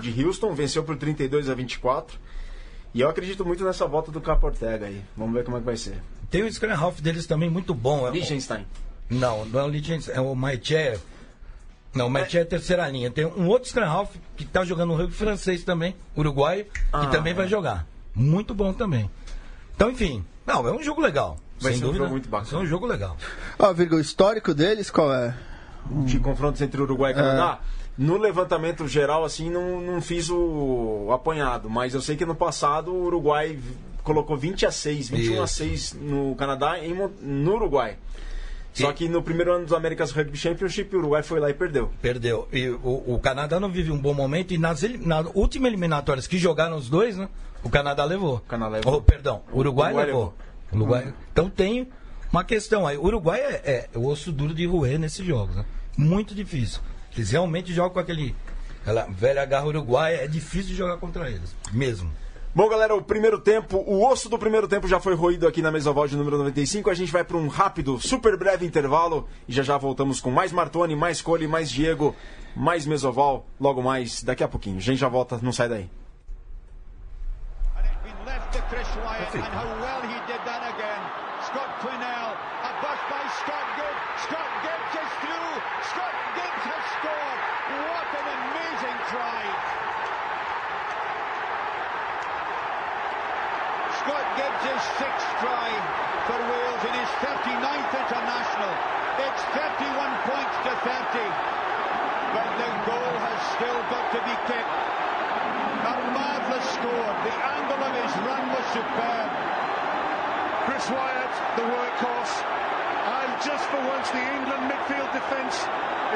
de 0.00 0.24
Houston, 0.24 0.54
venceu 0.54 0.84
por 0.84 0.96
32 0.96 1.50
a 1.50 1.54
24. 1.54 2.16
E 2.94 3.00
eu 3.00 3.08
acredito 3.08 3.44
muito 3.44 3.64
nessa 3.64 3.86
volta 3.86 4.12
do 4.12 4.20
Capo 4.20 4.46
Ortega 4.46 4.86
aí. 4.86 5.02
Vamos 5.16 5.34
ver 5.34 5.42
como 5.44 5.56
é 5.56 5.60
que 5.60 5.66
vai 5.66 5.76
ser. 5.76 5.96
Tem 6.30 6.44
o 6.44 6.52
Scrum 6.52 6.72
Half 6.72 7.00
deles 7.00 7.26
também 7.26 7.50
muito 7.50 7.74
bom. 7.74 8.06
É 8.06 8.10
o- 8.10 8.12
Liechtenstein. 8.12 8.64
Não, 9.12 9.44
não 9.44 9.60
é 9.60 9.62
o 9.64 9.68
Liechtenstein, 9.68 10.14
é 10.16 10.20
o 10.20 10.34
Maitje. 10.34 10.98
Não, 11.94 12.06
o 12.06 12.10
Maitje 12.10 12.38
é 12.38 12.42
a 12.42 12.46
terceira 12.46 12.88
linha. 12.88 13.10
Tem 13.10 13.26
um 13.26 13.46
outro 13.48 13.68
Scrum 13.68 13.84
Half 13.84 14.14
que 14.36 14.44
tá 14.44 14.64
jogando 14.64 14.90
no 14.90 14.96
rugby 14.96 15.12
francês 15.14 15.62
também, 15.64 15.94
uruguaio, 16.16 16.64
que 16.64 16.80
Ah, 16.92 17.06
também 17.06 17.32
é. 17.32 17.36
vai 17.36 17.46
jogar. 17.48 17.86
Muito 18.14 18.54
bom 18.54 18.72
também. 18.72 19.10
Então, 19.74 19.90
enfim, 19.90 20.24
não, 20.46 20.66
é 20.66 20.72
um 20.72 20.82
jogo 20.82 21.00
legal. 21.00 21.36
Vai 21.60 21.72
sem 21.72 21.80
ser 21.80 21.84
um 21.84 21.88
dúvida. 21.88 22.04
jogo 22.04 22.10
muito 22.12 22.28
bacana. 22.28 22.50
Ser 22.50 22.56
um 22.56 22.66
jogo 22.66 22.86
legal. 22.86 23.16
Ó, 23.58 23.72
Virgo, 23.72 23.96
o 23.96 24.00
histórico 24.00 24.54
deles 24.54 24.90
qual 24.90 25.12
é? 25.12 25.34
De 26.04 26.18
confrontos 26.18 26.60
entre 26.62 26.80
Uruguai 26.80 27.12
e 27.12 27.14
Canadá. 27.14 27.60
No 27.98 28.16
levantamento 28.16 28.88
geral, 28.88 29.24
assim, 29.24 29.50
não, 29.50 29.80
não 29.80 30.00
fiz 30.00 30.30
o, 30.30 31.08
apanhado, 31.12 31.68
mas 31.68 31.92
eu 31.92 32.00
sei 32.00 32.16
que 32.16 32.24
no 32.24 32.34
passado 32.34 32.90
o 32.92 33.04
Uruguai 33.04 33.58
colocou 34.02 34.36
20 34.36 34.64
a 34.64 34.70
6, 34.72 35.10
21 35.10 35.42
a 35.42 35.44
Isso. 35.44 35.54
6 35.56 35.92
no 36.00 36.34
Canadá 36.36 36.74
Mon- 36.94 37.10
no 37.20 37.54
Uruguai. 37.54 37.96
Só 38.74 38.90
E- 38.90 38.94
que 38.94 39.08
no 39.08 39.22
primeiro 39.22 39.52
ano 39.52 39.64
dos 39.64 39.74
Americas 39.74 40.10
Rugby 40.12 40.36
Championship, 40.36 40.94
o 40.96 40.98
Uruguai 41.00 41.22
foi 41.22 41.38
lá 41.40 41.50
e 41.50 41.54
perdeu. 41.54 41.90
Perdeu. 42.00 42.48
E 42.52 42.68
o, 42.68 43.04
o 43.14 43.18
Canadá 43.20 43.60
não 43.60 43.70
vive 43.70 43.90
um 43.90 43.98
bom 43.98 44.14
momento 44.14 44.54
e 44.54 44.58
nas, 44.58 44.82
eli- 44.82 45.04
na 45.04 45.20
última 45.34 45.68
eliminatórias 45.68 46.26
que 46.26 46.38
jogaram 46.38 46.76
os 46.76 46.88
dois, 46.88 47.16
né? 47.16 47.28
O 47.62 47.68
Canadá 47.70 48.04
levou. 48.04 48.36
O 48.36 48.40
Canadá 48.40 48.76
levou. 48.76 48.94
Oh, 48.96 49.02
perdão, 49.02 49.42
o 49.52 49.58
Uruguai, 49.58 49.88
Uruguai 49.90 50.06
levou. 50.06 50.34
levou. 50.72 50.88
Uruguai. 50.88 51.14
Então 51.32 51.50
tem 51.50 51.88
uma 52.32 52.42
questão 52.44 52.86
aí. 52.86 52.96
O 52.96 53.04
Uruguai 53.04 53.40
é, 53.40 53.88
é 53.94 53.98
o 53.98 54.06
osso 54.06 54.32
duro 54.32 54.54
de 54.54 54.64
roer 54.66 54.98
nesses 54.98 55.24
jogos, 55.24 55.54
né? 55.54 55.64
Muito 55.96 56.34
difícil. 56.34 56.80
Eles 57.14 57.30
realmente 57.30 57.72
jogam 57.74 57.90
com 57.92 58.00
aquele. 58.00 58.34
Aquela 58.80 59.04
velha 59.04 59.44
garra 59.44 59.66
uruguaia, 59.66 60.24
é 60.24 60.26
difícil 60.26 60.74
jogar 60.74 60.96
contra 60.96 61.30
eles. 61.30 61.54
Mesmo. 61.72 62.10
Bom, 62.54 62.68
galera, 62.68 62.94
o 62.94 63.00
primeiro 63.00 63.38
tempo, 63.38 63.78
o 63.78 64.06
osso 64.06 64.28
do 64.28 64.38
primeiro 64.38 64.68
tempo 64.68 64.86
já 64.86 65.00
foi 65.00 65.14
roído 65.14 65.48
aqui 65.48 65.62
na 65.62 65.70
Mesoval 65.70 66.06
de 66.06 66.14
número 66.18 66.36
95. 66.36 66.90
A 66.90 66.94
gente 66.94 67.10
vai 67.10 67.24
para 67.24 67.38
um 67.38 67.48
rápido, 67.48 67.98
super 67.98 68.36
breve 68.36 68.66
intervalo 68.66 69.26
e 69.48 69.52
já 69.54 69.62
já 69.62 69.78
voltamos 69.78 70.20
com 70.20 70.30
mais 70.30 70.52
Martoni, 70.52 70.94
mais 70.94 71.22
Cole, 71.22 71.48
mais 71.48 71.70
Diego, 71.70 72.14
mais 72.54 72.84
Mesoval, 72.84 73.46
logo 73.58 73.82
mais 73.82 74.22
daqui 74.22 74.44
a 74.44 74.48
pouquinho. 74.48 74.76
A 74.76 74.80
gente 74.80 74.98
já 74.98 75.08
volta, 75.08 75.40
não 75.40 75.50
sai 75.50 75.66
daí. 75.66 75.90
And 79.34 80.31
still 103.62 103.82
got 103.94 104.10
to 104.10 104.18
be 104.26 104.34
kicked. 104.50 104.74
A 105.86 105.94
marvellous 106.10 106.66
score. 106.74 107.10
The 107.22 107.34
angle 107.46 107.78
of 107.78 107.94
his 107.94 108.12
run 108.26 108.44
was 108.50 108.66
superb. 108.74 109.30
Chris 110.66 110.90
Wyatt, 110.90 111.34
the 111.54 111.66
workhorse. 111.70 112.34
And 112.42 113.30
just 113.38 113.62
for 113.70 113.78
once, 113.86 114.10
the 114.10 114.18
England 114.18 114.66
midfield 114.66 115.10
defence 115.14 115.54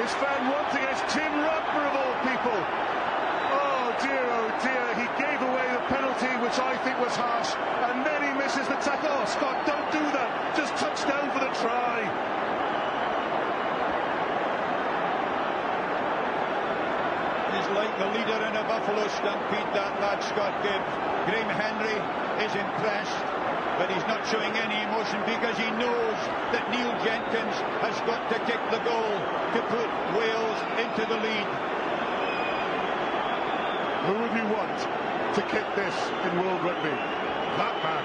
is 0.02 0.10
found 0.18 0.42
wanting 0.50 0.90
as 0.90 0.98
Tim 1.14 1.30
Rugber 1.38 1.86
of 1.86 1.94
all 1.94 2.14
people. 2.26 2.58
Oh 2.58 3.94
dear, 4.02 4.26
oh 4.26 4.50
dear. 4.66 4.86
He 4.98 5.06
gave 5.14 5.38
away 5.38 5.70
the 5.70 5.86
penalty, 5.86 6.32
which 6.42 6.58
I 6.58 6.74
think 6.82 6.98
was 6.98 7.14
harsh. 7.14 7.54
And 7.86 8.02
then 8.02 8.26
he 8.26 8.32
misses 8.34 8.66
the 8.66 8.78
tackle. 8.82 9.14
Oh, 9.14 9.24
Scott, 9.24 9.62
don't 9.70 9.86
do 9.94 10.02
that. 10.18 10.58
Just 10.58 10.74
touch 10.82 10.98
down 11.06 11.30
for 11.30 11.38
the 11.46 11.52
try. 11.62 12.35
He's 17.56 17.72
like 17.72 17.88
the 17.96 18.12
leader 18.12 18.36
in 18.36 18.52
a 18.52 18.64
Buffalo 18.68 19.08
Stampede, 19.16 19.72
that 19.72 19.96
lad 19.96 20.20
Scott 20.20 20.52
Gibbs. 20.60 20.92
Graham 21.24 21.48
Henry 21.48 21.96
is 22.44 22.52
impressed, 22.52 23.24
but 23.80 23.88
he's 23.88 24.04
not 24.04 24.20
showing 24.28 24.52
any 24.60 24.84
emotion 24.84 25.16
because 25.24 25.56
he 25.56 25.64
knows 25.80 26.18
that 26.52 26.68
Neil 26.68 26.92
Jenkins 27.00 27.56
has 27.80 27.96
got 28.04 28.28
to 28.28 28.36
kick 28.44 28.60
the 28.68 28.76
goal 28.84 29.12
to 29.56 29.60
put 29.72 29.88
Wales 30.20 30.60
into 30.84 31.08
the 31.08 31.16
lead. 31.16 31.48
Who 34.04 34.20
would 34.20 34.36
you 34.36 34.46
want 34.52 34.76
to 34.76 35.42
kick 35.48 35.64
this 35.80 35.96
in 36.28 36.36
World 36.36 36.60
Rugby? 36.60 36.92
That 36.92 37.76
man. 37.80 38.04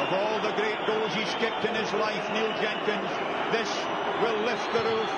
Of 0.00 0.08
all 0.08 0.40
the 0.40 0.56
great 0.56 0.80
goals 0.88 1.12
he's 1.12 1.36
kicked 1.36 1.68
in 1.68 1.76
his 1.76 1.92
life, 2.00 2.24
Neil 2.32 2.48
Jenkins, 2.64 3.12
this 3.52 3.68
will 4.24 4.40
lift 4.40 4.72
the 4.72 4.88
roof. 4.88 5.12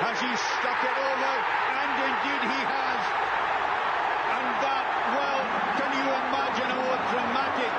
Has 0.00 0.16
he 0.24 0.32
stuck 0.56 0.80
it 0.88 0.96
over? 0.96 1.67
Indeed 1.98 2.42
he 2.46 2.60
has. 2.62 3.02
And 4.36 4.48
that, 4.62 4.84
well, 5.14 5.42
can 5.78 5.90
you 5.98 6.06
imagine 6.06 6.68
a 6.70 6.78
more 6.78 7.00
dramatic 7.10 7.72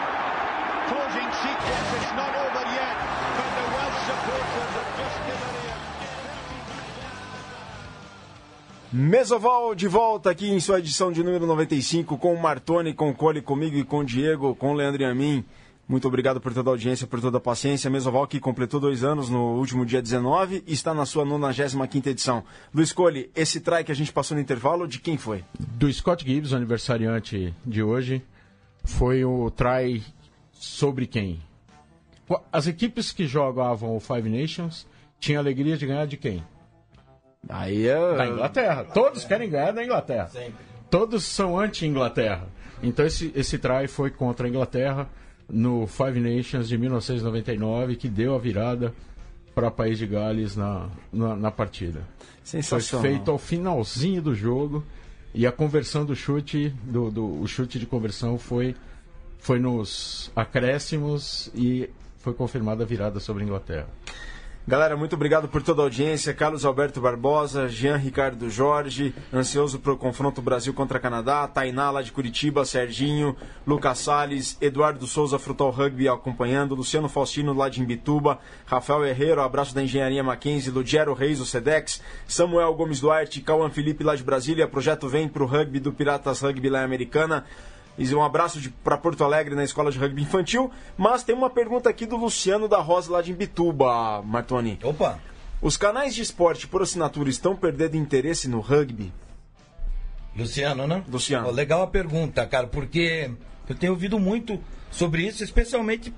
closing 0.92 1.30
sequence? 1.40 1.88
It's 1.98 2.14
not 2.20 2.32
over 2.36 2.64
yet, 2.76 2.96
but 3.38 3.50
the 3.56 3.66
Welsh 3.74 4.00
supporters 4.10 4.72
have 4.76 4.92
just 5.00 5.18
given 5.28 5.52
it. 5.56 5.80
Mesoval 8.92 9.76
de 9.76 9.88
volta 9.88 10.32
aqui 10.32 10.50
em 10.50 10.60
sua 10.60 10.80
edição 10.80 11.12
de 11.12 11.24
número 11.24 11.46
95 11.46 12.18
com 12.18 12.34
o 12.34 12.42
Martoni, 12.42 12.92
com 12.92 13.12
o 13.12 13.14
Cole, 13.14 13.40
comigo 13.40 13.78
e 13.78 13.84
com 13.84 14.00
o 14.00 14.04
Diego, 14.04 14.56
com 14.56 14.72
o 14.72 14.74
Leandro 14.74 15.04
e 15.04 15.06
a 15.06 15.14
mim. 15.14 15.46
Muito 15.90 16.08
obrigado 16.08 16.40
por 16.40 16.54
toda 16.54 16.70
a 16.70 16.74
audiência, 16.74 17.08
por 17.08 17.20
toda 17.20 17.40
a 17.40 17.42
paciência. 17.42 17.90
Mesoval 17.90 18.28
que 18.28 18.40
completou 18.40 18.80
dois 18.80 19.04
anos 19.04 19.28
no 19.28 19.56
último 19.58 19.84
dia 19.84 20.00
19 20.00 20.64
e 20.68 20.72
está 20.72 20.94
na 20.94 21.04
sua 21.04 21.26
95ª 21.26 22.06
edição. 22.06 22.44
Luiz 22.72 22.94
Cole, 22.94 23.32
esse 23.36 23.60
try 23.60 23.84
que 23.84 23.92
a 23.92 23.96
gente 23.96 24.14
passou 24.14 24.36
no 24.36 24.42
intervalo, 24.42 24.88
de 24.88 25.00
quem 25.00 25.18
foi? 25.18 25.44
do 25.58 25.92
Scott 25.92 26.24
Gibbs, 26.24 26.54
aniversariante 26.54 27.56
de 27.66 27.82
hoje, 27.82 28.22
foi 28.84 29.26
o 29.26 29.50
try 29.50 30.04
sobre 30.52 31.08
quem? 31.08 31.42
As 32.52 32.68
equipes 32.68 33.12
que 33.12 33.26
jogavam 33.26 33.96
o 33.96 34.00
Five 34.00 34.30
Nations 34.30 34.86
tinham 35.20 35.42
alegria 35.42 35.76
de 35.76 35.88
ganhar 35.88 36.06
de 36.06 36.18
quem? 36.18 36.44
Aí 37.50 37.88
é... 37.88 38.16
Da 38.16 38.28
Inglaterra. 38.28 38.84
Todos 38.84 39.26
querem 39.26 39.50
ganhar 39.50 39.72
da 39.72 39.84
Inglaterra. 39.84 40.30
Todos 40.88 41.24
são 41.24 41.58
anti-Inglaterra. 41.58 42.48
Então 42.84 43.08
esse, 43.08 43.32
esse 43.36 43.58
try 43.58 43.88
foi 43.88 44.12
contra 44.12 44.46
a 44.46 44.50
Inglaterra 44.50 45.10
no 45.50 45.88
Five 45.88 46.20
Nations 46.20 46.68
de 46.68 46.78
1999, 46.78 47.96
que 47.96 48.08
deu 48.08 48.36
a 48.36 48.38
virada 48.40 48.94
para 49.56 49.68
o 49.68 49.72
País 49.72 49.98
de 49.98 50.06
Gales 50.08 50.56
na, 50.56 50.90
na, 51.12 51.36
na 51.36 51.52
partida. 51.52 52.02
Foi 52.44 52.62
Sensacional. 52.62 53.02
feito 53.06 53.32
ao 53.32 53.38
finalzinho 53.38 54.22
do 54.22 54.34
jogo 54.36 54.84
e 55.34 55.46
a 55.46 55.52
conversão 55.52 56.06
do 56.06 56.16
chute, 56.16 56.70
do, 56.84 57.10
do- 57.12 57.42
o 57.42 57.48
chute 57.48 57.78
de 57.80 57.86
conversão 57.86 58.38
foi, 58.38 58.76
foi 59.40 59.60
nos 59.60 60.32
acréscimos 60.36 61.50
e 61.56 61.90
foi 62.20 62.34
confirmada 62.34 62.84
a 62.84 62.88
virada 62.88 63.20
sobre 63.20 63.44
a 63.44 63.46
Inglaterra. 63.46 63.88
Galera, 64.70 64.96
muito 64.96 65.16
obrigado 65.16 65.48
por 65.48 65.64
toda 65.64 65.82
a 65.82 65.86
audiência. 65.86 66.32
Carlos 66.32 66.64
Alberto 66.64 67.02
Barbosa, 67.02 67.68
Jean 67.68 67.96
Ricardo 67.96 68.52
Jorge, 68.52 69.16
ansioso 69.34 69.80
pro 69.80 69.98
confronto 69.98 70.44
Brasil 70.44 70.72
contra 70.76 71.00
Canadá, 71.00 71.48
Tainá 71.48 71.90
lá 71.90 72.04
de 72.04 72.12
Curitiba, 72.12 72.64
Serginho, 72.64 73.36
Lucas 73.66 73.98
Salles, 73.98 74.60
Eduardo 74.62 75.08
Souza 75.08 75.40
Frutal 75.40 75.72
Rugby 75.72 76.08
acompanhando, 76.08 76.76
Luciano 76.76 77.10
Faustino 77.10 77.52
lá 77.52 77.68
de 77.68 77.82
Imbituba, 77.82 78.38
Rafael 78.68 79.08
Herrero, 79.08 79.42
abraço 79.42 79.74
da 79.74 79.82
Engenharia 79.82 80.24
Mackenzie, 80.24 80.70
Ludiero 80.70 81.16
Reis, 81.16 81.42
o 81.42 81.48
Sedex, 81.48 82.00
Samuel 82.28 82.72
Gomes 82.76 83.02
Duarte, 83.02 83.42
Cauã 83.42 83.72
Felipe 83.72 84.04
lá 84.04 84.16
de 84.16 84.22
Brasília, 84.22 84.68
projeto 84.68 85.10
vem 85.10 85.28
pro 85.28 85.48
rugby 85.48 85.80
do 85.80 85.92
Piratas 85.92 86.42
Rugby 86.42 86.70
lá 86.70 86.82
em 86.82 86.86
Americana. 86.86 87.44
E 88.00 88.16
um 88.16 88.24
abraço 88.24 88.62
para 88.82 88.98
Porto 88.98 89.26
Alegre 89.26 89.56
na 89.56 89.64
escola 89.66 89.92
de 89.92 90.00
rugby 90.00 90.22
infantil. 90.22 90.72
Mas 90.98 91.22
tem 91.22 91.36
uma 91.36 91.50
pergunta 91.50 91.90
aqui 91.90 92.06
do 92.06 92.16
Luciano 92.16 92.66
da 92.66 92.80
Rosa 92.80 93.12
lá 93.12 93.22
de 93.22 93.32
Imbituba, 93.32 94.22
Martoni. 94.22 94.80
Opa! 94.82 95.20
Os 95.62 95.76
canais 95.76 96.16
de 96.16 96.22
esporte 96.22 96.66
por 96.66 96.82
assinatura 96.82 97.30
estão 97.30 97.54
perdendo 97.54 97.98
interesse 97.98 98.48
no 98.48 98.62
rugby? 98.62 99.12
Luciano, 100.34 100.88
né? 100.88 101.04
Luciano. 101.12 101.50
Ó, 101.50 101.52
legal 101.52 101.82
a 101.82 101.88
pergunta, 101.88 102.46
cara, 102.46 102.68
porque 102.68 103.30
eu 103.68 103.76
tenho 103.76 103.92
ouvido 103.92 104.18
muito 104.18 104.58
sobre 104.90 105.24
isso, 105.24 105.44
especialmente 105.44 106.14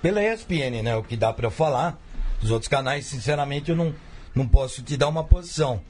pela 0.00 0.22
ESPN, 0.22 0.82
né? 0.82 0.96
O 0.96 1.02
que 1.02 1.18
dá 1.18 1.30
pra 1.34 1.46
eu 1.46 1.50
falar. 1.50 2.00
Os 2.42 2.50
outros 2.50 2.68
canais, 2.68 3.04
sinceramente, 3.04 3.70
eu 3.70 3.76
não, 3.76 3.94
não 4.34 4.48
posso 4.48 4.82
te 4.82 4.96
dar 4.96 5.08
uma 5.08 5.22
posição. 5.22 5.82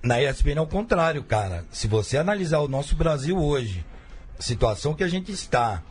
Na 0.00 0.22
ESPN 0.22 0.58
é 0.58 0.60
o 0.60 0.66
contrário, 0.68 1.24
cara. 1.24 1.64
Se 1.72 1.88
você 1.88 2.16
analisar 2.16 2.60
o 2.60 2.68
nosso 2.68 2.94
Brasil 2.94 3.36
hoje, 3.36 3.84
situação 4.40 4.94
que 4.94 5.04
a 5.04 5.08
gente 5.08 5.30
está, 5.30 5.82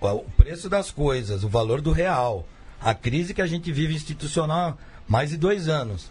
o 0.00 0.24
preço 0.36 0.68
das 0.68 0.90
coisas, 0.90 1.44
o 1.44 1.48
valor 1.48 1.80
do 1.80 1.92
real, 1.92 2.46
a 2.80 2.92
crise 2.92 3.32
que 3.32 3.40
a 3.40 3.46
gente 3.46 3.70
vive 3.72 3.94
institucional 3.94 4.70
há 4.70 4.76
mais 5.08 5.30
de 5.30 5.36
dois 5.36 5.68
anos. 5.68 6.10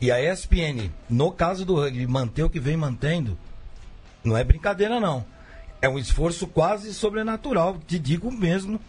E 0.00 0.10
a 0.10 0.20
ESPN, 0.20 0.90
no 1.08 1.32
caso 1.32 1.64
do 1.64 1.76
rugby, 1.76 2.06
manter 2.06 2.42
o 2.42 2.50
que 2.50 2.60
vem 2.60 2.76
mantendo, 2.76 3.38
não 4.22 4.36
é 4.36 4.44
brincadeira, 4.44 5.00
não. 5.00 5.24
É 5.80 5.88
um 5.88 5.98
esforço 5.98 6.46
quase 6.46 6.92
sobrenatural, 6.92 7.78
te 7.86 7.98
digo 7.98 8.30
mesmo, 8.30 8.80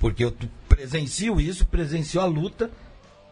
porque 0.00 0.24
eu 0.24 0.34
presencio 0.68 1.40
isso, 1.40 1.66
presencio 1.66 2.20
a 2.20 2.24
luta 2.24 2.70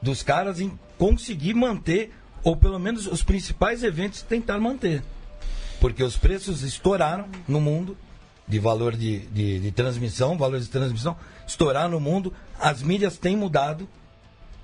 dos 0.00 0.22
caras 0.22 0.60
em 0.60 0.78
conseguir 0.96 1.54
manter, 1.54 2.12
ou 2.42 2.56
pelo 2.56 2.78
menos 2.78 3.06
os 3.06 3.22
principais 3.22 3.82
eventos 3.82 4.22
tentar 4.22 4.58
manter. 4.58 5.02
Porque 5.80 6.02
os 6.02 6.16
preços 6.16 6.62
estouraram 6.62 7.26
no 7.48 7.60
mundo, 7.60 7.96
de 8.50 8.58
valor 8.58 8.96
de, 8.96 9.20
de, 9.28 9.60
de 9.60 9.70
transmissão, 9.72 10.36
valores 10.36 10.66
de 10.66 10.70
transmissão, 10.72 11.16
estouraram 11.46 11.90
no 11.90 12.00
mundo, 12.00 12.32
as 12.58 12.82
mídias 12.82 13.16
têm 13.16 13.36
mudado. 13.36 13.88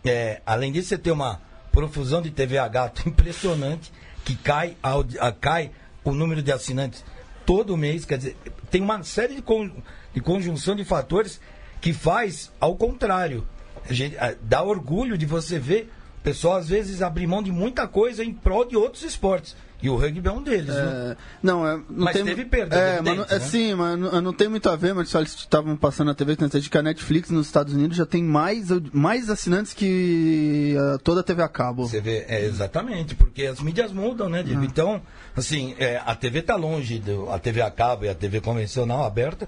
É, 0.04 0.40
além 0.44 0.72
disso, 0.72 0.88
você 0.88 0.98
tem 0.98 1.12
uma 1.12 1.40
profusão 1.72 2.20
de 2.20 2.30
TV 2.30 2.58
a 2.58 2.68
gato 2.68 3.06
impressionante. 3.08 3.92
que 4.24 4.34
cai, 4.34 4.76
a, 4.82 4.94
a- 5.20 5.32
cai 5.32 5.70
o 6.04 6.12
número 6.12 6.42
de 6.42 6.50
assinantes 6.52 7.04
todo 7.46 7.76
mês. 7.76 8.04
Quer 8.04 8.18
dizer, 8.18 8.36
tem 8.70 8.82
uma 8.82 9.02
série 9.04 9.36
de, 9.36 9.42
con- 9.42 9.70
de 10.12 10.20
conjunção 10.20 10.74
de 10.74 10.84
fatores 10.84 11.40
que 11.80 11.92
faz 11.92 12.50
ao 12.60 12.74
contrário. 12.76 13.46
A 13.88 13.92
gente, 13.92 14.16
ah, 14.18 14.34
dá 14.42 14.62
orgulho 14.64 15.16
de 15.16 15.26
você 15.26 15.58
ver 15.60 15.92
o 16.18 16.22
pessoal, 16.22 16.56
às 16.56 16.68
vezes, 16.68 17.02
abrir 17.02 17.28
mão 17.28 17.40
de 17.40 17.52
muita 17.52 17.86
coisa 17.86 18.24
em 18.24 18.34
prol 18.34 18.64
de 18.64 18.76
outros 18.76 19.04
esportes. 19.04 19.54
E 19.82 19.90
o 19.90 19.96
rugby 19.96 20.26
é 20.26 20.32
um 20.32 20.42
deles. 20.42 20.74
É, 20.74 21.16
não, 21.42 21.66
é, 21.66 21.76
não 21.76 21.84
Mas 22.04 22.16
tem, 22.16 22.24
teve 22.24 22.46
perdas 22.46 22.78
É, 22.78 23.02
mas 23.02 23.30
é 23.30 23.34
né? 23.34 23.40
sim, 23.40 23.74
mas 23.74 23.98
não, 23.98 24.20
não 24.22 24.32
tem 24.32 24.48
muito 24.48 24.68
a 24.70 24.76
ver, 24.76 24.94
mas 24.94 25.10
só 25.10 25.18
eles 25.18 25.34
estavam 25.34 25.76
passando 25.76 26.08
na 26.08 26.14
TV 26.14 26.34
que 26.34 26.60
de 26.60 26.70
que 26.70 26.78
a 26.78 26.82
Netflix 26.82 27.30
nos 27.30 27.46
Estados 27.46 27.74
Unidos 27.74 27.96
já 27.96 28.06
tem 28.06 28.22
mais, 28.22 28.68
mais 28.92 29.28
assinantes 29.28 29.74
que 29.74 30.74
ah, 30.78 30.98
toda 31.04 31.20
a 31.20 31.22
TV 31.22 31.42
a 31.42 31.48
cabo. 31.48 31.86
Você 31.86 32.00
vê, 32.00 32.24
é, 32.26 32.44
exatamente, 32.44 33.14
porque 33.14 33.44
as 33.44 33.60
mídias 33.60 33.92
mudam, 33.92 34.30
né, 34.30 34.42
Diego? 34.42 34.64
Então, 34.64 35.02
assim, 35.36 35.74
é, 35.78 36.00
a 36.04 36.14
TV 36.14 36.40
tá 36.40 36.56
longe, 36.56 36.98
do, 36.98 37.30
a 37.30 37.38
TV 37.38 37.60
a 37.60 37.70
cabo 37.70 38.06
e 38.06 38.08
a 38.08 38.14
TV 38.14 38.40
convencional 38.40 39.04
aberta, 39.04 39.46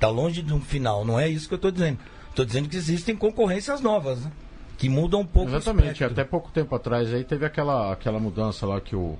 tá 0.00 0.08
longe 0.08 0.42
de 0.42 0.52
um 0.52 0.60
final. 0.60 1.04
Não 1.04 1.20
é 1.20 1.28
isso 1.28 1.48
que 1.48 1.54
eu 1.54 1.58
tô 1.58 1.70
dizendo. 1.70 1.98
Tô 2.34 2.44
dizendo 2.44 2.68
que 2.68 2.76
existem 2.76 3.16
concorrências 3.16 3.80
novas, 3.80 4.20
né? 4.20 4.32
Que 4.76 4.88
mudam 4.88 5.20
um 5.20 5.26
pouco 5.26 5.50
Exatamente, 5.50 6.04
até 6.04 6.24
pouco 6.24 6.50
tempo 6.50 6.74
atrás 6.74 7.12
aí 7.12 7.24
teve 7.24 7.44
aquela, 7.44 7.92
aquela 7.92 8.20
mudança 8.20 8.64
lá 8.64 8.80
que 8.80 8.94
o, 8.94 9.18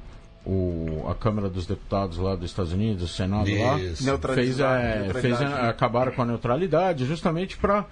o, 0.48 1.06
a 1.08 1.14
Câmara 1.14 1.50
dos 1.50 1.66
Deputados 1.66 2.16
lá 2.16 2.34
dos 2.34 2.46
Estados 2.50 2.72
Unidos, 2.72 3.02
o 3.02 3.08
Senado 3.08 3.50
lá, 3.54 3.78
Isso. 3.78 4.18
fez, 4.34 4.58
é, 4.58 5.10
fez 5.20 5.40
a- 5.42 5.68
acabaram 5.68 6.10
com 6.12 6.22
a 6.22 6.24
neutralidade 6.26 7.04
justamente 7.04 7.56
para 7.58 7.84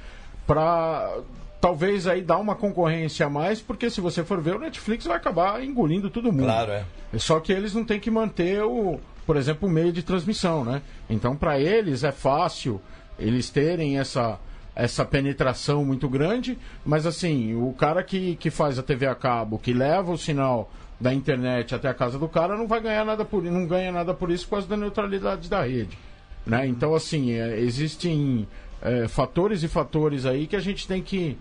para 0.46 1.18
talvez 1.60 2.06
aí 2.06 2.22
dar 2.22 2.38
uma 2.38 2.54
concorrência 2.54 3.26
a 3.26 3.30
mais, 3.30 3.60
porque 3.60 3.90
se 3.90 4.00
você 4.00 4.22
for 4.22 4.40
ver, 4.40 4.54
o 4.54 4.58
Netflix 4.60 5.04
vai 5.04 5.16
acabar 5.16 5.62
engolindo 5.62 6.08
todo 6.08 6.32
mundo. 6.32 6.44
Claro, 6.44 6.70
é. 6.72 6.84
Só 7.18 7.40
que 7.40 7.52
eles 7.52 7.74
não 7.74 7.84
têm 7.84 7.98
que 7.98 8.10
manter 8.10 8.62
o, 8.62 9.00
por 9.26 9.36
exemplo, 9.36 9.68
o 9.68 9.72
meio 9.72 9.92
de 9.92 10.02
transmissão, 10.02 10.64
né? 10.64 10.80
Então, 11.10 11.34
para 11.36 11.58
eles 11.58 12.04
é 12.04 12.12
fácil 12.12 12.80
eles 13.18 13.50
terem 13.50 13.98
essa 13.98 14.38
essa 14.74 15.06
penetração 15.06 15.84
muito 15.86 16.06
grande, 16.06 16.56
mas 16.84 17.06
assim, 17.06 17.54
o 17.54 17.72
cara 17.72 18.02
que, 18.02 18.36
que 18.36 18.50
faz 18.50 18.78
a 18.78 18.82
TV 18.82 19.06
a 19.06 19.14
cabo, 19.14 19.58
que 19.58 19.72
leva 19.72 20.12
o 20.12 20.18
sinal 20.18 20.70
da 21.00 21.12
internet 21.12 21.74
até 21.74 21.88
a 21.88 21.94
casa 21.94 22.18
do 22.18 22.28
cara, 22.28 22.56
não 22.56 22.66
vai 22.66 22.80
ganhar 22.80 23.04
nada 23.04 23.24
por 23.24 23.42
não 23.42 23.66
ganha 23.66 23.92
nada 23.92 24.14
por 24.14 24.30
isso 24.30 24.44
por 24.46 24.52
causa 24.52 24.66
da 24.66 24.76
neutralidade 24.76 25.48
da 25.48 25.62
rede, 25.62 25.98
né? 26.46 26.66
Então, 26.66 26.94
assim, 26.94 27.32
é, 27.32 27.58
existem 27.60 28.46
é, 28.82 29.06
fatores 29.08 29.62
e 29.62 29.68
fatores 29.68 30.24
aí 30.24 30.46
que 30.46 30.56
a 30.56 30.60
gente 30.60 30.86
tem 30.88 31.02
que 31.02 31.36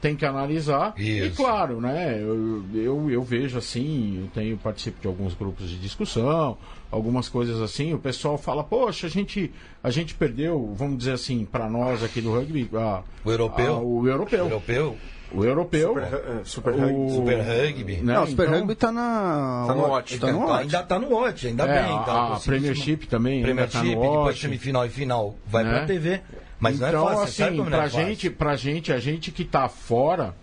tem 0.00 0.16
que 0.16 0.24
analisar. 0.24 0.94
E 0.96 1.26
Isso. 1.26 1.36
claro, 1.36 1.78
né? 1.78 2.16
Eu, 2.18 2.64
eu, 2.74 3.10
eu 3.10 3.22
vejo 3.22 3.58
assim, 3.58 4.20
eu 4.22 4.28
tenho 4.32 4.56
participo 4.56 4.98
de 4.98 5.06
alguns 5.06 5.34
grupos 5.34 5.68
de 5.68 5.76
discussão, 5.76 6.56
algumas 6.90 7.28
coisas 7.28 7.60
assim. 7.60 7.92
O 7.92 7.98
pessoal 7.98 8.38
fala, 8.38 8.64
poxa, 8.64 9.06
a 9.06 9.10
gente, 9.10 9.52
a 9.84 9.90
gente 9.90 10.14
perdeu, 10.14 10.72
vamos 10.74 10.96
dizer 10.96 11.12
assim, 11.12 11.44
para 11.44 11.68
nós 11.68 12.02
aqui 12.02 12.22
do 12.22 12.32
rugby, 12.32 12.66
a- 12.74 13.02
O 13.22 13.30
europeu. 13.30 13.74
a- 13.74 13.80
o 13.82 14.08
europeu. 14.08 14.38
Europeu, 14.46 14.96
O 15.32 15.44
europeu. 15.44 15.94
Super, 15.94 16.02
é, 16.02 16.44
super 16.44 16.74
o- 16.74 16.78
rugby. 16.80 17.10
Super 17.14 17.38
Rugby. 17.40 17.96
né, 17.98 18.14
Não, 18.14 18.24
o 18.24 18.26
Super 18.26 18.46
então, 18.48 18.58
Rugby 18.58 18.74
tá 18.74 18.90
na. 18.92 19.64
Tá 19.68 19.74
no 19.74 19.82
Watch. 19.86 20.18
Tá 20.18 20.26
no 20.26 20.32
Então, 20.32 20.48
Watch. 20.48 20.60
ainda 20.62 20.82
tá 20.82 20.98
no 20.98 21.08
Watch, 21.10 21.46
ainda 21.46 21.62
é, 21.64 21.82
bem. 21.82 21.92
Tá 22.04 22.12
a, 22.12 22.26
a 22.26 22.30
conseguindo- 22.30 22.42
Premiership 22.44 23.06
também 23.06 23.44
ainda 23.44 23.48
tá 23.48 23.54
Premiership, 23.80 23.84
no 23.94 24.00
depois 24.02 24.26
Watch. 24.26 24.40
semifinal 24.40 24.86
e 24.86 24.88
final 24.88 25.34
vai 25.46 25.62
Né? 25.64 25.70
pra 25.70 25.86
TV. 25.86 26.20
Mas 26.58 26.76
então, 26.76 26.92
não 26.92 27.10
é 27.10 27.14
fácil, 27.14 27.34
sabe 27.34 27.48
assim, 27.50 27.56
não 27.58 27.66
é 27.66 27.70
pra 27.70 27.82
fácil? 27.82 28.06
gente, 28.06 28.30
pra 28.30 28.56
gente, 28.56 28.92
a 28.92 28.98
gente 28.98 29.30
que 29.30 29.44
tá 29.44 29.68
fora, 29.68 30.34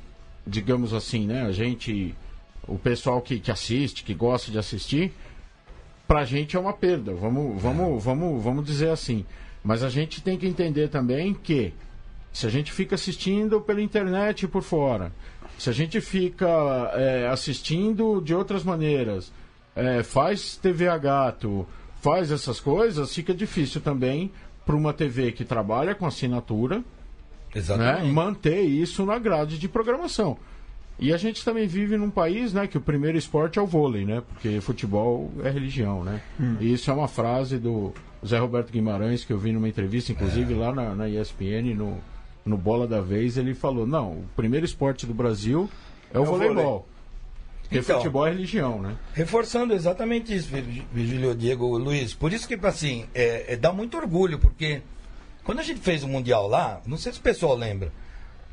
digamos 0.47 0.93
assim, 0.93 1.28
né? 1.28 1.43
A 1.43 1.52
gente, 1.52 2.15
o 2.67 2.78
pessoal 2.80 3.21
que, 3.21 3.39
que 3.39 3.52
assiste, 3.52 4.04
que 4.04 4.13
gosta 4.13 4.50
de 4.52 4.58
assistir, 4.58 5.13
pra 6.08 6.23
gente 6.23 6.56
é 6.56 6.60
uma 6.60 6.73
perda. 6.73 7.13
Vamos, 7.13 7.62
vamos, 7.62 8.04
vamos, 8.04 8.41
vamos 8.43 8.65
dizer 8.65 8.89
assim. 8.89 9.26
Mas 9.63 9.84
a 9.84 9.89
gente 9.89 10.21
tem 10.23 10.38
que 10.38 10.47
entender 10.47 10.88
também 10.88 11.34
que 11.34 11.73
se 12.38 12.45
a 12.45 12.52
gente 12.52 12.71
fica 12.71 12.93
assistindo 12.93 13.60
pela 13.60 13.82
internet 13.82 14.43
e 14.43 14.47
por 14.47 14.62
fora, 14.62 15.12
se 15.58 15.71
a 15.71 15.73
gente 15.73 16.00
fica 16.00 16.47
é, 16.93 17.28
assistindo 17.28 18.21
de 18.21 18.36
outras 18.36 18.63
maneiras, 18.63 19.34
é, 19.76 20.04
faz 20.04 20.56
TV 20.56 20.88
a 20.88 21.00
gato, 21.00 21.65
faz 22.00 22.32
essas 22.32 22.60
coisas, 22.60 23.12
fica 23.12 23.34
difícil 23.34 23.82
também 23.82 24.32
para 24.63 24.76
uma 24.76 24.93
TV 24.93 25.32
que 25.32 25.43
trabalha 25.43 25.95
com 25.95 26.06
assinatura 26.06 26.84
né, 27.76 28.04
manter 28.04 28.62
isso 28.62 29.04
na 29.04 29.17
grade 29.17 29.58
de 29.58 29.67
programação. 29.67 30.38
E 31.00 31.12
a 31.12 31.17
gente 31.17 31.43
também 31.43 31.65
vive 31.65 31.97
num 31.97 32.12
país, 32.12 32.54
né, 32.54 32.67
que 32.67 32.78
o 32.78 32.82
primeiro 32.82 33.17
esporte 33.17 33.58
é 33.58 33.62
o 33.63 33.65
vôlei, 33.65 34.06
né? 34.06 34.21
Porque 34.21 34.62
futebol 34.62 35.32
é 35.43 35.50
religião, 35.50 36.04
né? 36.04 36.21
E 36.62 36.71
isso 36.71 36.91
é 36.91 36.93
uma 36.93 37.08
frase 37.08 37.58
do 37.58 37.91
Zé 38.23 38.38
Roberto 38.38 38.71
Guimarães 38.71 39.26
que 39.26 39.34
eu 39.34 39.39
vi 39.39 39.52
numa 39.52 39.67
entrevista, 39.67 40.12
inclusive 40.12 40.54
lá 40.54 40.71
na, 40.71 40.93
na 40.93 41.10
ESPN, 41.10 41.73
no, 41.76 41.97
no 42.48 42.58
Bola 42.58 42.88
da 42.88 43.02
Vez, 43.02 43.38
ele 43.38 43.54
falou: 43.54 43.86
não, 43.86 44.12
o 44.14 44.26
primeiro 44.36 44.66
esporte 44.66 45.06
do 45.06 45.14
Brasil 45.14 45.70
é 46.14 46.20
o 46.20 46.26
vôlei. 46.26 46.50
voleibol. 46.50 46.88
Porque 47.64 47.80
Então. 47.80 47.98
futebol 47.98 48.26
é 48.26 48.30
religião, 48.32 48.82
né? 48.82 48.96
Reforçando 49.14 49.74
exatamente 49.74 50.34
isso, 50.34 50.48
Vir- 50.48 50.86
Virgílio 50.94 51.36
Diego 51.36 51.78
Luiz. 51.78 52.14
Por 52.14 52.32
isso 52.32 52.48
que, 52.48 52.58
assim, 52.66 53.06
é, 53.14 53.54
é- 53.54 53.56
dá 53.58 53.74
muito 53.74 53.98
orgulho, 53.98 54.40
porque 54.40 54.82
quando 55.44 55.60
a 55.60 55.64
gente 55.64 55.82
fez 55.82 56.02
o 56.02 56.08
Mundial 56.08 56.48
lá, 56.48 56.82
não 56.86 56.98
sei 56.98 57.12
se 57.12 57.20
o 57.20 57.22
pessoal 57.22 57.56
lembra, 57.58 57.92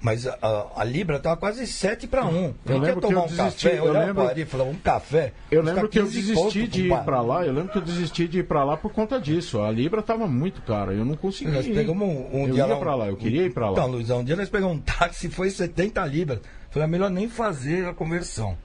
mas 0.05 0.27
a, 0.27 0.37
a- 0.77 0.85
Libra 0.85 1.17
estava 1.17 1.35
quase 1.35 1.67
7 1.67 2.07
para 2.07 2.27
1. 2.27 2.29
Eu 2.67 2.79
lembro 2.79 2.87
ia 2.89 2.95
que 2.97 3.01
tomar 3.01 3.21
eu 3.21 3.25
um 3.25 3.27
desisti, 3.27 3.65
café, 3.71 3.79
eu 3.79 3.91
lembro- 3.93 4.15
pro 4.17 4.29
Ari 4.29 4.41
e 4.43 4.45
falava, 4.45 4.69
um 4.71 4.75
café. 4.75 5.33
Eu 5.51 5.63
lembro 5.63 5.89
que 5.89 5.99
eu 5.99 6.05
15 6.05 6.21
desisti 6.21 6.67
de 6.67 6.83
ir 6.89 7.05
pra 7.05 7.23
lá, 7.23 7.47
eu 7.47 7.53
lembro 7.55 7.73
que 7.73 7.79
eu 7.79 7.83
desisti 7.83 8.29
de 8.29 8.41
ir 8.41 8.43
pra 8.45 8.63
lá 8.65 8.77
por 8.77 8.93
conta 8.93 9.19
disso. 9.19 9.63
A 9.63 9.71
Libra 9.71 10.03
tava 10.03 10.27
muito 10.27 10.61
cara, 10.61 10.93
eu 10.93 11.07
não 11.07 11.17
conseguia. 11.17 11.55
Nós 11.55 11.67
pegamos 11.67 12.07
um, 12.07 12.29
um 12.37 12.47
eu 12.49 12.53
dia 12.55 12.67
ia 12.67 12.77
lá, 12.77 12.95
lá, 12.95 13.07
eu 13.07 13.17
queria 13.17 13.45
ir 13.47 13.55
pra 13.55 13.67
lá. 13.71 13.73
Então, 13.73 13.87
Luizão, 13.91 14.21
um 14.21 14.25
dia 14.25 14.37
nós 14.37 14.51
pegamos 14.51 14.77
um 14.77 14.81
táxi, 14.81 15.31
foi 15.31 15.49
70 15.49 16.05
libras. 16.05 16.41
Falei, 16.71 16.87
é 16.87 16.91
melhor 16.91 17.09
nem 17.09 17.27
fazer 17.27 17.87
a 17.89 17.95
conversão. 17.95 18.59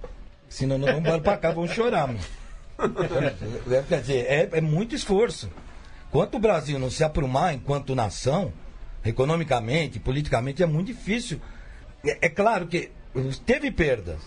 Senão 0.49 0.77
nós 0.77 0.93
vamos 0.93 1.21
pra 1.21 1.37
cá, 1.37 1.51
vamos 1.51 1.71
chorar. 1.71 2.09
É, 2.77 3.79
Quer 3.87 4.01
dizer, 4.01 4.25
é, 4.27 4.49
é 4.51 4.61
muito 4.61 4.93
esforço. 4.93 5.49
Quanto 6.11 6.35
o 6.35 6.39
Brasil 6.39 6.77
não 6.79 6.89
se 6.89 7.03
aprumar 7.03 7.53
enquanto 7.53 7.95
nação, 7.95 8.51
economicamente, 9.09 9.99
politicamente, 9.99 10.63
é 10.63 10.65
muito 10.65 10.87
difícil. 10.87 11.39
É, 12.05 12.27
é 12.27 12.29
claro 12.29 12.67
que 12.67 12.91
teve 13.45 13.71
perdas, 13.71 14.19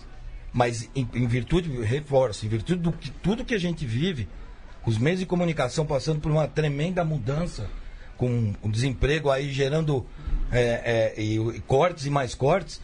mas 0.51 0.89
em, 0.95 1.07
em 1.13 1.27
virtude, 1.27 1.69
reforço, 1.81 2.45
em 2.45 2.49
virtude 2.49 2.81
do 2.81 2.91
que 2.91 3.09
tudo 3.09 3.45
que 3.45 3.55
a 3.55 3.59
gente 3.59 3.85
vive, 3.85 4.27
os 4.85 4.97
meios 4.97 5.19
de 5.19 5.25
comunicação 5.25 5.85
passando 5.85 6.19
por 6.19 6.31
uma 6.31 6.47
tremenda 6.47 7.03
mudança, 7.03 7.69
com 8.17 8.53
o 8.61 8.69
desemprego 8.69 9.31
aí 9.31 9.51
gerando 9.51 10.05
é, 10.51 11.13
é, 11.17 11.21
e, 11.21 11.35
e 11.37 11.59
cortes 11.61 12.05
e 12.05 12.09
mais 12.09 12.35
cortes, 12.35 12.79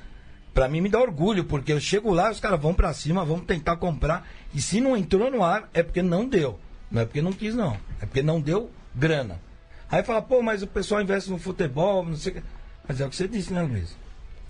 Pra 0.54 0.68
mim 0.68 0.82
me 0.82 0.90
dá 0.90 1.00
orgulho, 1.00 1.46
porque 1.46 1.72
eu 1.72 1.80
chego 1.80 2.12
lá, 2.12 2.32
os 2.32 2.40
caras 2.40 2.60
vão 2.60 2.74
pra 2.74 2.94
cima, 2.94 3.24
vão 3.24 3.40
tentar 3.40 3.78
comprar. 3.78 4.28
E 4.54 4.62
se 4.62 4.82
não 4.82 4.98
entrou 4.98 5.30
no 5.32 5.44
ar, 5.44 5.70
é 5.74 5.84
porque 5.84 6.02
não 6.02 6.28
deu. 6.28 6.60
Não 6.92 7.02
é 7.02 7.06
porque 7.06 7.22
não 7.22 7.32
quis, 7.32 7.56
não. 7.56 7.78
É 8.02 8.06
porque 8.06 8.22
não 8.22 8.42
deu 8.42 8.70
grana. 8.96 9.40
Aí 9.92 10.04
fala, 10.04 10.22
pô, 10.22 10.42
mas 10.42 10.62
o 10.62 10.68
pessoal 10.68 11.02
investe 11.02 11.30
no 11.32 11.40
futebol, 11.40 12.06
não 12.06 12.16
sei 12.16 12.32
o 12.32 12.36
que. 12.36 12.44
Mas 12.88 13.02
é 13.02 13.06
o 13.06 13.10
que 13.10 13.16
você 13.16 13.28
disse, 13.28 13.52
né, 13.54 13.62
Luiz? 13.62 13.96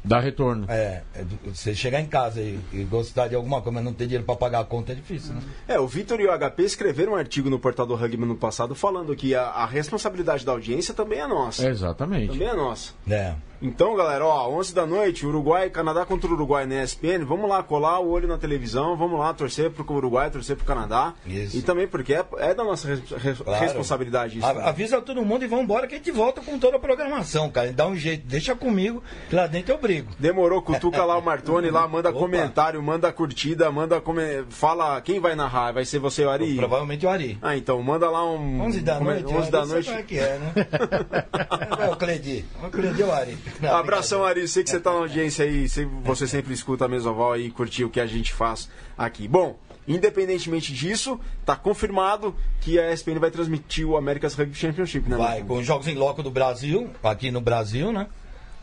Dá 0.04 0.20
retorno. 0.20 0.66
É, 0.70 1.02
é 1.14 1.24
do- 1.24 1.54
você 1.54 1.76
chegar 1.76 2.00
em 2.00 2.06
casa 2.06 2.42
e, 2.42 2.58
e 2.72 2.84
gostar 2.86 3.28
de 3.28 3.36
alguma 3.36 3.62
coisa, 3.62 3.76
mas 3.76 3.84
não 3.84 3.94
ter 3.94 4.06
dinheiro 4.06 4.24
pra 4.24 4.36
pagar 4.36 4.62
a 4.62 4.64
conta 4.64 4.94
é 4.94 4.96
difícil, 4.96 5.34
né? 5.34 5.42
É, 5.68 5.78
o 5.80 5.86
Vitor 5.88 6.20
e 6.22 6.26
o 6.26 6.32
HP 6.32 6.64
escreveram 6.64 7.12
um 7.14 7.16
artigo 7.16 7.50
no 7.50 7.60
portal 7.60 7.86
do 7.86 7.96
Rugby 7.96 8.18
no 8.26 8.38
passado 8.38 8.74
falando 8.74 9.14
que 9.16 9.36
a, 9.36 9.44
a 9.44 9.66
responsabilidade 9.66 10.46
da 10.46 10.54
audiência 10.54 10.94
também 10.94 11.20
é 11.20 11.28
nossa. 11.28 11.68
Exatamente. 11.70 12.32
Também 12.32 12.48
é 12.48 12.54
nossa. 12.56 12.94
É. 13.10 13.36
Então, 13.62 13.96
galera, 13.96 14.26
ó, 14.26 14.50
11 14.50 14.74
da 14.74 14.86
noite, 14.86 15.26
Uruguai, 15.26 15.70
Canadá 15.70 16.06
contra 16.06 16.30
o 16.30 16.34
Uruguai 16.34 16.66
na 16.66 16.82
ESPN. 16.84 17.26
Vamos 17.26 17.50
lá 17.50 17.62
colar 17.62 18.00
o 18.00 18.10
olho 18.10 18.28
na 18.28 18.38
televisão, 18.38 18.96
vamos 18.96 19.20
lá 19.20 19.34
torcer 19.34 19.70
pro 19.70 19.86
Uruguai, 19.94 20.30
torcer 20.32 20.56
pro 20.56 20.66
Canadá. 20.66 21.14
Isso. 21.26 21.58
E 21.58 21.62
também 21.62 21.88
porque 21.88 22.14
é, 22.14 22.24
é 22.38 22.54
da 22.54 22.64
nossa 22.64 22.88
res- 22.88 23.10
res- 23.12 23.40
Claro. 23.42 23.62
responsabilidade 23.64 24.38
isso. 24.38 24.48
A- 24.48 24.54
né? 24.54 24.64
avisa 24.66 25.02
todo 25.02 25.24
mundo 25.26 25.44
e 25.44 25.48
vamos 25.48 25.66
embora 25.66 25.88
que 25.88 25.96
a 25.96 25.98
gente 25.98 26.12
volta 26.12 26.40
com 26.42 26.58
toda 26.58 26.78
a 26.78 26.80
programação, 26.80 27.50
cara. 27.50 27.74
Dá 27.74 27.86
um 27.86 27.96
jeito, 27.98 28.26
deixa 28.26 28.56
comigo, 28.56 29.04
que 29.30 29.36
lá 29.36 29.46
dentro 29.48 29.74
eu 29.74 29.78
brigo. 29.78 30.10
Demorou, 30.18 30.62
cutuca 30.62 31.04
lá 31.04 31.18
o 31.18 31.22
Martoni 31.22 31.70
lá, 31.70 31.88
manda 31.88 32.10
Opa. 32.12 32.20
comentário, 32.20 32.82
manda 32.82 33.12
curtida, 33.12 33.70
manda 33.72 34.00
come... 34.00 34.46
fala 34.50 35.02
quem 35.02 35.20
vai 35.20 35.36
narrar, 35.36 35.74
vai 35.74 35.84
ser 35.84 36.00
você 36.00 36.24
o 36.24 36.30
Ari? 36.30 36.56
Provavelmente 36.56 37.06
o 37.06 37.10
Ari. 37.10 37.38
Ah, 37.42 37.58
então 37.58 37.82
manda 37.84 38.10
lá 38.10 38.26
um 38.26 38.62
11 38.62 38.80
da 38.82 39.00
noite, 39.02 39.26
11 39.34 39.52
da 39.52 39.66
noite. 39.66 39.88
Como 39.88 40.00
é 40.00 40.04
que 40.04 40.18
é, 40.18 40.38
né? 40.40 40.54
é 41.86 41.90
o 41.90 41.96
Cledi. 41.98 42.46
O 42.64 42.70
Cledi 42.70 43.02
é 43.02 43.06
o 43.06 43.12
Ari. 43.12 43.38
Não, 43.62 43.76
Abração, 43.76 44.24
Ari. 44.24 44.48
Sei 44.48 44.64
que 44.64 44.70
você 44.70 44.80
tá 44.80 44.92
na 44.92 45.00
audiência 45.00 45.46
aí, 45.46 45.68
você 46.04 46.28
sempre 46.28 46.54
escuta 46.54 46.86
a 46.86 46.88
Mesoval 46.88 47.38
e 47.38 47.50
curtiu 47.52 47.88
o 47.88 47.90
que 47.90 48.00
a 48.00 48.06
gente 48.06 48.34
faz 48.34 48.70
aqui. 48.98 49.28
Bom, 49.28 49.58
independentemente 49.88 50.74
disso, 50.74 51.20
tá 51.46 51.56
confirmado 51.56 52.36
que 52.62 52.80
a 52.80 52.92
ESPN 52.94 53.20
vai 53.20 53.32
transmitir 53.32 53.88
o 53.88 53.98
America's 53.98 54.34
Rugby 54.36 54.56
Championship, 54.56 55.10
né? 55.10 55.18
Vai, 55.18 55.44
com 55.44 55.58
os 55.58 55.66
jogos 55.66 55.88
em 55.88 55.96
loco 55.96 56.22
do 56.24 56.32
Brasil, 56.32 56.90
aqui 57.04 57.32
no 57.32 57.42
Brasil, 57.42 57.92
né? 57.92 58.08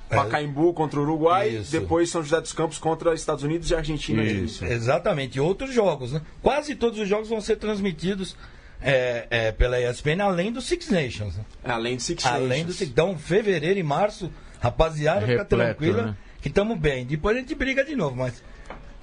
Pacaembu 0.09 0.73
contra 0.73 1.01
o 1.01 1.03
Uruguai, 1.03 1.49
Isso. 1.49 1.73
depois 1.73 2.09
São 2.11 2.23
José 2.23 2.41
dos 2.41 2.53
Campos 2.53 2.79
contra 2.79 3.13
Estados 3.13 3.43
Unidos 3.43 3.71
e 3.71 3.75
Argentina. 3.75 4.23
Isso. 4.23 4.65
Exatamente. 4.65 5.39
E 5.39 5.41
outros 5.41 5.75
jogos, 5.75 6.13
né? 6.13 6.23
Quase 6.43 6.77
todos 6.77 6.99
os 7.01 7.09
jogos 7.09 7.29
vão 7.29 7.41
ser 7.41 7.57
transmitidos 7.57 8.37
é, 8.81 9.27
é, 9.31 9.53
pela 9.53 9.81
ESPN, 9.81 10.21
além 10.23 10.53
do 10.53 10.61
Six 10.61 10.91
Nations. 10.91 11.37
né? 11.37 11.45
Além 11.65 11.97
do 11.97 12.03
Six 12.03 12.25
Além 12.25 12.41
do 12.41 12.49
Nations. 12.49 12.77
Six. 12.77 12.91
Então, 12.91 13.19
fevereiro 13.19 13.81
e 13.81 13.83
março, 13.83 14.31
rapaziada, 14.61 15.21
fica 15.21 15.43
Repleto, 15.43 15.57
tranquila 15.57 16.03
né? 16.07 16.17
que 16.41 16.49
estamos 16.49 16.79
bem. 16.79 17.05
Depois 17.05 17.37
a 17.37 17.41
gente 17.41 17.55
briga 17.55 17.85
de 17.85 17.97
novo, 17.97 18.17
mas 18.17 18.43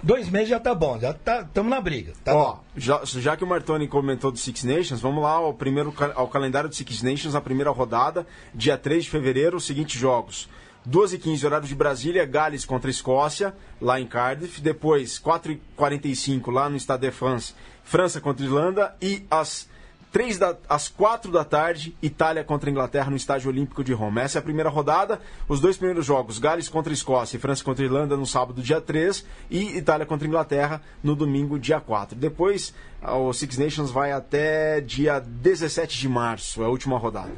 dois 0.02 0.30
meses 0.30 0.50
já 0.50 0.60
tá 0.60 0.74
bom, 0.76 1.00
já 1.00 1.12
estamos 1.12 1.70
na 1.70 1.80
briga. 1.82 2.14
Tá 2.24 2.36
Ó, 2.36 2.54
bom. 2.54 2.64
já, 2.76 3.02
já 3.06 3.38
que 3.38 3.44
o 3.44 3.48
Martoni 3.48 3.88
comentou 3.88 4.32
do 4.32 4.38
Six 4.38 4.64
Nations, 4.64 5.02
vamos 5.02 5.24
lá 5.24 5.32
ao, 5.32 5.54
primeiro, 5.54 5.94
ao 6.16 6.28
calendário 6.28 6.70
do 6.70 6.76
Six 6.76 7.02
Nations, 7.02 7.36
a 7.36 7.42
primeira 7.42 7.72
rodada, 7.72 8.28
dia 8.54 8.78
3 8.78 9.06
de 9.06 9.10
fevereiro, 9.10 9.58
os 9.58 9.66
seguintes 9.66 10.00
jogos. 10.00 10.50
2 10.86 11.14
e 11.14 11.18
15 11.18 11.46
horário 11.46 11.68
de 11.68 11.76
Brasília, 11.76 12.26
Gales 12.26 12.66
contra 12.66 12.90
Escócia, 12.92 13.56
lá 13.80 14.02
em 14.02 14.06
Cardiff. 14.06 14.60
Depois, 14.60 15.18
4 15.18 15.54
e 15.54 15.62
45 15.78 16.52
lá 16.52 16.70
no 16.70 16.76
Stade 16.76 17.08
de 17.08 17.12
France, 17.12 17.54
França 17.86 18.20
contra 18.20 18.46
Irlanda. 18.46 18.94
E 19.02 19.26
às, 19.32 19.70
3 20.14 20.38
da, 20.38 20.56
às 20.70 20.88
4 20.88 21.32
da 21.32 21.44
tarde, 21.44 21.98
Itália 22.00 22.44
contra 22.44 22.70
Inglaterra 22.70 23.10
no 23.10 23.18
Estádio 23.18 23.50
Olímpico 23.50 23.84
de 23.84 23.94
Roma. 23.94 24.22
Essa 24.22 24.38
é 24.38 24.40
a 24.40 24.44
primeira 24.44 24.70
rodada. 24.70 25.20
Os 25.50 25.60
dois 25.60 25.76
primeiros 25.76 26.06
jogos, 26.06 26.38
Gales 26.38 26.70
contra 26.70 26.94
Escócia 26.94 27.36
e 27.36 27.40
França 27.40 27.64
contra 27.64 27.84
Irlanda 27.84 28.16
no 28.16 28.28
sábado, 28.28 28.62
dia 28.62 28.80
3. 28.80 29.26
E 29.50 29.76
Itália 29.76 30.06
contra 30.06 30.28
Inglaterra 30.28 30.84
no 31.04 31.16
domingo, 31.16 31.58
dia 31.58 31.82
4. 31.82 32.16
Depois, 32.16 32.76
o 33.02 33.34
Six 33.34 33.58
Nations 33.58 33.90
vai 33.90 34.12
até 34.12 34.80
dia 34.82 35.20
17 35.20 35.98
de 35.98 36.08
março, 36.08 36.62
é 36.62 36.66
a 36.66 36.70
última 36.70 37.00
rodada. 37.00 37.32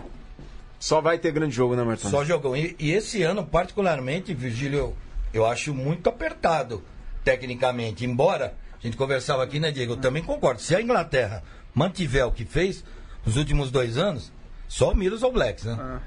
Só 0.77 0.99
vai 0.99 1.17
ter 1.17 1.31
grande 1.31 1.55
jogo, 1.55 1.77
né, 1.77 1.83
Martoni? 1.83 2.11
Só 2.11 2.25
jogou. 2.25 2.57
E, 2.57 2.75
e 2.77 2.91
esse 2.91 3.23
ano, 3.23 3.45
particularmente, 3.45 4.33
Virgílio, 4.33 4.79
eu, 4.79 4.95
eu 5.33 5.45
acho 5.45 5.73
muito 5.73 6.09
apertado, 6.09 6.83
tecnicamente. 7.23 8.05
Embora, 8.05 8.53
a 8.77 8.85
gente 8.85 8.97
conversava 8.97 9.43
aqui, 9.43 9.61
né, 9.61 9.71
Diego? 9.71 9.93
Eu 9.93 9.97
também 9.97 10.21
concordo. 10.21 10.61
Se 10.61 10.75
a 10.75 10.81
Inglaterra 10.81 11.41
mantiver 11.75 12.25
o 12.25 12.31
que 12.31 12.45
fez 12.45 12.83
nos 13.25 13.35
últimos 13.37 13.69
dois 13.69 13.97
anos, 13.97 14.31
só 14.67 14.93
mira 14.95 15.13
os 15.13 15.21
All 15.23 15.31
Blacks, 15.31 15.65
né? 15.65 15.99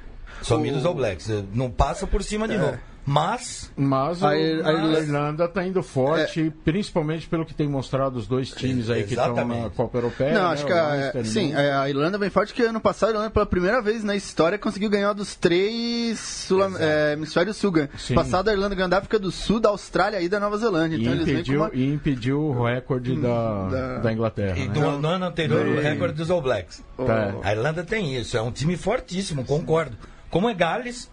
Só 0.43 0.59
mira 0.59 0.77
os 0.77 0.85
All 0.87 0.95
Blacks. 0.95 1.29
Não 1.55 1.71
passa 1.71 2.07
por 2.07 2.23
cima 2.23 2.47
de 2.49 2.57
novo. 2.59 2.79
Mas, 3.11 3.73
Mas 3.75 4.23
A 4.23 4.29
o- 4.29 4.35
Ir- 4.35 4.63
a 4.63 4.69
a 4.69 4.73
Irlanda- 5.01 5.47
está 5.47 5.65
indo 5.67 5.83
forte, 5.83 6.53
principalmente 6.63 7.27
pelo 7.27 7.47
que 7.47 7.55
tem 7.55 7.67
mostrado 7.67 8.19
os 8.19 8.27
dois 8.27 8.51
times 8.51 8.91
aí 8.91 9.05
que 9.05 9.15
estão 9.15 9.29
na 9.35 9.43
Exatamente. 9.43 9.75
Copa 9.77 9.97
Europeia. 9.97 10.35
Não, 10.35 10.43
né, 10.43 10.53
acho 10.53 10.67
que 10.67 10.73
o 10.75 10.77
a, 10.77 11.25
sim, 11.25 11.53
né? 11.55 11.69
é, 11.69 11.73
a 11.73 11.89
Irlanda 11.89 12.19
vem 12.19 12.29
forte 12.29 12.53
que 12.53 12.63
ano 12.63 12.79
passado 12.79 13.09
a 13.09 13.13
Irlanda 13.13 13.31
pela 13.31 13.47
primeira 13.47 13.81
vez 13.81 14.05
na 14.05 14.15
história 14.15 14.59
conseguiu 14.59 14.91
ganhar 14.91 15.15
dos 15.15 15.35
três 15.35 16.19
sul, 16.21 16.61
é, 16.79 17.15
hemisférios 17.15 17.57
sul. 17.57 17.73
Sim. 17.97 18.15
Passado 18.15 18.49
a 18.49 18.53
Irlanda 18.53 18.75
ganhou 18.75 18.91
da 18.91 18.99
África 18.99 19.19
do 19.19 19.31
Sul, 19.31 19.59
da 19.59 19.71
Austrália 19.71 20.21
e 20.21 20.29
da 20.29 20.39
Nova 20.39 20.59
Zelândia. 20.59 20.99
E 20.99 21.01
Então 21.01 21.17
com 21.17 21.23
impediu, 21.23 21.61
uma... 21.63 21.71
e 21.73 21.85
impediu 21.95 22.41
o 22.43 22.63
recorde 22.67 23.17
da, 23.17 23.69
da- 23.69 23.99
da 24.01 24.13
Inglaterra. 24.13 24.59
e 24.59 24.69
né? 24.69 24.75
no, 24.79 24.99
no 24.99 25.09
ano 25.09 25.25
anterior, 25.25 25.67
o 25.67 25.81
recorde 25.81 26.15
dos 26.15 26.31
All 26.31 26.43
Blacks. 26.43 26.85
Tá. 26.95 27.37
A 27.43 27.53
Irlanda 27.53 27.83
tem 27.83 28.15
isso, 28.19 28.37
é 28.37 28.43
um 28.43 28.51
time 28.53 28.77
fortíssimo, 28.77 29.47
concordo. 29.47 29.97
Como 30.31 30.49
é 30.49 30.55
Gales, 30.55 31.11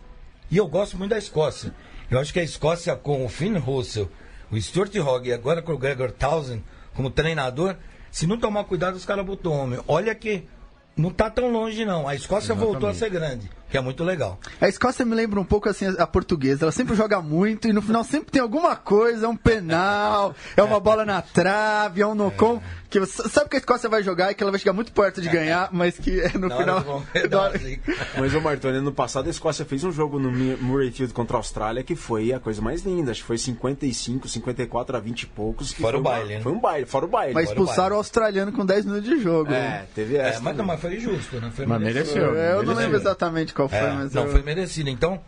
e 0.50 0.58
eu 0.58 0.68
gosto 0.68 0.98
muito 0.98 1.12
da 1.12 1.18
Escócia. 1.18 1.74
Eu 2.10 2.20
acho 2.20 2.34
que 2.34 2.40
a 2.40 2.44
Escócia 2.44 2.96
com 2.96 3.26
o 3.26 3.30
Finn 3.30 3.58
Russell, 3.58 4.10
o 4.52 4.62
Stuart 4.62 4.96
Hogg 4.96 5.30
e 5.30 5.34
agora 5.34 5.62
com 5.62 5.74
o 5.74 5.78
Gregor 5.78 6.12
Townsend 6.12 6.64
como 6.94 7.10
treinador, 7.10 7.76
se 8.12 8.28
não 8.28 8.38
tomar 8.38 8.64
cuidado, 8.64 8.96
os 8.96 9.06
caras 9.06 9.26
botam 9.26 9.52
homem. 9.52 9.80
Olha 9.88 10.16
que 10.16 10.48
não 10.96 11.10
tá 11.10 11.30
tão 11.30 11.52
longe, 11.52 11.84
não. 11.84 12.08
A 12.08 12.16
Escócia 12.16 12.56
voltou 12.56 12.88
a 12.88 12.94
ser 12.94 13.10
grande, 13.10 13.50
que 13.70 13.78
é 13.78 13.82
muito 13.82 14.04
legal. 14.04 14.40
A 14.62 14.68
Escócia 14.68 15.06
me 15.06 15.16
lembra 15.16 15.40
um 15.40 15.46
pouco 15.46 15.68
assim 15.70 15.86
a 15.98 16.08
portuguesa. 16.08 16.66
Ela 16.66 16.72
sempre 16.72 16.96
joga 16.96 17.22
muito 17.22 17.68
e 17.68 17.74
no 17.74 17.82
final 17.82 18.04
sempre 18.04 18.32
tem 18.32 18.42
alguma 18.42 18.76
coisa, 18.76 19.26
é 19.26 19.30
um 19.30 19.36
penal, 19.38 20.34
é 20.56 20.64
uma 20.64 20.80
bola 20.80 21.04
na 21.06 21.22
trave, 21.22 22.02
é 22.02 22.08
um 22.08 22.16
no-com. 22.16 22.62
Que 22.90 23.00
você 23.00 23.28
sabe 23.28 23.50
que 23.50 23.58
a 23.58 23.60
Escócia 23.60 23.90
vai 23.90 24.02
jogar 24.04 24.32
e 24.32 24.36
que 24.36 24.42
ela 24.42 24.52
vai 24.52 24.60
chegar 24.60 24.72
muito 24.72 24.94
perto 24.94 25.20
de 25.20 25.28
ganhar, 25.28 25.68
mas 25.74 25.98
que 25.98 26.22
é 26.22 26.38
no 26.38 26.48
Na 26.48 26.56
hora 26.56 26.82
final. 26.82 27.04
hora- 27.42 27.56
assim. 27.58 27.78
Mas 28.18 28.34
o 28.34 28.40
Martoni, 28.42 28.78
ano 28.78 28.94
passado 28.94 29.28
a 29.28 29.30
Escócia 29.30 29.66
fez 29.66 29.84
um 29.84 29.92
jogo 29.92 30.18
no 30.18 30.32
Mi- 30.32 30.56
Murray 30.56 30.92
Field 30.92 31.14
contra 31.14 31.36
a 31.36 31.40
Austrália 31.40 31.84
que 31.84 31.96
foi 31.96 32.32
a 32.32 32.40
coisa 32.40 32.62
mais 32.62 32.84
linda. 32.84 33.12
Acho 33.12 33.22
que 33.22 33.28
foi 33.28 33.38
55, 33.38 34.30
54 34.30 34.96
a 34.96 35.00
20 35.02 35.24
e 35.24 35.26
poucos. 35.28 35.74
que 35.74 35.82
Fora 35.82 35.94
foi 35.94 36.00
o 36.00 36.04
uma- 36.04 36.10
baile, 36.12 36.36
né? 36.36 36.42
Foi 36.42 36.52
um 36.54 36.60
baile, 36.60 36.86
fora 36.86 37.06
o 37.06 37.08
baile. 37.10 37.34
Mas 37.34 37.50
expulsaram 37.50 37.96
o 37.96 38.00
australiano 38.00 38.52
com 38.54 38.66
10 38.66 38.86
minutos 38.86 39.10
de 39.10 39.20
jogo. 39.22 39.52
É, 39.52 39.86
teve 39.94 40.16
É, 40.16 40.30
essa. 40.30 40.40
mas, 40.40 40.56
não, 40.56 40.64
também. 40.66 40.66
mas 40.68 40.80
foi 40.82 41.00
justo, 41.00 41.42
né? 41.42 41.52
Foi 41.54 41.66
Mas 41.66 41.82
mereceu. 41.82 42.36
É, 42.38 42.52
eu 42.52 42.56
não 42.58 42.62
mereceu. 42.64 42.76
lembro 42.76 42.98
exatamente 42.98 43.54
qual 43.56 43.70
foi, 43.70 43.78
É, 43.78 43.92
mas. 43.92 44.14
não, 44.14 44.24
eu- 44.26 44.32
foi 44.32 44.44
merecido. 44.44 44.90
Então, 44.90 45.20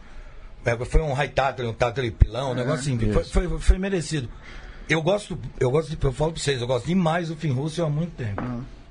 é, 0.66 0.76
foi 0.86 1.02
um 1.02 1.14
high 1.14 1.30
tackle, 1.30 1.66
um 1.68 1.74
tackle 1.74 2.12
pilão, 2.12 2.52
um 2.52 2.56
negócio 2.56 2.82
assim. 2.82 3.14
Foi, 3.14 3.24
foi, 3.24 3.60
foi 3.60 3.78
merecido. 3.78 4.30
Eu 4.90 5.02
gosto, 5.02 5.38
eu 5.60 5.70
gosto 5.72 5.90
de, 5.90 5.98
eu 6.06 6.14
falo 6.14 6.32
pra 6.34 6.42
vocês, 6.42 6.62
eu 6.62 6.68
gosto 6.68 6.86
demais 6.86 7.28
do 7.30 7.36
Finn 7.36 7.54
Russell 7.54 7.86
há 7.86 7.90
muito 7.90 8.12
tempo. 8.16 8.42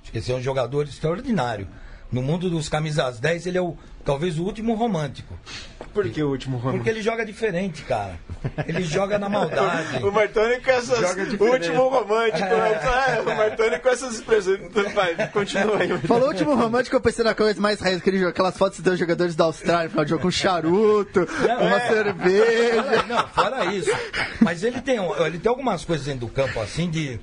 Que 0.03 0.19
esse 0.19 0.31
é 0.33 0.35
um 0.35 0.43
jogador 0.43 0.85
extraordinário. 0.85 1.67
No 2.13 2.23
mundo 2.23 2.49
dos 2.49 2.69
camisas 2.69 3.19
10, 3.19 3.47
ele 3.47 3.59
é 3.59 3.61
o, 3.61 3.77
talvez 4.05 4.39
o 4.39 4.45
último 4.45 4.75
romântico. 4.75 5.35
Por 5.93 6.09
que 6.09 6.23
o 6.23 6.29
último 6.31 6.57
Ronaldo? 6.59 6.79
Porque 6.79 6.91
ele 6.91 7.03
joga 7.03 7.25
diferente, 7.27 7.83
cara. 7.83 8.19
Ele 8.67 8.83
joga 8.85 9.19
na 9.19 9.29
maldade. 9.29 9.97
O 10.07 10.13
Martoni 10.13 10.61
com 10.61 10.71
essas. 10.71 10.99
O 11.41 11.45
último 11.53 11.89
romântico. 11.89 12.39
É. 12.47 13.21
o 13.23 13.37
Martoni 13.37 13.79
com 13.81 13.89
essas 13.89 14.15
expressões. 14.15 14.61
Vai, 14.95 15.29
continua 15.31 15.79
aí. 15.79 15.99
Falou 16.07 16.25
o 16.27 16.29
último 16.29 16.55
romântico, 16.55 16.95
eu 16.95 17.01
pensei 17.01 17.25
na 17.25 17.35
coisa 17.35 17.61
mais 17.61 17.81
raiz, 17.81 17.97
aquele 17.99 18.19
jogo- 18.19 18.31
aquelas 18.31 18.57
fotos 18.57 18.81
dos 18.81 18.99
jogadores 18.99 19.35
da 19.35 19.45
Austrália, 19.45 19.89
final 19.91 20.05
de 20.05 20.11
jogo 20.11 20.23
com 20.23 20.31
charuto, 20.31 21.27
uma 21.61 21.81
cerveja. 21.81 22.83
Fora- 22.85 23.03
não, 23.07 23.29
fora 23.29 23.65
isso. 23.75 23.91
Mas 24.41 24.63
ele 24.63 24.81
tem, 24.81 24.99
ele 25.25 25.39
tem 25.39 25.49
algumas 25.51 25.85
coisas 25.85 26.07
dentro 26.07 26.21
do 26.27 26.29
campo, 26.29 26.61
assim, 26.61 26.89
de 26.91 27.19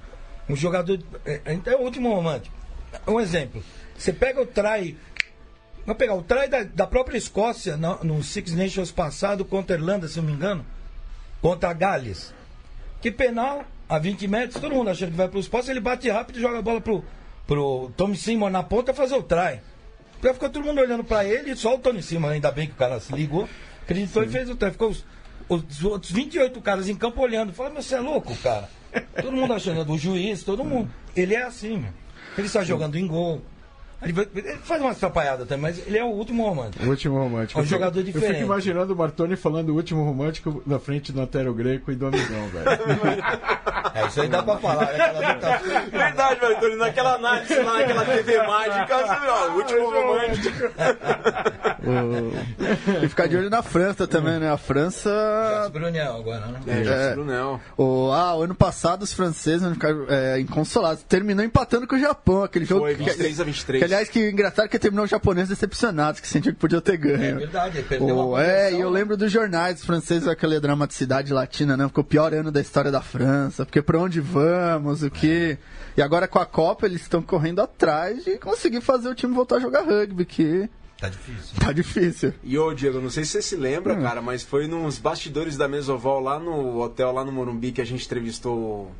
um 0.50 0.56
jogador. 0.56 1.00
É, 1.26 1.42
é 1.68 1.76
o 1.76 1.80
último 1.82 2.14
romântico. 2.14 2.54
Um 3.08 3.20
exemplo. 3.20 3.64
Você 3.98 4.14
pega 4.14 4.42
o 4.42 4.46
try. 4.46 4.98
Vamos 5.86 5.98
pegar 5.98 6.16
o 6.16 6.24
try 6.24 6.48
da, 6.48 6.64
da 6.64 6.88
própria 6.88 7.18
Escócia 7.18 7.76
no, 7.76 8.04
no 8.04 8.24
Six 8.24 8.54
Nations 8.54 8.92
passado 8.92 9.44
contra 9.44 9.76
a 9.76 9.80
Irlanda, 9.80 10.08
se 10.08 10.18
não 10.18 10.26
me 10.26 10.34
engano. 10.34 10.66
Contra 11.42 11.70
a 11.70 11.74
Gales. 11.74 12.34
Que 13.02 13.12
penal, 13.12 13.66
a 13.90 14.00
20 14.00 14.28
metros, 14.28 14.62
todo 14.62 14.74
mundo 14.74 14.90
achando 14.90 15.12
que 15.12 15.18
vai 15.18 15.28
pro 15.28 15.40
espaço, 15.40 15.70
ele 15.70 15.82
bate 15.82 16.10
rápido 16.10 16.38
e 16.38 16.42
joga 16.42 16.60
a 16.60 16.62
bola 16.62 16.80
pro, 16.80 17.04
pro 17.46 17.92
Tommy 17.98 18.16
Simon 18.16 18.50
na 18.50 18.64
ponta 18.64 18.94
fazer 18.94 19.16
o 19.16 19.24
try. 19.24 19.60
Então 20.20 20.34
ficou 20.34 20.50
todo 20.50 20.64
mundo 20.64 20.80
olhando 20.80 21.04
pra 21.04 21.26
ele 21.26 21.52
e 21.52 21.56
só 21.58 21.76
o 21.76 21.80
Tony 21.80 22.02
Simon, 22.02 22.30
ainda 22.30 22.50
bem 22.50 22.68
que 22.68 22.72
o 22.72 22.78
cara 22.78 22.98
se 23.02 23.14
ligou, 23.14 23.48
acreditou 23.82 24.24
e 24.24 24.30
fez 24.30 24.50
o 24.50 24.56
try. 24.56 24.72
Ficou 24.72 24.90
os, 24.90 25.06
os 25.50 25.84
outros 25.84 26.14
28 26.14 26.62
caras 26.62 26.88
em 26.88 26.96
campo 26.96 27.22
olhando. 27.22 27.52
Falaram, 27.52 27.76
mas 27.76 27.86
você 27.88 27.96
é 27.96 28.00
louco, 28.00 28.34
cara. 28.38 28.70
Todo 29.22 29.34
mundo 29.34 29.54
achando, 29.54 29.84
do 29.84 29.98
juiz, 29.98 30.44
todo 30.44 30.64
mundo. 30.64 30.90
Ele 31.14 31.36
é 31.36 31.44
assim, 31.44 31.78
meu. 31.78 31.92
Ele 32.38 32.48
está 32.48 32.64
jogando 32.64 32.98
em 32.98 33.06
gol. 33.08 33.42
Ele, 34.04 34.58
faz 34.64 34.82
uma 34.82 34.92
atrapalhada 34.92 35.46
também, 35.46 35.62
mas 35.72 35.88
ele 35.88 35.98
é 35.98 36.04
o 36.04 36.08
último 36.08 36.44
romântico. 36.48 36.86
O 36.86 36.90
último 36.90 37.18
romântico. 37.18 37.60
É 37.60 37.62
um 37.62 37.64
Eu 37.64 37.68
fico- 37.68 37.80
jogador 37.80 38.00
Eu 38.00 38.04
diferente. 38.06 38.32
fico 38.34 38.44
imaginando 38.46 38.94
o 38.94 38.98
Martoni 38.98 39.36
falando 39.36 39.70
o 39.70 39.76
último 39.76 40.04
romântico 40.04 40.62
na 40.66 40.80
frente 40.80 41.12
do 41.12 41.22
Antero 41.22 41.54
Greco 41.54 41.92
e 41.92 41.96
do 41.96 42.08
amigão, 42.08 42.48
velho. 42.48 42.66
É, 43.96 44.08
isso 44.08 44.22
aí 44.22 44.28
dá 44.28 44.42
pra 44.42 44.58
falar. 44.58 44.86
né? 44.92 45.14
Verdade, 45.92 46.42
Martoni. 46.42 46.76
Naquela 46.78 47.14
análise 47.14 47.56
lá, 47.60 47.74
naquela 47.78 48.06
TV 48.06 48.38
mágica, 48.48 48.96
assim, 48.96 49.28
ó, 49.28 49.50
o 49.50 49.56
último 49.58 49.92
romântico. 49.92 50.70
E 53.04 53.08
ficar 53.10 53.28
de 53.28 53.38
olho 53.38 53.50
na 53.50 53.62
França 53.62 54.08
também, 54.08 54.40
né? 54.40 54.50
A 54.52 54.58
França. 54.58 55.70
Bruniel 55.72 56.16
agora, 56.18 56.48
né? 56.48 56.60
É, 56.68 57.10
É. 57.12 57.14
Brunel. 57.14 57.60
O, 57.78 58.12
ah, 58.12 58.36
o 58.36 58.44
ano 58.44 58.56
passado 58.56 59.04
os 59.04 59.14
franceses 59.14 59.62
vão 59.62 59.74
ficar 59.74 59.94
é, 60.10 60.40
inconsolados. 60.40 61.04
Terminou 61.04 61.44
empatando 61.46 61.88
com 61.88 61.96
o 61.96 62.00
Japão, 62.00 62.44
aquele 62.44 62.66
jogo. 62.66 62.82
Foi 62.82 62.96
que- 62.96 63.04
23 63.04 63.40
a 63.40 63.44
23. 63.44 63.82
Que, 63.94 63.96
aliás, 63.96 64.10
que 64.10 64.30
engraçado 64.30 64.68
que 64.70 64.80
terminou 64.80 65.06
os 65.06 65.12
japoneses 65.12 65.50
decepcionados, 65.50 66.20
que 66.20 66.28
sentiam 66.28 66.54
que 66.54 66.60
podiam 66.60 66.82
ter 66.82 66.94
É 66.94 66.98
ganho. 66.98 67.38
verdade, 67.38 67.78
ele 67.78 67.88
perdeu 67.88 68.16
O- 68.16 68.30
uma 68.30 68.44
é, 68.44 68.72
e 68.74 68.80
eu 68.80 68.90
né? 68.90 69.00
lembro 69.00 69.16
dos 69.16 69.32
jornais 69.32 69.86
franceses, 69.86 70.28
aquela 70.28 70.60
dramaticidade 70.60 71.32
latina, 71.32 71.78
né? 71.78 71.88
Ficou 71.88 72.04
o 72.04 72.08
pior 72.08 72.34
ano 72.34 72.52
da 72.52 72.60
história 72.60 72.92
da 72.92 73.02
França, 73.02 73.66
porque 73.66 73.82
pra 73.82 74.00
onde 74.00 74.20
vamos, 74.20 75.04
o 75.04 75.10
que. 75.12 75.58
E 75.96 76.02
agora 76.02 76.28
com 76.28 76.40
a 76.40 76.46
Copa 76.46 76.86
eles 76.88 77.02
estão 77.02 77.22
correndo 77.22 77.62
atrás 77.62 78.24
de 78.26 78.38
conseguir 78.40 78.82
fazer 78.82 79.10
o 79.10 79.16
time 79.16 79.34
voltar 79.34 79.58
a 79.58 79.60
jogar 79.60 79.82
rugby, 79.84 80.26
que 80.26 80.68
Tá 81.00 81.10
difícil. 81.10 81.60
tá 81.60 81.72
difícil. 81.72 82.34
E 82.44 82.58
ô, 82.58 82.74
Diego, 82.74 83.00
não 83.00 83.10
sei 83.12 83.24
se 83.26 83.32
você 83.32 83.42
se 83.42 83.56
lembra, 83.56 83.96
cara, 83.98 84.22
mas 84.22 84.42
foi 84.42 84.68
nos 84.68 84.98
bastidores 84.98 85.56
da 85.58 85.68
Mesoval 85.68 86.20
lá 86.20 86.40
no 86.40 86.80
hotel, 86.82 87.12
lá 87.12 87.24
no 87.24 87.32
Morumbi, 87.32 87.72
que 87.72 87.82
a 87.82 87.86
gente 87.86 88.06
entrevistou. 88.06 88.92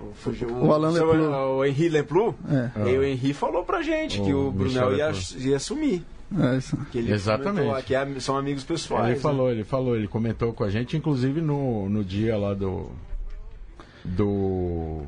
O, 0.00 0.12
fugiu- 0.14 0.48
O 0.50 0.72
Alain 0.72 0.92
seu- 0.92 1.06
Leplu. 1.06 1.30
O 1.56 1.64
Henri 1.64 1.88
Leplu. 1.88 2.34
É. 2.76 2.90
E 2.90 2.98
o 2.98 3.04
Henri 3.04 3.32
falou 3.32 3.64
pra 3.64 3.82
gente 3.82 4.20
que 4.20 4.32
O 4.32 4.48
o 4.48 4.50
Brunel 4.52 4.96
ia, 4.96 5.12
ia 5.38 5.58
sumir. 5.58 6.02
É 6.36 6.56
isso. 6.56 6.76
Que 6.90 6.98
ele 6.98 7.12
Exatamente. 7.12 7.62
comentou 7.66 7.82
Que 7.84 7.94
é- 7.94 8.20
são 8.20 8.36
amigos 8.36 8.64
pessoais. 8.64 9.06
Ele 9.06 9.14
né? 9.14 9.20
falou, 9.20 9.50
ele 9.50 9.62
falou, 9.64 9.96
ele 9.96 10.08
comentou 10.08 10.52
com 10.52 10.64
a 10.64 10.70
gente, 10.70 10.96
inclusive 10.96 11.40
no, 11.40 11.88
no 11.88 12.02
dia 12.04 12.36
lá 12.36 12.54
do. 12.54 12.90
Do. 14.04 15.02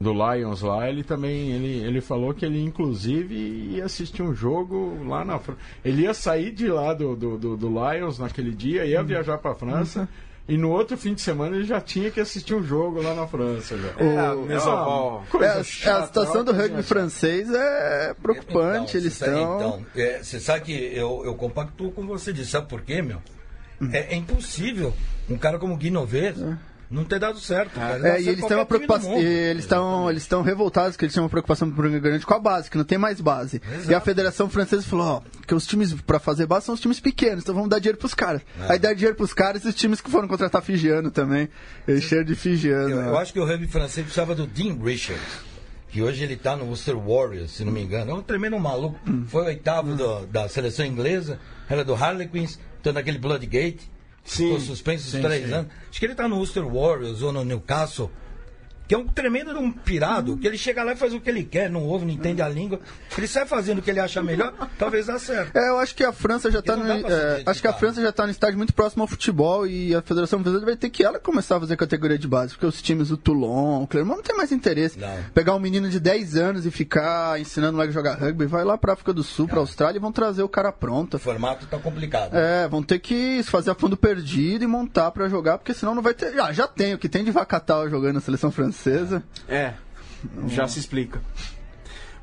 do 0.00 0.12
Lions 0.12 0.62
lá, 0.62 0.88
ele 0.88 1.04
também 1.04 1.52
ele, 1.52 1.86
ele 1.86 2.00
falou 2.00 2.34
que 2.34 2.44
ele 2.44 2.60
inclusive 2.60 3.34
ia 3.36 3.84
assistir 3.84 4.22
um 4.22 4.34
jogo 4.34 4.98
lá 5.06 5.24
na 5.24 5.38
França. 5.38 5.60
Ele 5.84 6.02
ia 6.02 6.14
sair 6.14 6.50
de 6.50 6.66
lá 6.68 6.92
do, 6.92 7.14
do, 7.14 7.38
do, 7.38 7.56
do 7.56 7.68
Lions 7.68 8.18
naquele 8.18 8.50
dia, 8.50 8.84
ia 8.84 9.02
viajar 9.02 9.38
para 9.38 9.52
a 9.52 9.54
França. 9.54 10.08
E 10.48 10.56
no 10.58 10.70
outro 10.70 10.96
fim 10.98 11.14
de 11.14 11.20
semana 11.20 11.54
ele 11.54 11.64
já 11.64 11.80
tinha 11.80 12.10
que 12.10 12.20
assistir 12.20 12.52
um 12.54 12.62
jogo 12.64 13.00
lá 13.00 13.14
na 13.14 13.26
França. 13.28 13.76
Já. 13.78 13.88
É, 14.04 14.18
a 14.18 14.34
O- 14.34 14.44
Mesoval. 14.44 15.22
É, 15.26 15.30
Coisa 15.30 15.52
a- 15.54 15.60
a 15.60 15.64
chata, 15.64 16.06
situação 16.06 16.44
do 16.44 16.52
rugby 16.52 16.68
chata. 16.70 16.82
francês 16.82 17.48
é 17.52 18.14
preocupante. 18.20 18.96
Então, 18.96 19.00
eles 19.00 19.12
você 19.12 19.24
sabe- 19.24 19.40
estão. 19.40 19.56
Então, 19.56 19.86
é, 19.96 20.22
você 20.22 20.40
sabe 20.40 20.60
que 20.64 20.72
eu, 20.72 21.22
eu 21.24 21.34
compactuo 21.36 21.92
com 21.92 22.06
você 22.06 22.32
disso. 22.32 22.50
Sabe 22.50 22.68
por 22.68 22.82
quê, 22.82 23.00
meu? 23.00 23.18
Hum. 23.80 23.90
É, 23.92 24.14
é 24.14 24.16
impossível 24.16 24.92
um 25.30 25.38
cara 25.38 25.58
como 25.58 25.76
Guy 25.76 25.90
Novet 25.90 26.36
não 26.92 27.04
ter 27.04 27.18
dado 27.18 27.38
certo. 27.40 27.72
cara. 27.72 28.16
É, 28.16 28.20
e 28.20 28.28
eles 28.28 28.44
têm 28.44 28.56
uma 28.56 28.66
preocupação. 28.66 29.16
Eles 29.18 29.64
estão 29.64 30.10
eles 30.10 30.28
revoltados 30.44 30.96
que 30.96 31.04
eles 31.04 31.14
têm 31.14 31.22
uma 31.22 31.28
preocupação 31.28 31.68
grande 31.70 32.24
com 32.26 32.34
a 32.34 32.38
base, 32.38 32.70
que 32.70 32.76
não 32.76 32.84
tem 32.84 32.98
mais 32.98 33.20
base. 33.20 33.60
E 33.88 33.94
a 33.94 34.00
Federação 34.00 34.48
Francesa 34.48 34.82
falou, 34.82 35.06
ó, 35.06 35.22
que 35.46 35.54
os 35.54 35.66
times 35.66 35.92
pra 36.02 36.18
fazer 36.18 36.46
base 36.46 36.66
são 36.66 36.74
os 36.74 36.80
times 36.80 37.00
pequenos, 37.00 37.42
então 37.42 37.54
vamos 37.54 37.70
dar 37.70 37.78
dinheiro 37.78 37.98
pros 37.98 38.14
caras. 38.14 38.42
É. 38.68 38.72
Aí 38.74 38.78
dá 38.78 38.92
dinheiro 38.92 39.16
pros 39.16 39.32
caras 39.32 39.64
e 39.64 39.68
os 39.68 39.74
times 39.74 40.00
que 40.00 40.10
foram 40.10 40.28
contratar 40.28 40.62
Figiano 40.62 41.10
também. 41.10 41.48
Eles 41.88 42.04
cheiram 42.04 42.24
de 42.24 42.34
Figiano. 42.34 42.90
Eu, 42.90 42.96
né? 43.02 43.08
eu 43.08 43.18
acho 43.18 43.32
que 43.32 43.40
o 43.40 43.44
rugby 43.44 43.66
francês 43.66 44.04
precisava 44.04 44.34
do 44.34 44.46
Dean 44.46 44.76
Richards. 44.82 45.22
Que 45.88 46.00
hoje 46.00 46.24
ele 46.24 46.36
tá 46.36 46.56
no 46.56 46.64
Worcester 46.64 46.96
Warriors, 46.98 47.50
se 47.50 47.64
não 47.66 47.72
me 47.72 47.82
engano. 47.82 48.12
É 48.12 48.14
um 48.14 48.22
tremendo 48.22 48.58
maluco. 48.58 48.98
Hum. 49.06 49.24
Foi 49.28 49.42
o 49.42 49.46
oitavo 49.46 49.94
do- 49.94 50.26
da 50.26 50.48
seleção 50.48 50.86
inglesa. 50.86 51.38
Era 51.68 51.84
do 51.84 51.94
Harlequins. 51.94 52.58
Então 52.80 52.94
naquele 52.94 53.18
Bloodgate. 53.18 53.91
Sim. 54.24 54.44
Ficou 54.44 54.60
suspenso 54.60 55.16
os 55.16 55.22
três 55.22 55.46
sim. 55.46 55.52
anos. 55.52 55.72
Acho 55.90 55.98
que 55.98 56.06
ele 56.06 56.14
tá 56.14 56.28
no 56.28 56.36
Worcester 56.36 56.66
Warriors 56.66 57.22
ou 57.22 57.32
no 57.32 57.44
Newcastle. 57.44 58.10
Que 58.86 58.94
é 58.94 58.98
um 58.98 59.06
tremendo 59.06 59.52
de 59.52 59.58
um 59.58 59.70
pirado, 59.70 60.36
que 60.36 60.46
ele 60.46 60.58
chega 60.58 60.82
lá 60.82 60.92
e 60.92 60.96
faz 60.96 61.14
o 61.14 61.20
que 61.20 61.30
ele 61.30 61.44
quer, 61.44 61.70
não 61.70 61.82
ouve, 61.84 62.04
não 62.04 62.12
entende 62.12 62.42
a 62.42 62.48
língua. 62.48 62.80
Ele 63.16 63.26
sai 63.26 63.46
fazendo 63.46 63.78
o 63.78 63.82
que 63.82 63.90
ele 63.90 64.00
acha 64.00 64.22
melhor, 64.22 64.52
talvez 64.78 65.06
dá 65.06 65.18
certo. 65.18 65.56
É, 65.56 65.68
eu 65.68 65.78
acho 65.78 65.94
que 65.94 66.04
a 66.04 66.12
França 66.12 66.50
já 66.50 66.60
tá 66.60 66.76
não 66.76 66.84
no, 66.84 67.08
é, 67.08 67.42
acho 67.46 67.60
que 67.60 67.68
a 67.68 67.72
França 67.72 68.02
já 68.02 68.12
tá 68.12 68.24
no 68.24 68.30
estágio 68.30 68.56
muito 68.56 68.74
próximo 68.74 69.02
ao 69.02 69.06
futebol 69.06 69.66
e 69.66 69.94
a 69.94 70.02
Federação 70.02 70.42
Francesa 70.42 70.64
vai 70.64 70.76
ter 70.76 70.90
que 70.90 71.04
ela 71.04 71.18
começar 71.18 71.56
a 71.56 71.60
fazer 71.60 71.76
categoria 71.76 72.18
de 72.18 72.28
base, 72.28 72.52
porque 72.52 72.66
os 72.66 72.82
times 72.82 73.08
do 73.08 73.16
Toulon, 73.16 73.82
o 73.82 73.86
Clermont 73.86 74.16
não 74.16 74.22
tem 74.22 74.36
mais 74.36 74.52
interesse. 74.52 74.98
Não. 74.98 75.16
Pegar 75.34 75.54
um 75.54 75.60
menino 75.60 75.88
de 75.88 76.00
10 76.00 76.36
anos 76.36 76.66
e 76.66 76.70
ficar 76.70 77.40
ensinando 77.40 77.78
lá 77.78 77.84
a 77.84 77.90
jogar 77.90 78.18
rugby, 78.18 78.46
vai 78.46 78.64
lá 78.64 78.76
pra 78.76 78.92
África 78.92 79.12
do 79.12 79.22
Sul, 79.22 79.48
pra 79.48 79.60
Austrália 79.60 79.98
e 79.98 80.00
vão 80.00 80.12
trazer 80.12 80.42
o 80.42 80.48
cara 80.48 80.72
pronto. 80.72 81.16
O 81.16 81.20
formato 81.20 81.66
tá 81.66 81.78
complicado. 81.78 82.34
É, 82.34 82.68
vão 82.68 82.82
ter 82.82 82.98
que 82.98 83.42
fazer 83.44 83.70
a 83.70 83.74
fundo 83.74 83.96
perdido 83.96 84.64
e 84.64 84.66
montar 84.66 85.10
pra 85.10 85.28
jogar, 85.28 85.58
porque 85.58 85.74
senão 85.74 85.94
não 85.94 86.02
vai 86.02 86.14
ter. 86.14 86.38
Ah, 86.40 86.52
já 86.52 86.66
tem, 86.66 86.94
o 86.94 86.98
que 86.98 87.08
tem 87.08 87.24
de 87.24 87.30
Vacatal 87.30 87.88
jogando 87.88 88.14
na 88.14 88.20
seleção 88.20 88.50
francesa. 88.50 88.71
É, 89.48 89.74
já 90.48 90.66
se 90.66 90.78
explica. 90.78 91.20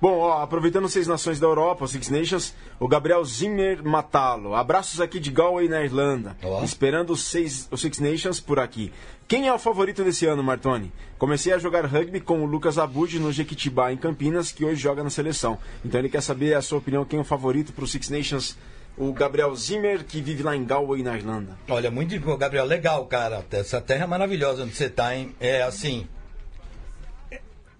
Bom, 0.01 0.17
ó, 0.19 0.41
aproveitando 0.41 0.87
Seis 0.87 1.07
Nações 1.07 1.41
da 1.41 1.47
Europa, 1.47 1.83
os 1.83 1.91
Six 1.91 2.09
Nations, 2.09 2.53
o 2.79 2.87
Gabriel 2.87 3.23
Zimmer 3.25 3.83
Matalo. 3.83 4.55
Abraços 4.55 5.01
aqui 5.01 5.19
de 5.19 5.29
Galway, 5.29 5.67
na 5.67 5.83
Irlanda. 5.83 6.37
Ó. 6.41 6.63
Esperando 6.63 7.11
os, 7.11 7.25
seis, 7.25 7.67
os 7.69 7.81
Six 7.81 7.99
Nations 7.99 8.39
por 8.39 8.59
aqui. 8.59 8.93
Quem 9.27 9.49
é 9.49 9.53
o 9.53 9.59
favorito 9.59 10.01
desse 10.01 10.25
ano, 10.25 10.41
Martoni? 10.41 10.89
Comecei 11.17 11.51
a 11.51 11.57
jogar 11.57 11.85
rugby 11.85 12.21
com 12.21 12.41
o 12.41 12.45
Lucas 12.45 12.77
Abud 12.77 13.19
no 13.19 13.29
Jequitibá, 13.29 13.91
em 13.91 13.97
Campinas, 13.97 14.53
que 14.53 14.63
hoje 14.63 14.81
joga 14.81 15.03
na 15.03 15.09
seleção. 15.09 15.57
Então 15.83 15.99
ele 15.99 16.07
quer 16.07 16.21
saber 16.21 16.53
a 16.53 16.61
sua 16.61 16.77
opinião, 16.77 17.03
quem 17.03 17.19
é 17.19 17.21
o 17.21 17.25
favorito 17.25 17.73
para 17.73 17.83
os 17.83 17.91
Six 17.91 18.09
Nations? 18.09 18.57
O 18.97 19.11
Gabriel 19.11 19.53
Zimmer, 19.53 20.05
que 20.05 20.21
vive 20.21 20.43
lá 20.43 20.55
em 20.55 20.63
Galway, 20.63 21.03
na 21.03 21.17
Irlanda. 21.17 21.57
Olha, 21.67 21.91
muito 21.91 22.17
Gabriel, 22.37 22.65
legal, 22.65 23.05
cara. 23.05 23.45
Essa 23.51 23.81
terra 23.81 24.05
é 24.05 24.07
maravilhosa 24.07 24.63
onde 24.63 24.73
você 24.73 24.89
tá, 24.89 25.13
hein? 25.13 25.35
É 25.41 25.61
assim. 25.61 26.07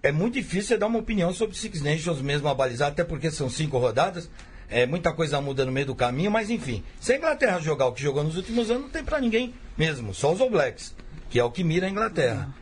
É- 0.02 0.12
muito 0.12 0.34
difícil 0.34 0.78
dar 0.78 0.86
uma 0.86 0.98
opinião 0.98 1.32
sobre 1.32 1.56
Six 1.56 1.82
Nations 1.82 2.20
mesmo 2.20 2.48
abalizar, 2.48 2.88
até 2.88 3.04
porque 3.04 3.30
são 3.30 3.48
cinco 3.48 3.78
rodadas. 3.78 4.30
É, 4.68 4.86
muita 4.86 5.12
coisa 5.12 5.40
muda 5.40 5.64
no 5.64 5.72
meio 5.72 5.86
do 5.86 5.94
caminho, 5.96 6.30
mas 6.30 6.48
enfim. 6.48 6.84
Se 7.00 7.12
a 7.12 7.16
Inglaterra 7.16 7.58
jogar 7.60 7.86
o 7.86 7.92
que 7.92 8.02
jogou 8.02 8.22
nos 8.22 8.36
últimos 8.36 8.70
anos, 8.70 8.84
não 8.84 8.90
tem 8.90 9.02
pra 9.02 9.20
ninguém 9.20 9.52
mesmo, 9.76 10.14
só 10.14 10.32
os 10.32 10.40
All 10.40 10.48
Blacks, 10.48 10.94
que 11.28 11.40
é 11.40 11.44
o 11.44 11.50
que 11.50 11.64
mira 11.64 11.86
a 11.86 11.90
Inglaterra. 11.90 12.54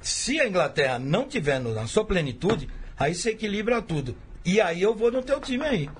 Se 0.00 0.40
a 0.40 0.46
Inglaterra 0.46 0.98
não 0.98 1.26
tiver 1.26 1.58
na 1.58 1.86
sua 1.86 2.04
plenitude, 2.04 2.68
aí 2.96 3.14
você 3.14 3.30
equilibra 3.30 3.82
tudo. 3.82 4.16
E 4.44 4.60
aí 4.60 4.80
eu 4.80 4.94
vou 4.94 5.10
no 5.10 5.22
teu 5.22 5.40
time 5.40 5.64
aí, 5.64 5.90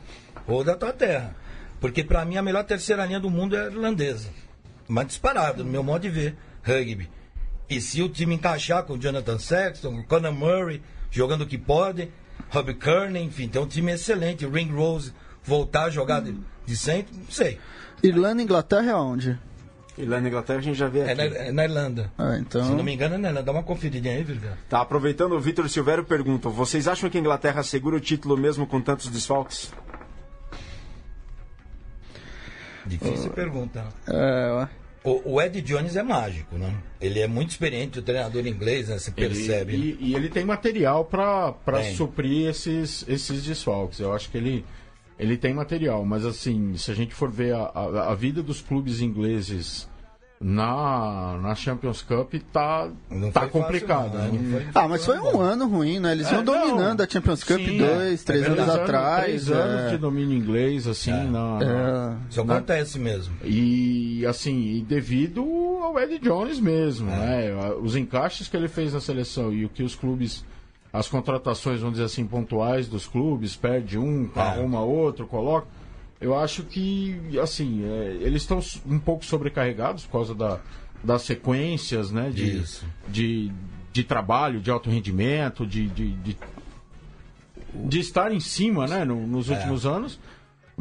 ou 0.46 0.62
da 0.62 0.76
tua 0.76 0.92
terra. 0.92 1.34
Porque 1.80 2.04
pra 2.04 2.24
mim 2.24 2.36
a 2.36 2.42
melhor 2.42 2.64
terceira 2.64 3.04
linha 3.04 3.18
do 3.18 3.28
mundo 3.28 3.56
é 3.56 3.62
a 3.62 3.66
irlandesa. 3.66 4.28
Mas 4.86 5.08
disparado, 5.08 5.64
no 5.64 5.70
meu 5.70 5.82
modo 5.82 6.02
de 6.02 6.10
ver, 6.10 6.36
rugby. 6.62 7.10
E 7.70 7.80
se 7.80 8.02
o 8.02 8.08
time 8.08 8.34
encaixar 8.34 8.82
com 8.82 8.94
o 8.94 8.98
Jonathan 8.98 9.38
Sexton, 9.38 10.00
o 10.00 10.04
Conor 10.04 10.32
Murray, 10.32 10.82
jogando 11.10 11.42
o 11.42 11.46
que 11.46 11.56
pode, 11.56 12.10
Robbie 12.50 12.74
Kearney, 12.74 13.22
enfim, 13.22 13.46
tem 13.48 13.62
um 13.62 13.66
time 13.66 13.92
excelente. 13.92 14.44
O 14.44 14.50
Ring 14.50 14.70
Rose 14.72 15.12
voltar 15.44 15.84
a 15.84 15.90
jogar 15.90 16.20
de, 16.20 16.36
de 16.66 16.76
centro, 16.76 17.14
não 17.16 17.30
sei. 17.30 17.58
Irlanda 18.02 18.42
e 18.42 18.44
Inglaterra 18.44 18.90
é 18.90 18.94
onde? 18.96 19.38
E 19.96 20.04
lá 20.04 20.20
na 20.20 20.28
Inglaterra 20.28 20.58
a 20.58 20.62
gente 20.62 20.76
já 20.78 20.88
vê 20.88 21.00
É 21.00 21.12
aqui. 21.12 21.14
na, 21.16 21.22
é 21.24 21.52
na 21.52 21.64
Irlanda. 21.64 22.10
Ah, 22.18 22.36
então. 22.38 22.64
Se 22.64 22.72
não 22.72 22.82
me 22.82 22.92
engano, 22.94 23.14
é 23.16 23.18
na 23.18 23.28
Irlanda. 23.28 23.44
Dá 23.44 23.52
uma 23.52 23.62
conferidinha 23.62 24.14
aí, 24.14 24.24
Virga. 24.24 24.56
Tá, 24.68 24.80
aproveitando, 24.80 25.32
o 25.32 25.40
Vitor 25.40 25.68
Silvério 25.68 26.02
pergunta: 26.04 26.48
Vocês 26.48 26.88
acham 26.88 27.08
que 27.10 27.18
a 27.18 27.20
Inglaterra 27.20 27.62
segura 27.62 27.96
o 27.96 28.00
título 28.00 28.36
mesmo 28.36 28.66
com 28.66 28.80
tantos 28.80 29.08
desfalques? 29.08 29.72
Difícil 32.86 33.30
pergunta. 33.30 33.84
É. 34.08 34.68
O, 35.02 35.34
o 35.34 35.40
Ed 35.42 35.60
Jones 35.62 35.96
é 35.96 36.02
mágico, 36.02 36.56
né? 36.56 36.74
Ele 37.00 37.20
é 37.20 37.26
muito 37.26 37.50
experiente, 37.50 37.98
o 37.98 38.02
treinador 38.02 38.46
inglês, 38.46 38.88
né? 38.88 38.98
Você 38.98 39.10
percebe. 39.10 39.72
Ele- 39.74 39.96
e, 40.00 40.10
e 40.10 40.14
ele 40.14 40.28
tem 40.28 40.44
material 40.44 41.04
para 41.06 41.54
suprir 41.94 42.48
esses, 42.48 43.04
esses 43.08 43.42
desfalques. 43.44 43.98
Eu 43.98 44.12
acho 44.12 44.30
que 44.30 44.36
ele, 44.36 44.64
ele 45.18 45.36
tem 45.38 45.54
material, 45.54 46.04
mas 46.04 46.24
assim, 46.26 46.76
se 46.76 46.90
a 46.90 46.94
gente 46.94 47.14
for 47.14 47.30
ver 47.30 47.54
a, 47.54 47.62
a, 47.74 48.12
a 48.12 48.14
vida 48.14 48.42
dos 48.42 48.60
clubes 48.60 49.00
ingleses 49.00 49.88
na, 50.42 51.36
na 51.42 51.54
Champions 51.54 52.00
Cup, 52.00 52.32
tá, 52.50 52.88
Não 53.10 53.30
tá 53.30 53.40
fácil, 53.42 53.60
complicado. 53.60 54.14
não, 54.16 54.32
não 54.32 54.50
foi- 54.52 54.66
Ah, 54.74 54.88
mas 54.88 55.04
foi 55.04 55.18
um 55.18 55.38
ano 55.38 55.68
ruim, 55.68 56.00
né? 56.00 56.12
Eles 56.12 56.28
É, 56.28 56.34
iam 56.34 56.42
não. 56.42 56.58
dominando 56.70 57.02
a 57.02 57.06
Champions 57.08 57.44
Cup 57.44 57.58
Sim, 57.58 57.76
dois, 57.76 58.22
é. 58.22 58.24
três 58.24 58.44
É 58.44 58.46
anos 58.48 58.68
atrás. 58.70 59.24
Três 59.24 59.50
anos 59.50 59.80
é. 59.82 59.90
de 59.90 59.98
domínio 59.98 60.36
inglês, 60.36 60.86
assim, 60.86 61.10
na, 61.12 61.58
na- 61.58 62.16
É. 62.26 62.30
Isso 62.30 62.40
acontece 62.40 62.98
mesmo. 62.98 63.34
E 63.44 64.24
assim, 64.26 64.76
e 64.76 64.80
devido 64.80 65.42
ao 65.82 65.98
Ed 66.00 66.18
Jones 66.18 66.58
mesmo, 66.58 67.06
né? 67.10 67.50
Os 67.82 67.94
encaixes 67.94 68.48
que 68.48 68.56
ele 68.56 68.68
fez 68.68 68.94
na 68.94 69.00
seleção 69.00 69.52
e 69.52 69.66
o 69.66 69.68
que 69.68 69.82
os 69.82 69.94
clubes, 69.94 70.42
as 70.90 71.06
contratações, 71.06 71.80
vamos 71.80 71.94
dizer 71.96 72.06
assim, 72.06 72.26
pontuais 72.26 72.88
dos 72.88 73.06
clubes, 73.06 73.56
perde 73.56 73.98
um, 73.98 74.28
arruma 74.34 74.80
outro, 74.80 75.26
coloca. 75.26 75.66
Eu 76.20 76.38
acho 76.38 76.64
que, 76.64 77.18
assim, 77.42 77.82
é, 77.84 78.18
eles 78.20 78.42
estão 78.42 78.60
um 78.86 78.98
pouco 78.98 79.24
sobrecarregados 79.24 80.04
por 80.04 80.12
causa 80.12 80.34
da, 80.34 80.60
das 81.02 81.22
sequências, 81.22 82.10
né? 82.10 82.30
De, 82.30 82.58
de, 83.08 83.52
de 83.92 84.04
trabalho, 84.04 84.60
de 84.60 84.70
alto 84.70 84.90
rendimento, 84.90 85.66
de, 85.66 85.86
de, 85.88 86.10
de, 86.12 86.36
de 87.74 87.98
estar 88.00 88.32
em 88.32 88.40
cima, 88.40 88.86
né? 88.86 89.04
no- 89.04 89.26
nos 89.26 89.48
últimos 89.48 89.86
anos. 89.86 90.20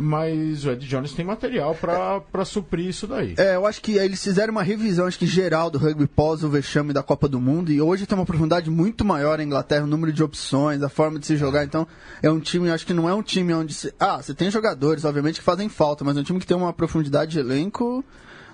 Mas 0.02 0.64
o 0.64 0.72
Ed 0.72 0.88
Jones 0.88 1.12
tem 1.12 1.26
material 1.26 1.76
para 1.76 2.45
suprir 2.45 2.88
isso 2.88 3.06
daí. 3.06 3.36
É, 3.38 3.58
eu 3.58 3.66
acho 3.66 3.82
que 3.82 3.97
eles 3.97 4.24
fizeram 4.24 4.54
uma 4.54 4.64
revisão, 4.64 5.06
acho 5.06 5.20
que 5.20 5.28
geral 5.28 5.70
do 5.70 5.78
rugby 5.78 6.08
pós 6.08 6.41
o 6.41 6.47
vexame 6.47 6.93
da 6.93 7.04
Copa 7.04 7.28
do 7.28 7.38
Mundo 7.38 7.70
e 7.70 7.82
hoje 7.82 8.06
tem 8.06 8.18
uma 8.18 8.26
profundidade 8.26 8.70
muito 8.70 9.04
maior 9.04 9.39
na 9.39 9.43
Inglaterra, 9.43 9.84
o 9.84 9.88
número 9.88 10.14
de 10.14 10.24
opções, 10.24 10.82
a 10.82 10.88
forma 10.88 11.20
de 11.20 11.26
se 11.26 11.36
jogar. 11.36 11.66
Então, 11.66 11.86
é 12.24 12.32
um 12.32 12.39
time, 12.39 12.72
acho 12.72 12.86
que 12.86 12.93
não 12.93 13.10
é 13.10 13.14
um 13.14 13.22
time 13.22 13.54
onde. 13.54 13.74
Se... 13.74 13.93
Ah, 14.00 14.22
você 14.22 14.34
tem 14.34 14.50
jogadores, 14.50 15.04
obviamente, 15.04 15.39
que 15.39 15.43
fazem 15.43 15.68
falta, 15.68 16.06
mas 16.06 16.16
é 16.16 16.22
um 16.22 16.24
time 16.24 16.39
que 16.39 16.47
tem 16.47 16.56
uma 16.56 16.72
profundidade 16.72 17.32
de 17.32 17.39
elenco 17.39 18.02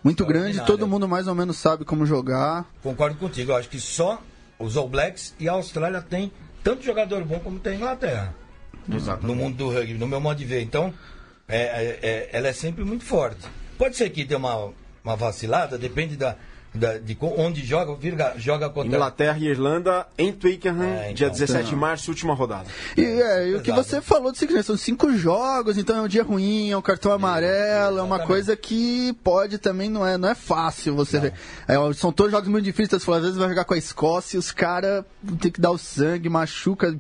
muito 0.04 0.26
grande, 0.26 0.66
todo 0.66 0.88
mundo 0.88 1.08
mais 1.08 1.28
ou 1.28 1.36
menos 1.36 1.58
sabe 1.58 1.86
como 1.86 2.08
jogar. 2.08 2.66
Concordo 2.82 3.18
contigo. 3.18 3.52
Eu 3.52 3.56
acho 3.56 3.70
que 3.70 3.80
só 3.80 4.20
os 4.58 4.76
All 4.76 4.90
Blacks 4.90 5.36
e 5.40 5.48
a 5.48 5.52
Austrália 5.52 6.02
tem 6.02 6.32
tanto 6.64 6.84
jogador 6.84 7.24
bom 7.24 7.40
como 7.40 7.60
tem 7.60 7.74
a 7.74 7.76
Inglaterra. 7.76 8.36
No 9.22 9.36
mundo 9.36 9.58
do 9.58 9.70
rugby, 9.70 9.94
no 9.94 10.08
meu 10.08 10.20
modo 10.20 10.38
de 10.38 10.46
ver. 10.46 10.62
Então, 10.62 10.92
é, 11.48 11.58
é- 11.62 12.00
é- 12.02 12.30
ela 12.34 12.48
é 12.48 12.54
sempre 12.54 12.84
muito 12.84 13.04
forte. 13.06 13.42
Pode 13.78 13.96
ser 13.96 14.10
que 14.10 14.24
dê 14.24 14.36
uma, 14.36 14.72
uma 15.04 15.16
vacilada, 15.16 15.78
depende 15.78 16.16
da, 16.16 16.36
da- 16.74 16.98
de 16.98 17.18
onde 17.22 17.64
joga, 17.66 17.94
virga, 17.96 18.34
joga 18.38 18.70
contra. 18.70 18.88
Inglaterra 18.96 19.38
e 19.38 19.46
Irlanda 19.48 20.08
em 20.18 20.32
Twickenham, 20.32 20.82
É, 20.84 21.04
então. 21.04 21.14
dia 21.14 21.30
17 21.30 21.70
de 21.70 21.76
março, 21.76 22.10
última 22.10 22.34
rodada. 22.34 22.66
E, 22.98 23.02
é, 23.04 23.50
e 23.50 23.56
o 23.56 23.62
que 23.62 23.72
você 23.72 24.00
falou 24.02 24.32
do 24.32 24.38
Ciclista, 24.38 24.64
são 24.64 24.78
cinco 24.78 25.12
jogos, 25.16 25.78
então 25.78 25.98
é 25.98 26.02
um 26.02 26.08
dia 26.08 26.24
ruim, 26.24 26.72
é 26.72 26.78
um 26.78 26.82
cartão 26.82 27.12
amarelo, 27.12 28.00
é 28.00 28.02
uma 28.02 28.20
coisa 28.20 28.56
que 28.56 29.14
pode 29.24 29.58
também, 29.58 29.90
não 29.90 30.06
é, 30.08 30.18
não 30.18 30.30
é 30.30 30.36
fácil 30.36 30.96
você 30.96 31.20
ver. 31.20 31.34
É, 31.68 31.76
são 31.94 32.12
todos 32.12 32.32
jogos 32.32 32.48
muito 32.48 32.64
difíceis, 32.66 33.02
você 33.02 33.06
falou, 33.06 33.18
às 33.20 33.24
vezes 33.24 33.38
vai 33.38 33.50
jogar 33.50 33.66
com 33.66 33.74
a 33.74 33.78
Escócia 33.78 34.38
e 34.38 34.40
os 34.40 34.52
caras 34.52 35.04
têm 35.40 35.52
que 35.52 35.60
dar 35.62 35.72
o 35.72 35.78
sangue, 35.78 36.28
machuca, 36.30 36.98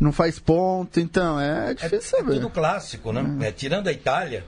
não 0.00 0.12
faz 0.12 0.38
ponto, 0.38 0.98
então 1.00 1.38
é 1.40 1.70
É, 1.70 1.74
difícil 1.74 1.96
é 2.18 2.22
saber. 2.22 2.34
tudo 2.34 2.50
clássico, 2.50 3.12
né? 3.12 3.46
É, 3.46 3.52
tirando 3.52 3.88
a 3.88 3.92
Itália, 3.92 4.44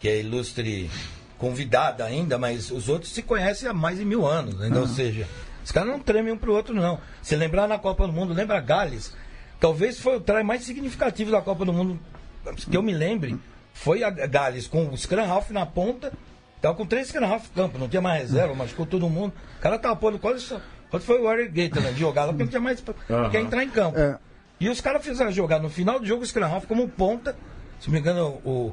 que 0.00 0.08
é 0.08 0.20
ilustre 0.20 0.90
convidada 1.38 2.04
ainda, 2.04 2.38
mas 2.38 2.70
os 2.70 2.88
outros 2.88 3.12
se 3.12 3.22
conhecem 3.22 3.68
há 3.68 3.72
mais 3.74 3.98
de 3.98 4.04
mil 4.04 4.26
anos, 4.26 4.60
ainda, 4.60 4.80
ou 4.80 4.86
seja, 4.88 5.26
Os 5.64 5.72
caras 5.72 5.88
não 5.90 5.98
tremem 5.98 6.32
um 6.32 6.38
pro 6.38 6.54
outro, 6.54 6.72
não. 6.72 7.00
Se 7.22 7.34
lembrar 7.34 7.66
na 7.66 7.76
Copa 7.76 8.06
do 8.06 8.12
Mundo, 8.12 8.32
lembra 8.32 8.60
Gales? 8.60 9.12
Talvez 9.58 9.98
foi 9.98 10.16
o 10.16 10.20
trai 10.20 10.44
mais 10.44 10.62
significativo 10.62 11.30
da 11.32 11.40
Copa 11.40 11.64
do 11.64 11.72
Mundo, 11.72 11.98
que 12.70 12.76
eu 12.76 12.82
me 12.82 12.94
lembre, 12.94 13.36
foi 13.74 14.04
a 14.04 14.10
Gales 14.10 14.68
com 14.68 14.86
o 14.88 14.96
Scrum 14.96 15.28
Half 15.28 15.50
na 15.50 15.66
ponta. 15.66 16.12
Tava 16.62 16.74
com 16.76 16.86
três 16.86 17.08
Scrum 17.08 17.26
Half 17.26 17.48
no 17.48 17.62
campo, 17.64 17.78
não 17.78 17.88
tinha 17.88 18.00
mais 18.00 18.22
reserva, 18.22 18.54
machucou 18.54 18.86
todo 18.86 19.08
mundo. 19.10 19.32
O 19.58 19.60
cara 19.60 19.76
tava 19.78 19.96
pondo 19.96 20.18
quase 20.20 20.40
só. 20.40 20.60
Quando 20.88 21.02
foi 21.02 21.18
o 21.20 21.24
Warrior 21.24 21.50
Gator, 21.52 21.82
né, 21.82 21.90
de 21.90 21.98
jogar 21.98 22.26
lá, 22.26 22.28
porque 22.28 22.44
não 22.44 22.50
tinha 22.50 22.60
mais 22.60 22.82
Aham. 23.10 23.30
quer 23.30 23.40
entrar 23.40 23.64
em 23.64 23.68
campo. 23.68 23.98
É. 23.98 24.16
E 24.58 24.68
os 24.68 24.80
caras 24.80 25.04
fizeram 25.04 25.30
jogar 25.30 25.58
no 25.60 25.68
final 25.68 25.98
do 26.00 26.06
jogo 26.06 26.22
o 26.22 26.26
Scrum 26.26 26.44
Half 26.44 26.66
como 26.66 26.88
ponta. 26.88 27.36
Se 27.80 27.88
não 27.88 27.94
me 27.94 28.00
engano, 28.00 28.40
o. 28.44 28.72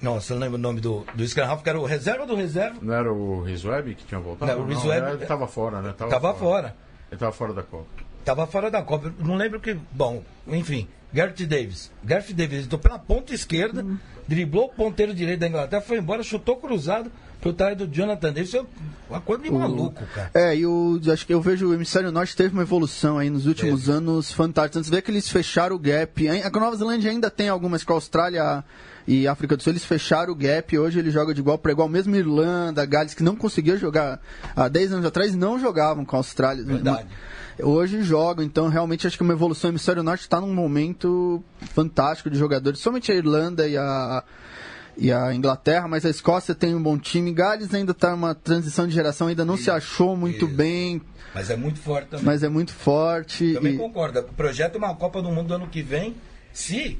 Nossa, 0.00 0.32
eu 0.32 0.36
não 0.36 0.42
lembro 0.44 0.58
o 0.58 0.60
nome 0.62 0.80
do, 0.80 1.04
do 1.14 1.26
Scrum 1.28 1.44
Half, 1.44 1.62
que 1.62 1.68
era 1.68 1.78
o 1.78 1.84
reserva 1.84 2.26
do 2.26 2.34
reserva. 2.34 2.78
Não 2.80 2.94
era 2.94 3.12
o 3.12 3.42
Rizweb 3.42 3.94
que 3.94 4.04
tinha 4.04 4.18
voltado? 4.20 4.50
Não, 4.52 4.62
o 4.62 4.66
Rizweb- 4.66 5.06
ele 5.16 5.26
tava 5.26 5.46
fora, 5.46 5.80
né? 5.82 5.94
Tava 5.96 6.34
fora. 6.34 6.74
Ele 7.10 7.18
tava 7.18 7.32
fora 7.32 7.52
da 7.52 7.62
Copa. 7.62 7.86
Tava 8.24 8.46
fora 8.46 8.70
da 8.70 8.82
Copa. 8.82 9.12
Não 9.18 9.36
lembro 9.36 9.60
que. 9.60 9.74
Bom, 9.92 10.22
enfim. 10.46 10.88
Gareth 11.12 11.44
Davis. 11.46 11.92
Gareth 12.02 12.32
Davis 12.32 12.64
entrou 12.64 12.80
pela 12.80 12.98
ponta 12.98 13.34
esquerda, 13.34 13.84
driblou 14.26 14.64
o 14.64 14.68
ponteiro 14.70 15.12
direito 15.12 15.40
da 15.40 15.46
Inglaterra, 15.46 15.82
foi 15.82 15.98
embora, 15.98 16.22
chutou 16.22 16.56
cruzado 16.56 17.12
pro 17.42 17.52
trás 17.52 17.76
do 17.76 17.86
Jonathan 17.86 18.32
Davis. 18.32 18.54
É 18.54 18.64
uma 19.10 19.20
coisa 19.20 19.42
de 19.42 19.50
maluco, 19.50 20.02
cara. 20.14 20.30
É, 20.32 20.56
e 20.56 20.64
o, 20.64 20.98
acho 21.12 21.26
que 21.26 21.34
eu 21.34 21.42
vejo 21.42 21.68
o 21.68 21.74
Hemisfério 21.74 22.12
Norte 22.12 22.36
teve 22.36 22.54
uma 22.54 22.62
evolução 22.62 23.18
aí 23.18 23.28
nos 23.28 23.46
últimos 23.46 23.90
anos 23.90 24.32
fantástica. 24.32 24.82
Você 24.82 24.90
vê 24.90 25.02
que 25.02 25.10
eles 25.10 25.28
fecharam 25.28 25.74
o 25.74 25.78
gap. 25.78 26.28
A 26.28 26.46
a 26.46 26.50
Nova 26.50 26.76
Zelândia 26.76 27.10
ainda 27.10 27.28
tem 27.30 27.48
algumas 27.48 27.82
com 27.82 27.92
a 27.92 27.96
Austrália 27.96 28.64
e 29.06 29.26
África 29.26 29.56
do 29.56 29.62
Sul, 29.62 29.72
eles 29.72 29.84
fecharam 29.84 30.32
o 30.32 30.36
gap. 30.36 30.78
Hoje 30.78 31.00
ele 31.00 31.10
joga 31.10 31.34
de 31.34 31.40
igual 31.40 31.58
para 31.58 31.72
igual. 31.72 31.88
Mesmo 31.88 32.14
Irlanda, 32.14 32.86
Gales, 32.86 33.12
que 33.12 33.24
não 33.24 33.34
conseguia 33.34 33.76
jogar 33.76 34.20
há 34.54 34.68
10 34.68 34.92
anos 34.92 35.06
atrás, 35.06 35.34
não 35.34 35.58
jogavam 35.58 36.04
com 36.04 36.14
a 36.14 36.20
Austrália. 36.20 36.64
Verdade. 36.64 37.08
Hoje 37.60 38.02
jogam, 38.02 38.44
então 38.44 38.68
realmente 38.68 39.06
acho 39.06 39.16
que 39.16 39.22
uma 39.22 39.32
evolução. 39.32 39.68
O 39.68 39.72
Hemisfério 39.72 40.02
Norte 40.04 40.22
está 40.22 40.40
num 40.40 40.54
momento 40.54 41.42
fantástico 41.74 42.30
de 42.30 42.38
jogadores, 42.38 42.78
somente 42.78 43.10
a 43.10 43.14
Irlanda 43.14 43.66
e 43.68 43.76
a, 43.76 44.24
e 44.96 45.10
a 45.12 45.32
Inglaterra, 45.34 45.88
mas 45.88 46.04
a 46.04 46.10
Escócia 46.10 46.54
tem 46.54 46.74
um 46.74 46.82
bom 46.82 46.98
time. 46.98 47.32
Gales 47.32 47.72
ainda 47.74 47.92
está 47.92 48.14
uma 48.14 48.34
transição 48.34 48.86
de 48.86 48.94
geração, 48.94 49.28
ainda 49.28 49.44
não 49.44 49.56
se 49.56 49.70
achou 49.70 50.16
muito 50.16 50.46
Isso. 50.46 50.54
bem, 50.54 51.00
Mas 51.34 51.48
é 51.50 51.56
muito 51.56 51.78
forte 51.80 52.08
também. 52.08 52.26
mas 52.26 52.42
é 52.42 52.48
muito 52.48 52.72
forte. 52.72 53.54
Também 53.54 53.74
e- 53.74 53.78
concordo. 53.78 54.20
O 54.20 54.24
projeto 54.34 54.74
é 54.74 54.78
uma 54.78 54.94
Copa 54.94 55.22
do 55.22 55.30
Mundo 55.30 55.48
do 55.48 55.54
ano 55.54 55.66
que 55.66 55.82
vem. 55.82 56.14
Se 56.52 56.98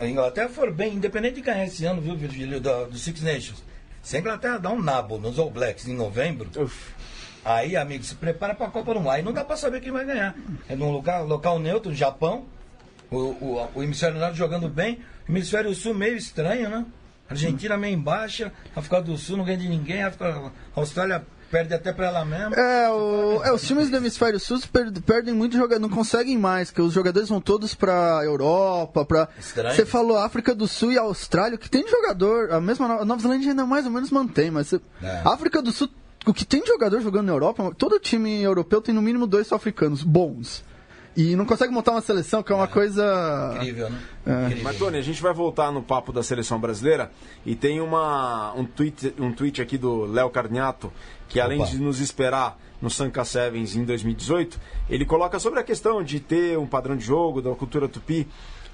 a 0.00 0.06
Inglaterra 0.06 0.48
for 0.48 0.72
bem, 0.72 0.94
independente 0.94 1.36
de 1.36 1.40
ganhar 1.42 1.64
esse 1.64 1.84
ano, 1.84 2.00
viu, 2.02 2.16
Virgílio, 2.16 2.60
do, 2.60 2.86
do 2.86 2.98
Six 2.98 3.22
Nations. 3.22 3.62
Se 4.02 4.16
a 4.16 4.20
Inglaterra 4.20 4.58
dá 4.58 4.70
um 4.70 4.80
nabo 4.82 5.18
nos 5.18 5.38
All 5.38 5.50
Blacks 5.50 5.86
em 5.86 5.94
novembro, 5.94 6.48
aí, 7.44 7.76
amigo, 7.76 8.02
se 8.04 8.14
prepara 8.14 8.54
pra 8.54 8.68
Copa 8.68 8.92
do 8.94 9.00
Mundo. 9.00 9.10
Aí 9.10 9.22
não 9.22 9.32
dá 9.32 9.44
pra 9.44 9.56
saber 9.56 9.80
quem 9.80 9.92
vai 9.92 10.04
ganhar. 10.04 10.34
É 10.68 10.74
num 10.74 10.90
lugar, 10.90 11.22
local 11.22 11.58
neutro, 11.58 11.90
no 11.90 11.96
Japão. 11.96 12.46
O, 13.10 13.16
o, 13.16 13.68
o 13.76 13.82
hemisfério 13.82 14.18
norte 14.18 14.36
jogando 14.36 14.68
bem. 14.68 14.98
O 15.28 15.32
hemisfério 15.32 15.74
sul 15.74 15.94
meio 15.94 16.16
estranho, 16.16 16.68
né? 16.68 16.84
Argentina 17.28 17.76
meio 17.76 17.94
em 17.94 18.00
baixa. 18.00 18.52
África 18.74 19.00
do 19.02 19.16
Sul 19.16 19.36
não 19.36 19.44
ganha 19.44 19.58
de 19.58 19.68
ninguém. 19.68 20.02
África, 20.02 20.26
a 20.74 20.80
Austrália 20.80 21.24
perde 21.50 21.72
até 21.72 21.92
pra 21.92 22.06
ela 22.08 22.24
mesma. 22.24 22.54
É, 22.56 22.90
o- 22.90 23.42
é, 23.42 23.52
os 23.52 23.62
times 23.62 23.88
do 23.90 23.96
Hemisfério 23.96 24.38
Sul 24.38 24.60
per- 24.72 24.92
perdem 25.02 25.32
muito 25.34 25.56
jogador, 25.56 25.80
não 25.80 25.88
conseguem 25.88 26.36
mais, 26.36 26.70
que 26.70 26.80
os 26.82 26.92
jogadores 26.92 27.28
vão 27.28 27.40
todos 27.40 27.74
pra 27.74 28.20
Europa, 28.22 29.04
pra. 29.04 29.28
Estranho. 29.38 29.74
Você 29.74 29.86
falou 29.86 30.18
África 30.18 30.54
do 30.54 30.68
Sul 30.68 30.92
e 30.92 30.98
Austrália, 30.98 31.56
que 31.56 31.70
tem 31.70 31.86
jogador, 31.88 32.52
a 32.52 32.60
mesma 32.60 33.00
a 33.00 33.04
Nova 33.04 33.20
Zelândia 33.22 33.50
ainda 33.50 33.64
mais 33.64 33.86
ou 33.86 33.92
menos 33.92 34.10
mantém, 34.10 34.50
mas 34.50 34.72
É. 34.74 34.80
África 35.24 35.62
do 35.62 35.72
Sul, 35.72 35.88
o 36.26 36.34
que 36.34 36.44
tem 36.44 36.60
de 36.60 36.68
jogador 36.68 37.00
jogando 37.00 37.26
na 37.26 37.32
Europa, 37.32 37.72
todo 37.78 37.98
time 37.98 38.42
europeu 38.42 38.82
tem 38.82 38.94
no 38.94 39.00
mínimo 39.00 39.26
dois 39.26 39.46
sul-africanos 39.46 40.02
bons. 40.02 40.62
E 41.18 41.34
não 41.34 41.44
consegue 41.44 41.72
montar 41.72 41.90
uma 41.90 42.00
seleção, 42.00 42.44
que 42.44 42.52
é 42.52 42.54
uma 42.54 42.68
coisa. 42.68 43.50
Incrível, 43.56 43.90
né? 43.90 44.00
É. 44.24 44.44
Incrível. 44.44 44.62
Mas, 44.62 44.78
Tony, 44.78 44.98
a 44.98 45.02
gente 45.02 45.20
vai 45.20 45.34
voltar 45.34 45.72
no 45.72 45.82
papo 45.82 46.12
da 46.12 46.22
seleção 46.22 46.60
brasileira 46.60 47.10
e 47.44 47.56
tem 47.56 47.80
uma, 47.80 48.54
um, 48.54 48.64
tweet, 48.64 49.14
um 49.18 49.32
tweet 49.32 49.60
aqui 49.60 49.76
do 49.76 50.04
Léo 50.04 50.30
Carniato, 50.30 50.92
que 51.28 51.40
além 51.40 51.60
Opa. 51.60 51.70
de 51.70 51.78
nos 51.78 51.98
esperar 51.98 52.56
no 52.80 52.88
Sanka 52.88 53.24
Sevens 53.24 53.74
em 53.74 53.84
2018, 53.84 54.60
ele 54.88 55.04
coloca 55.04 55.40
sobre 55.40 55.58
a 55.58 55.64
questão 55.64 56.04
de 56.04 56.20
ter 56.20 56.56
um 56.56 56.68
padrão 56.68 56.96
de 56.96 57.04
jogo 57.04 57.42
da 57.42 57.52
cultura 57.52 57.88
tupi. 57.88 58.28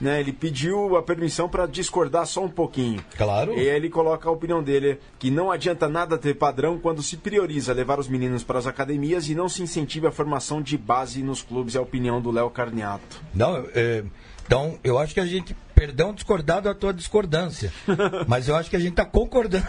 Né, 0.05 0.21
ele 0.21 0.35
pediu 0.35 0.99
a 0.99 1.03
permissão 1.03 1.49
para 1.49 1.65
discordar 1.65 2.27
só 2.27 2.45
um 2.45 2.49
pouquinho. 2.51 3.03
Claro. 3.17 3.55
E 3.55 3.61
aí 3.61 3.75
ele 3.75 3.89
coloca 3.89 4.29
a 4.29 4.33
opinião 4.33 4.63
dele 4.63 4.99
que 5.19 5.31
não 5.31 5.51
adianta 5.51 5.89
nada 5.89 6.19
ter 6.19 6.35
padrão 6.35 6.79
quando 6.79 7.03
se 7.03 7.17
prioriza 7.17 7.73
levar 7.73 7.99
os 7.99 8.07
meninos 8.07 8.45
para 8.45 8.59
as 8.59 8.67
academias 8.67 9.31
e 9.31 9.35
não 9.35 9.49
se 9.49 9.63
incentiva 9.63 10.09
a 10.09 10.13
formação 10.13 10.61
de 10.61 10.77
base 10.77 11.23
nos 11.23 11.41
clubes. 11.41 11.75
É 11.75 11.79
a 11.79 11.81
opinião 11.81 12.21
do 12.21 12.31
Léo 12.31 12.51
Carniato. 12.51 13.23
Não, 13.35 13.65
é, 13.75 14.05
então 14.45 14.79
eu 14.85 14.99
acho 14.99 15.15
que 15.15 15.21
a 15.21 15.25
gente, 15.27 15.57
perdão 15.75 16.13
discordar 16.13 16.61
da 16.61 16.75
tua 16.75 16.93
discordância, 16.93 17.73
mas 18.29 18.47
eu 18.47 18.57
acho 18.57 18.69
que 18.69 18.77
a 18.77 18.81
gente 18.81 18.91
está 18.91 19.07
concordando. 19.07 19.65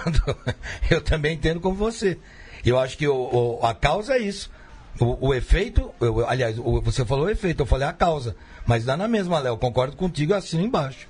Eu 0.91 0.99
também 0.99 1.35
entendo 1.35 1.61
como 1.61 1.75
você. 1.77 2.19
Eu 2.65 2.77
acho 2.77 2.97
que 2.97 3.07
o, 3.07 3.15
o- 3.15 3.65
a 3.65 3.73
causa 3.73 4.15
é 4.15 4.19
isso. 4.19 4.51
O, 4.99 5.27
o 5.29 5.33
efeito, 5.33 5.91
eu- 5.99 6.27
aliás, 6.27 6.55
você 6.57 7.03
falou 7.05 7.25
o 7.25 7.29
efeito, 7.29 7.61
eu 7.63 7.65
falei 7.65 7.87
a 7.87 7.93
causa. 7.93 8.35
Mas 8.65 8.85
dá 8.85 8.95
na 8.95 9.07
mesma, 9.07 9.39
Léo, 9.39 9.57
concordo 9.57 9.95
contigo, 9.95 10.33
assino 10.33 10.63
embaixo. 10.63 11.07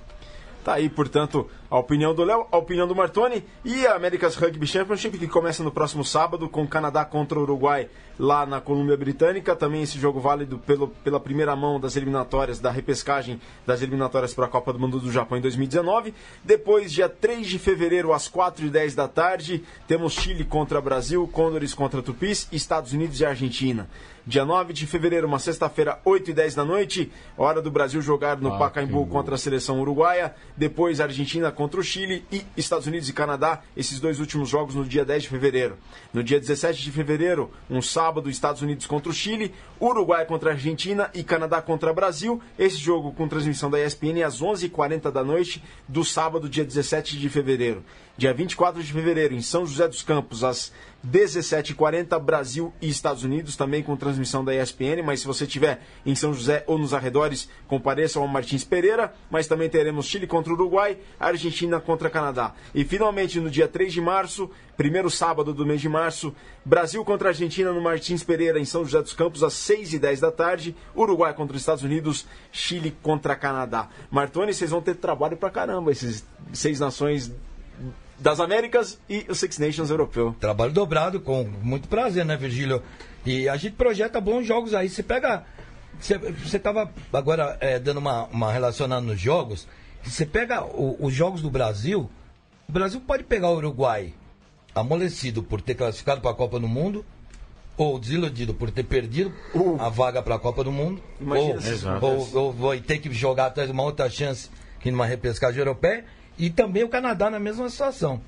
Tá 0.66 0.74
aí, 0.74 0.88
portanto, 0.88 1.48
a 1.70 1.78
opinião 1.78 2.12
do 2.12 2.24
Léo, 2.24 2.48
a 2.50 2.56
opinião 2.56 2.88
do 2.88 2.94
Martoni 2.96 3.44
e 3.64 3.86
a 3.86 3.94
America's 3.94 4.34
Rugby 4.34 4.66
Championship, 4.66 5.16
que 5.16 5.28
começa 5.28 5.62
no 5.62 5.70
próximo 5.70 6.04
sábado 6.04 6.48
com 6.48 6.66
Canadá 6.66 7.04
contra 7.04 7.38
o 7.38 7.42
Uruguai 7.42 7.88
lá 8.18 8.44
na 8.44 8.60
Colômbia 8.60 8.96
Britânica. 8.96 9.54
Também 9.54 9.82
esse 9.82 9.96
jogo 9.96 10.18
válido 10.18 10.58
pelo, 10.58 10.88
pela 10.88 11.20
primeira 11.20 11.54
mão 11.54 11.78
das 11.78 11.94
eliminatórias, 11.94 12.58
da 12.58 12.68
repescagem 12.68 13.40
das 13.64 13.80
eliminatórias 13.80 14.34
para 14.34 14.46
a 14.46 14.48
Copa 14.48 14.72
do 14.72 14.80
Mundo 14.80 14.98
do 14.98 15.12
Japão 15.12 15.38
em 15.38 15.40
2019. 15.40 16.12
Depois, 16.42 16.92
dia 16.92 17.08
3 17.08 17.46
de 17.46 17.60
fevereiro, 17.60 18.12
às 18.12 18.28
4h10 18.28 18.96
da 18.96 19.06
tarde, 19.06 19.62
temos 19.86 20.14
Chile 20.14 20.42
contra 20.42 20.80
Brasil, 20.80 21.28
Condores 21.28 21.74
contra 21.74 22.02
Tupis, 22.02 22.48
Estados 22.50 22.92
Unidos 22.92 23.20
e 23.20 23.24
Argentina. 23.24 23.88
Dia 24.28 24.44
9 24.44 24.72
de 24.72 24.88
fevereiro, 24.88 25.24
uma 25.24 25.38
sexta-feira, 25.38 26.00
8 26.04 26.32
e 26.32 26.34
10 26.34 26.56
da 26.56 26.64
noite, 26.64 27.12
hora 27.38 27.62
do 27.62 27.70
Brasil 27.70 28.02
jogar 28.02 28.36
no 28.38 28.54
Ah, 28.54 28.58
Pacaembu 28.58 29.06
contra 29.06 29.36
a 29.36 29.38
seleção 29.38 29.80
uruguaia. 29.80 30.34
Depois, 30.56 31.00
Argentina 31.00 31.52
contra 31.52 31.78
o 31.78 31.82
Chile 31.82 32.24
e 32.32 32.44
Estados 32.56 32.88
Unidos 32.88 33.08
e 33.08 33.12
Canadá, 33.12 33.62
esses 33.76 34.00
dois 34.00 34.18
últimos 34.18 34.48
jogos 34.48 34.74
no 34.74 34.84
dia 34.84 35.04
10 35.04 35.22
de 35.22 35.28
fevereiro. 35.28 35.76
No 36.12 36.24
dia 36.24 36.40
17 36.40 36.82
de 36.82 36.90
fevereiro, 36.90 37.52
um 37.70 37.80
sábado, 37.80 38.28
Estados 38.28 38.62
Unidos 38.62 38.84
contra 38.84 39.10
o 39.10 39.14
Chile, 39.14 39.54
Uruguai 39.80 40.26
contra 40.26 40.50
a 40.50 40.54
Argentina 40.54 41.08
e 41.14 41.22
Canadá 41.22 41.62
contra 41.62 41.92
o 41.92 41.94
Brasil. 41.94 42.42
Esse 42.58 42.78
jogo 42.78 43.12
com 43.12 43.28
transmissão 43.28 43.70
da 43.70 43.78
ESPN 43.80 44.24
às 44.26 44.42
11h40 44.42 45.12
da 45.12 45.22
noite 45.22 45.62
do 45.86 46.04
sábado, 46.04 46.48
dia 46.48 46.64
17 46.64 47.16
de 47.16 47.28
fevereiro. 47.28 47.84
Dia 48.18 48.32
24 48.32 48.82
de 48.82 48.90
fevereiro, 48.90 49.34
em 49.34 49.42
São 49.42 49.66
José 49.66 49.86
dos 49.86 50.02
Campos, 50.02 50.42
às 50.42 50.72
17h40, 51.06 52.18
Brasil 52.18 52.72
e 52.80 52.88
Estados 52.88 53.24
Unidos, 53.24 53.56
também 53.56 53.82
com 53.82 53.94
transmissão 53.94 54.42
da 54.42 54.54
ESPN. 54.54 55.02
Mas 55.04 55.20
se 55.20 55.26
você 55.26 55.44
estiver 55.44 55.82
em 56.04 56.14
São 56.14 56.32
José 56.32 56.64
ou 56.66 56.78
nos 56.78 56.94
arredores, 56.94 57.46
compareça 57.68 58.18
ao 58.18 58.26
Martins 58.26 58.64
Pereira. 58.64 59.12
Mas 59.30 59.46
também 59.46 59.68
teremos 59.68 60.06
Chile 60.06 60.26
contra 60.26 60.50
o 60.50 60.56
Uruguai, 60.56 60.96
Argentina 61.20 61.78
contra 61.78 62.08
Canadá. 62.08 62.54
E 62.74 62.86
finalmente, 62.86 63.38
no 63.38 63.50
dia 63.50 63.68
3 63.68 63.92
de 63.92 64.00
março, 64.00 64.50
primeiro 64.78 65.10
sábado 65.10 65.52
do 65.52 65.66
mês 65.66 65.82
de 65.82 65.88
março, 65.90 66.34
Brasil 66.64 67.04
contra 67.04 67.28
Argentina 67.28 67.70
no 67.70 67.82
Martins 67.82 68.24
Pereira, 68.24 68.58
em 68.58 68.64
São 68.64 68.82
José 68.82 69.02
dos 69.02 69.12
Campos, 69.12 69.44
às 69.44 69.52
6h10 69.52 70.20
da 70.20 70.32
tarde. 70.32 70.74
Uruguai 70.96 71.34
contra 71.34 71.54
os 71.54 71.60
Estados 71.60 71.84
Unidos, 71.84 72.26
Chile 72.50 72.96
contra 73.02 73.36
Canadá. 73.36 73.90
Martoni, 74.10 74.54
vocês 74.54 74.70
vão 74.70 74.80
ter 74.80 74.94
trabalho 74.94 75.36
pra 75.36 75.50
caramba, 75.50 75.92
esses 75.92 76.26
seis 76.54 76.80
nações 76.80 77.30
das 78.18 78.40
Américas 78.40 78.98
e 79.08 79.26
o 79.28 79.34
Six 79.34 79.58
Nations 79.58 79.90
europeu. 79.90 80.34
Trabalho 80.40 80.72
dobrado, 80.72 81.20
com 81.20 81.44
muito 81.62 81.88
prazer, 81.88 82.24
né, 82.24 82.36
Virgílio? 82.36 82.82
E 83.24 83.48
a 83.48 83.56
gente 83.56 83.74
projeta 83.74 84.20
bons 84.20 84.46
jogos 84.46 84.74
aí. 84.74 84.88
Você 84.88 85.02
pega. 85.02 85.44
Você, 86.00 86.16
você 86.18 86.58
tava 86.58 86.90
agora 87.12 87.56
é, 87.60 87.78
dando 87.78 87.98
uma, 87.98 88.24
uma 88.26 88.52
relacionada 88.52 89.00
nos 89.00 89.20
jogos. 89.20 89.66
Você 90.04 90.24
pega 90.26 90.64
o- 90.64 90.96
os 91.00 91.12
jogos 91.12 91.42
do 91.42 91.50
Brasil. 91.50 92.08
O 92.68 92.72
Brasil 92.72 93.00
pode 93.00 93.24
pegar 93.24 93.50
o 93.50 93.56
Uruguai 93.56 94.12
amolecido 94.74 95.42
por 95.42 95.60
ter 95.60 95.74
classificado 95.74 96.20
para 96.20 96.30
a 96.30 96.34
Copa 96.34 96.58
do 96.60 96.68
Mundo. 96.68 97.04
Ou 97.78 97.98
desiludido 97.98 98.54
por 98.54 98.70
ter 98.70 98.84
perdido 98.84 99.30
a 99.78 99.90
vaga 99.90 100.22
para 100.22 100.36
a 100.36 100.38
Copa 100.38 100.64
do 100.64 100.72
Mundo. 100.72 101.02
Imagina 101.20 101.60
ou, 102.00 102.18
ou, 102.34 102.44
ou 102.44 102.52
vai 102.52 102.80
ter 102.80 102.98
que 102.98 103.12
jogar 103.12 103.46
atrás 103.46 103.68
de 103.68 103.72
uma 103.74 103.82
outra 103.82 104.08
chance 104.08 104.48
que 104.80 104.90
numa 104.90 105.04
repescagem 105.04 105.58
europeia. 105.58 106.04
E 106.38 106.50
também 106.50 106.84
o 106.84 106.88
Canadá 106.88 107.30
na 107.30 107.38
mesma 107.38 107.68
situação 107.68 108.20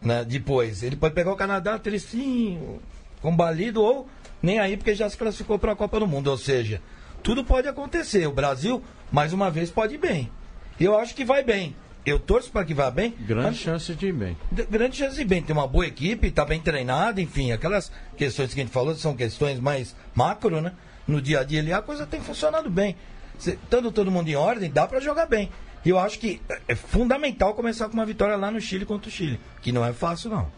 né, 0.00 0.24
depois. 0.24 0.82
Ele 0.82 0.96
pode 0.96 1.14
pegar 1.14 1.32
o 1.32 1.36
Canadá 1.36 1.78
tristinho, 1.78 2.80
combalido, 3.20 3.82
ou 3.82 4.08
nem 4.42 4.58
aí 4.58 4.76
porque 4.76 4.94
já 4.94 5.08
se 5.08 5.16
classificou 5.16 5.58
para 5.58 5.72
a 5.72 5.76
Copa 5.76 6.00
do 6.00 6.06
Mundo. 6.06 6.28
Ou 6.28 6.38
seja, 6.38 6.80
tudo 7.22 7.44
pode 7.44 7.68
acontecer. 7.68 8.26
O 8.26 8.32
Brasil, 8.32 8.82
mais 9.12 9.32
uma 9.32 9.50
vez, 9.50 9.70
pode 9.70 9.94
ir 9.94 9.98
bem. 9.98 10.30
Eu 10.78 10.98
acho 10.98 11.14
que 11.14 11.24
vai 11.24 11.44
bem. 11.44 11.74
eu 12.06 12.18
torço 12.18 12.50
para 12.50 12.64
que 12.64 12.72
vá 12.72 12.90
bem. 12.90 13.14
Grande 13.20 13.58
chance 13.58 13.94
de 13.94 14.06
ir 14.06 14.12
bem. 14.12 14.36
Grande 14.70 14.96
chance 14.96 15.14
de 15.14 15.20
ir 15.20 15.26
bem. 15.26 15.42
Tem 15.42 15.54
uma 15.54 15.68
boa 15.68 15.86
equipe, 15.86 16.28
está 16.28 16.46
bem 16.46 16.58
treinada, 16.58 17.20
enfim, 17.20 17.52
aquelas 17.52 17.92
questões 18.16 18.54
que 18.54 18.60
a 18.60 18.64
gente 18.64 18.72
falou 18.72 18.94
são 18.94 19.14
questões 19.14 19.60
mais 19.60 19.94
macro, 20.14 20.62
né? 20.62 20.72
No 21.06 21.20
dia 21.20 21.40
a 21.40 21.44
dia 21.44 21.60
ali 21.60 21.72
a 21.72 21.82
coisa 21.82 22.06
tem 22.06 22.20
funcionado 22.20 22.70
bem. 22.70 22.96
Estando 23.38 23.92
todo 23.92 24.10
mundo 24.10 24.28
em 24.28 24.36
ordem, 24.36 24.70
dá 24.70 24.86
para 24.86 25.00
jogar 25.00 25.26
bem. 25.26 25.50
E 25.84 25.88
eu 25.88 25.98
acho 25.98 26.18
que 26.18 26.40
é- 26.68 26.74
fundamental 26.74 27.54
começar 27.54 27.88
com 27.88 27.94
uma 27.94 28.06
vitória 28.06 28.36
lá 28.36 28.50
no 28.50 28.60
Chile 28.60 28.84
contra 28.84 29.08
o 29.08 29.12
Chile, 29.12 29.40
que 29.62 29.72
não 29.72 29.84
é 29.84 29.92
fácil 29.92 30.30
não. 30.30 30.48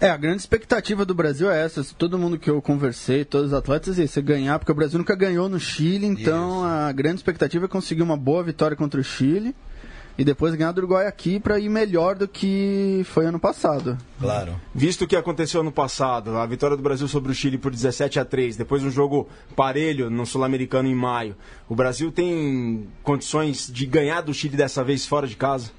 É, 0.00 0.10
a 0.10 0.16
grande 0.16 0.38
expectativa 0.38 1.04
do 1.04 1.14
Brasil 1.14 1.48
é 1.48 1.64
essa. 1.64 1.84
Todo 1.96 2.18
mundo 2.18 2.36
que 2.36 2.50
eu 2.50 2.60
conversei, 2.60 3.24
todos 3.24 3.48
os 3.48 3.52
atletas, 3.52 4.00
é 4.00 4.18
é 4.18 4.22
ganhar, 4.22 4.58
porque 4.58 4.72
o 4.72 4.74
Brasil 4.74 4.98
nunca 4.98 5.14
ganhou 5.14 5.48
no 5.48 5.60
Chile, 5.60 6.06
então 6.06 6.56
Isso. 6.56 6.64
a 6.64 6.90
grande 6.90 7.16
expectativa 7.16 7.66
é 7.66 7.68
conseguir 7.68 8.02
uma 8.02 8.16
boa 8.16 8.42
vitória 8.42 8.76
contra 8.76 9.00
o 9.00 9.04
Chile 9.04 9.54
e 10.18 10.24
depois 10.24 10.54
ganhar 10.54 10.72
do 10.72 10.78
Uruguai 10.78 11.06
aqui 11.06 11.40
para 11.40 11.58
ir 11.58 11.68
melhor 11.68 12.14
do 12.16 12.28
que 12.28 13.02
foi 13.06 13.24
ano 13.26 13.38
passado. 13.40 13.96
Claro. 14.20 14.60
Visto 14.74 15.02
o 15.02 15.06
que 15.06 15.16
aconteceu 15.16 15.60
ano 15.62 15.72
passado, 15.72 16.36
a 16.36 16.46
vitória 16.46 16.76
do 16.76 16.82
Brasil 16.82 17.08
sobre 17.08 17.32
o 17.32 17.34
Chile 17.34 17.56
por 17.58 17.70
17 17.72 18.20
a 18.20 18.24
3, 18.24 18.56
depois 18.56 18.82
um 18.82 18.90
jogo 18.90 19.28
parelho 19.56 20.10
no 20.10 20.26
Sul-Americano 20.26 20.88
em 20.88 20.94
maio, 20.94 21.34
o 21.68 21.74
Brasil 21.74 22.12
tem 22.12 22.86
condições 23.02 23.68
de 23.72 23.86
ganhar 23.86 24.20
do 24.20 24.34
Chile 24.34 24.56
dessa 24.56 24.84
vez 24.84 25.06
fora 25.06 25.26
de 25.26 25.36
casa? 25.36 25.70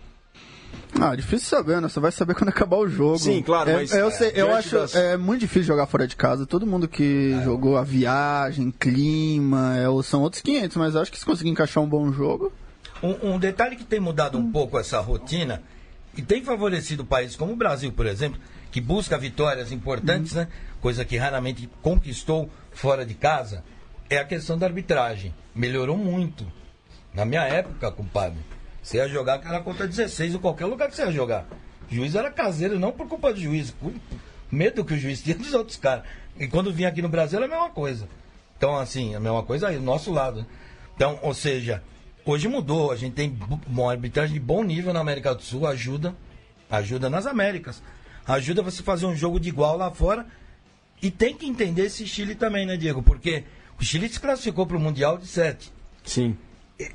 Ah, 0.99 1.15
difícil 1.15 1.47
saber, 1.47 1.81
né? 1.81 1.87
Você 1.87 1.99
vai 1.99 2.11
saber 2.11 2.33
quando 2.35 2.49
acabar 2.49 2.77
o 2.77 2.87
jogo. 2.87 3.17
Sim, 3.19 3.41
claro, 3.41 3.69
É, 3.69 3.73
mas, 3.75 3.91
eu, 3.93 4.07
é, 4.07 4.11
sei, 4.11 4.27
eu 4.29 4.45
diante 4.47 4.51
acho 4.57 4.75
das- 4.75 4.95
é 4.95 5.17
muito 5.17 5.41
difícil 5.41 5.63
jogar 5.67 5.85
fora 5.87 6.07
de 6.07 6.15
casa. 6.15 6.45
Todo 6.45 6.65
mundo 6.67 6.87
que 6.87 7.39
jogou 7.43 7.77
a 7.77 7.83
viagem, 7.83 8.71
clima, 8.71 9.75
é, 9.77 9.85
são 10.03 10.21
outros 10.21 10.41
500, 10.41 10.77
mas 10.77 10.95
eu 10.95 11.01
acho 11.01 11.11
que 11.11 11.19
se 11.19 11.25
conseguir 11.25 11.49
encaixar 11.49 11.83
um 11.83 11.87
bom 11.87 12.11
jogo. 12.11 12.51
Um, 13.03 13.33
um 13.33 13.39
detalhe 13.39 13.75
que 13.75 13.83
tem 13.83 13.99
mudado 13.99 14.37
um 14.37 14.49
pouco 14.49 14.79
essa 14.79 14.99
rotina 15.01 15.61
e 16.15 16.21
tem 16.21 16.43
favorecido 16.43 17.03
países 17.03 17.35
como 17.35 17.51
o 17.51 17.55
Brasil, 17.55 17.91
por 17.91 18.05
exemplo, 18.05 18.39
que 18.71 18.79
busca 18.79 19.17
vitórias 19.17 19.71
importantes, 19.71 20.33
né? 20.33 20.47
Coisa 20.81 21.03
que 21.03 21.17
raramente 21.17 21.69
conquistou 21.81 22.49
fora 22.71 23.05
de 23.05 23.13
casa, 23.13 23.63
é 24.09 24.17
a 24.17 24.25
questão 24.25 24.57
da 24.57 24.65
arbitragem. 24.65 25.33
Melhorou 25.53 25.97
muito. 25.97 26.49
Na 27.13 27.25
minha 27.25 27.43
época, 27.43 27.91
compadre, 27.91 28.39
você 28.81 28.97
ia 28.97 29.07
jogar 29.07 29.41
era 29.45 29.59
contra 29.59 29.87
16 29.87 30.35
em 30.35 30.39
qualquer 30.39 30.65
lugar 30.65 30.89
que 30.89 30.95
você 30.95 31.03
ia 31.03 31.11
jogar. 31.11 31.45
O 31.91 31.93
juiz 31.93 32.15
era 32.15 32.31
caseiro, 32.31 32.79
não 32.79 32.91
por 32.91 33.07
culpa 33.07 33.33
do 33.33 33.39
juiz, 33.39 33.71
por 33.71 33.93
medo 34.51 34.85
que 34.85 34.93
o 34.93 34.97
juiz 34.97 35.21
tinha 35.21 35.35
dos 35.35 35.53
outros 35.53 35.77
caras. 35.77 36.05
E 36.39 36.47
quando 36.47 36.73
vinha 36.73 36.89
aqui 36.89 37.01
no 37.01 37.09
Brasil 37.09 37.37
era 37.37 37.45
a 37.45 37.49
mesma 37.49 37.69
coisa. 37.69 38.07
Então, 38.57 38.77
assim, 38.77 39.13
a 39.13 39.19
mesma 39.19 39.43
coisa 39.43 39.67
aí, 39.67 39.77
do 39.77 39.83
nosso 39.83 40.11
lado. 40.11 40.39
né? 40.39 40.45
Então, 40.95 41.19
ou 41.21 41.33
seja, 41.33 41.83
hoje 42.25 42.47
mudou. 42.47 42.91
A 42.91 42.95
gente 42.95 43.13
tem 43.13 43.37
uma 43.67 43.91
arbitragem 43.91 44.33
de 44.33 44.39
bom 44.39 44.63
nível 44.63 44.93
na 44.93 44.99
América 44.99 45.33
do 45.33 45.41
Sul, 45.41 45.67
ajuda, 45.67 46.15
ajuda 46.69 47.09
nas 47.09 47.25
Américas. 47.25 47.81
Ajuda 48.25 48.61
você 48.61 48.81
fazer 48.81 49.05
um 49.05 49.15
jogo 49.15 49.39
de 49.39 49.49
igual 49.49 49.77
lá 49.77 49.91
fora. 49.91 50.25
E 51.01 51.11
tem 51.11 51.35
que 51.35 51.45
entender 51.45 51.85
esse 51.85 52.07
Chile 52.07 52.35
também, 52.35 52.65
né, 52.65 52.77
Diego? 52.77 53.03
Porque 53.03 53.43
o 53.79 53.83
Chile 53.83 54.07
se 54.07 54.19
classificou 54.19 54.65
para 54.65 54.77
o 54.77 54.79
Mundial 54.79 55.17
de 55.17 55.27
7. 55.27 55.71
Sim. 56.05 56.37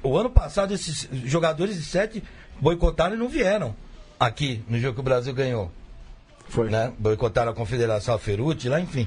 O 0.02 0.16
ano 0.16 0.30
passado, 0.30 0.72
esses 0.72 1.08
jogadores 1.24 1.76
de 1.76 1.82
7 1.82 2.22
boicotaram 2.60 3.14
e 3.14 3.18
não 3.18 3.28
vieram 3.28 3.74
aqui 4.18 4.62
no 4.68 4.78
jogo 4.78 4.94
que 4.94 5.00
o 5.00 5.04
Brasil 5.04 5.32
ganhou 5.32 5.70
Foi. 6.48 6.68
né? 6.70 6.92
Boicotaram 6.98 7.52
a 7.52 7.54
Confederação 7.54 8.14
a 8.14 8.18
Ferruti 8.18 8.68
lá, 8.68 8.80
enfim. 8.80 9.06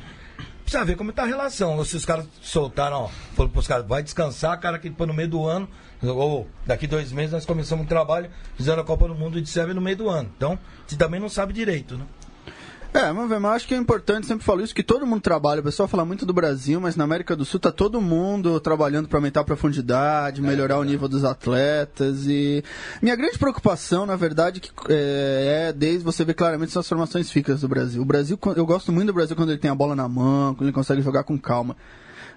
Precisa 0.63 0.86
ver 0.86 0.95
como 0.95 1.09
está 1.09 1.24
a 1.24 1.26
relação. 1.28 1.78
Ou 1.78 1.84
se 1.84 1.97
os 1.97 2.05
caras 2.05 2.28
soltaram, 2.41 3.03
ó, 3.03 3.07
foram 3.36 3.49
pros 3.49 3.67
caras, 3.67 3.86
vai 3.86 4.01
descansar, 4.03 4.59
cara, 4.59 4.80
que 4.80 4.89
depois 4.89 5.07
no 5.07 5.13
meio 5.13 5.28
do 5.28 5.45
ano, 5.45 5.67
ou 6.03 6.47
daqui 6.65 6.87
dois 6.87 7.11
meses 7.11 7.31
nós 7.31 7.45
começamos 7.45 7.85
um 7.85 7.87
trabalho, 7.87 8.29
fizeram 8.55 8.81
a 8.81 8.85
Copa 8.85 9.07
do 9.07 9.15
Mundo 9.15 9.41
de 9.41 9.49
Sérvia 9.49 9.73
no 9.73 9.81
meio 9.81 9.97
do 9.97 10.09
ano. 10.09 10.29
Então, 10.35 10.57
você 10.87 10.95
também 10.95 11.19
não 11.19 11.29
sabe 11.29 11.53
direito, 11.53 11.97
né? 11.97 12.05
É, 12.93 13.05
vamos 13.05 13.29
ver, 13.29 13.39
mas 13.39 13.53
acho 13.53 13.67
que 13.69 13.73
é 13.73 13.77
importante, 13.77 14.27
sempre 14.27 14.43
falo 14.43 14.61
isso, 14.61 14.75
que 14.75 14.83
todo 14.83 15.07
mundo 15.07 15.21
trabalha. 15.21 15.61
O 15.61 15.63
pessoal 15.63 15.87
fala 15.87 16.03
muito 16.03 16.25
do 16.25 16.33
Brasil, 16.33 16.77
mas 16.81 16.97
na 16.97 17.05
América 17.05 17.37
do 17.37 17.45
Sul 17.45 17.57
tá 17.57 17.71
todo 17.71 18.01
mundo 18.01 18.59
trabalhando 18.59 19.07
para 19.07 19.17
aumentar 19.17 19.41
a 19.41 19.43
profundidade, 19.45 20.41
melhorar 20.41 20.77
o 20.77 20.83
nível 20.83 21.07
dos 21.07 21.23
atletas. 21.23 22.27
E 22.27 22.61
minha 23.01 23.15
grande 23.15 23.39
preocupação, 23.39 24.05
na 24.05 24.17
verdade, 24.17 24.59
que, 24.59 24.71
é, 24.89 25.69
é 25.69 25.73
desde 25.73 26.03
você 26.03 26.25
ver 26.25 26.33
claramente 26.33 26.77
as 26.77 26.87
formações 26.87 27.31
fixas 27.31 27.61
do 27.61 27.67
Brasil. 27.69 28.01
O 28.01 28.05
Brasil, 28.05 28.37
eu 28.57 28.65
gosto 28.65 28.91
muito 28.91 29.07
do 29.07 29.13
Brasil 29.13 29.37
quando 29.37 29.51
ele 29.51 29.59
tem 29.59 29.71
a 29.71 29.75
bola 29.75 29.95
na 29.95 30.09
mão, 30.09 30.53
quando 30.53 30.67
ele 30.67 30.73
consegue 30.73 31.01
jogar 31.01 31.23
com 31.23 31.39
calma. 31.39 31.77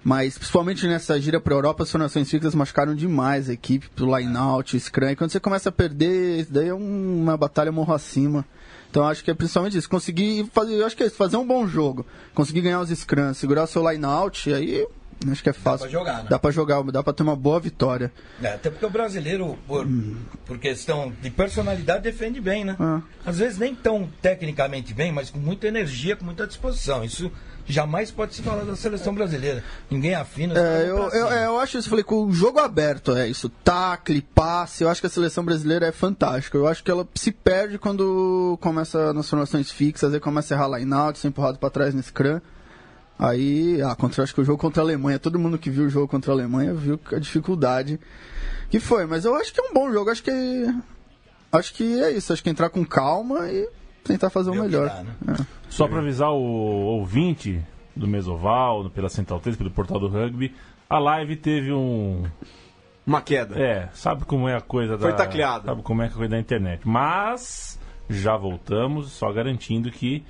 Mas, 0.07 0.37
principalmente 0.37 0.85
nessa 0.87 1.19
gira 1.19 1.41
para 1.41 1.55
a 1.55 1.57
Europa, 1.57 1.81
as 1.81 1.89
formações 1.91 2.29
fixas 2.29 2.53
machucaram 2.53 2.93
demais 2.93 3.49
a 3.49 3.53
equipe, 3.53 3.89
pro 3.89 4.15
line-out, 4.15 4.79
scrum. 4.79 5.09
E 5.09 5.15
quando 5.15 5.31
você 5.31 5.39
começa 5.39 5.69
a 5.69 5.71
perder, 5.71 6.41
isso 6.41 6.53
daí 6.53 6.67
é 6.67 6.73
um- 6.75 7.23
uma 7.23 7.35
batalha 7.35 7.71
morro 7.71 7.91
acima. 7.91 8.45
Então, 8.91 9.03
acho 9.07 9.23
que 9.23 9.31
é 9.31 9.33
principalmente 9.33 9.79
isso. 9.79 9.89
Conseguir 9.89 10.47
fazer, 10.53 10.75
eu 10.75 10.85
acho 10.85 10.95
que 10.95 11.01
é 11.01 11.07
isso, 11.07 11.15
fazer 11.15 11.37
um 11.37 11.47
bom 11.47 11.67
jogo. 11.67 12.05
Conseguir 12.35 12.61
ganhar 12.61 12.81
os 12.81 12.91
scrums, 12.91 13.37
segurar 13.39 13.63
o 13.63 13.67
seu 13.67 13.89
line-out, 13.89 14.53
aí 14.53 14.87
acho 15.31 15.43
que 15.43 15.49
é 15.49 15.53
fácil. 15.53 15.87
pra 15.87 15.99
jogar, 15.99 16.23
né? 16.23 16.27
Dá 16.29 16.39
pra 16.39 16.51
jogar, 16.51 16.83
dá 16.83 17.03
pra 17.03 17.13
ter 17.13 17.23
uma 17.23 17.35
boa 17.35 17.59
vitória. 17.59 18.11
É, 18.41 18.53
até 18.53 18.69
porque 18.69 18.85
o 18.85 18.89
brasileiro, 18.89 19.57
por, 19.67 19.87
por 20.45 20.57
questão 20.57 21.13
de 21.21 21.29
personalidade, 21.29 22.03
defende 22.03 22.39
bem, 22.39 22.63
né? 22.63 22.75
Ah. 22.79 23.01
Às 23.25 23.39
vezes 23.39 23.57
nem 23.57 23.75
tão 23.75 24.09
tecnicamente 24.21 24.93
bem, 24.93 25.11
mas 25.11 25.29
com 25.29 25.39
muita 25.39 25.67
energia, 25.67 26.15
com 26.15 26.25
muita 26.25 26.45
disposição. 26.45 27.03
Isso 27.03 27.31
jamais 27.67 28.11
pode 28.11 28.35
se 28.35 28.41
falar 28.41 28.63
da 28.63 28.75
seleção 28.75 29.13
brasileira. 29.13 29.63
Ninguém 29.89 30.15
afina. 30.15 30.57
É, 30.57 30.83
eu, 30.87 31.09
eu, 31.09 31.31
é, 31.31 31.45
eu 31.47 31.59
acho 31.59 31.77
isso, 31.77 31.87
eu 31.87 31.89
falei, 31.89 32.03
com 32.03 32.25
o 32.25 32.31
jogo 32.31 32.59
aberto, 32.59 33.15
é 33.15 33.27
isso, 33.27 33.49
tacle, 33.49 34.21
passe, 34.21 34.83
eu 34.83 34.89
acho 34.89 35.01
que 35.01 35.07
a 35.07 35.09
seleção 35.09 35.43
brasileira 35.43 35.87
é 35.87 35.91
fantástica. 35.91 36.57
Eu 36.57 36.67
acho 36.67 36.83
que 36.83 36.91
ela 36.91 37.07
se 37.15 37.31
perde 37.31 37.77
quando 37.77 38.57
começa 38.61 39.13
nas 39.13 39.29
formações 39.29 39.71
fixas, 39.71 40.13
aí 40.13 40.19
começa 40.19 40.53
a 40.53 40.57
errar 40.57 40.77
line-out, 40.77 41.19
ser 41.19 41.27
empurrado 41.29 41.57
pra 41.57 41.69
trás 41.69 41.93
no 41.93 42.01
scrum. 42.01 42.39
Aí, 43.17 43.81
ah, 43.81 43.95
contra, 43.95 44.23
acho 44.23 44.33
que 44.33 44.41
o 44.41 44.45
jogo 44.45 44.59
contra 44.59 44.81
a 44.81 44.85
Alemanha, 44.85 45.17
todo 45.17 45.39
mundo 45.39 45.57
que 45.57 45.69
viu 45.69 45.85
o 45.85 45.89
jogo 45.89 46.07
contra 46.07 46.31
a 46.31 46.35
Alemanha 46.35 46.73
viu 46.73 46.99
a 47.13 47.19
dificuldade 47.19 47.99
que 48.69 48.79
foi, 48.79 49.05
mas 49.05 49.23
eu 49.23 49.35
acho 49.35 49.53
que 49.53 49.61
é 49.61 49.63
um 49.63 49.73
bom 49.73 49.91
jogo, 49.91 50.09
acho 50.09 50.21
que 50.21 50.31
acho 51.51 51.73
que 51.73 52.01
é 52.01 52.11
isso, 52.11 52.33
acho 52.33 52.43
que 52.43 52.49
entrar 52.49 52.69
com 52.69 52.83
calma 52.85 53.49
e 53.49 53.69
tentar 54.03 54.29
fazer 54.29 54.49
o 54.49 54.55
melhor. 54.55 54.89
dá, 54.89 55.03
né? 55.03 55.15
É. 55.29 55.45
Só 55.69 55.87
para 55.87 55.99
avisar 55.99 56.31
o 56.31 56.41
ouvinte 56.41 57.61
do 57.95 58.07
Mesoval, 58.07 58.89
pela 58.89 59.07
Central 59.07 59.39
3, 59.39 59.55
pelo 59.55 59.71
portal 59.71 59.99
do 59.99 60.07
rugby, 60.09 60.53
a 60.89 60.99
live 60.99 61.35
teve 61.37 61.71
um. 61.71 62.23
Uma 63.05 63.21
queda. 63.21 63.57
É, 63.59 63.89
sabe 63.93 64.25
como 64.25 64.49
é 64.49 64.55
a 64.55 64.61
coisa 64.61 64.97
Foi 64.97 65.11
da. 65.11 65.17
tacleado. 65.17 65.65
Sabe 65.65 65.81
como 65.83 66.01
é 66.01 66.07
a 66.07 66.09
coisa 66.09 66.29
da 66.31 66.39
internet. 66.39 66.81
Mas 66.87 67.79
já 68.09 68.35
voltamos, 68.35 69.11
só 69.11 69.31
garantindo 69.31 69.91
que 69.91 70.23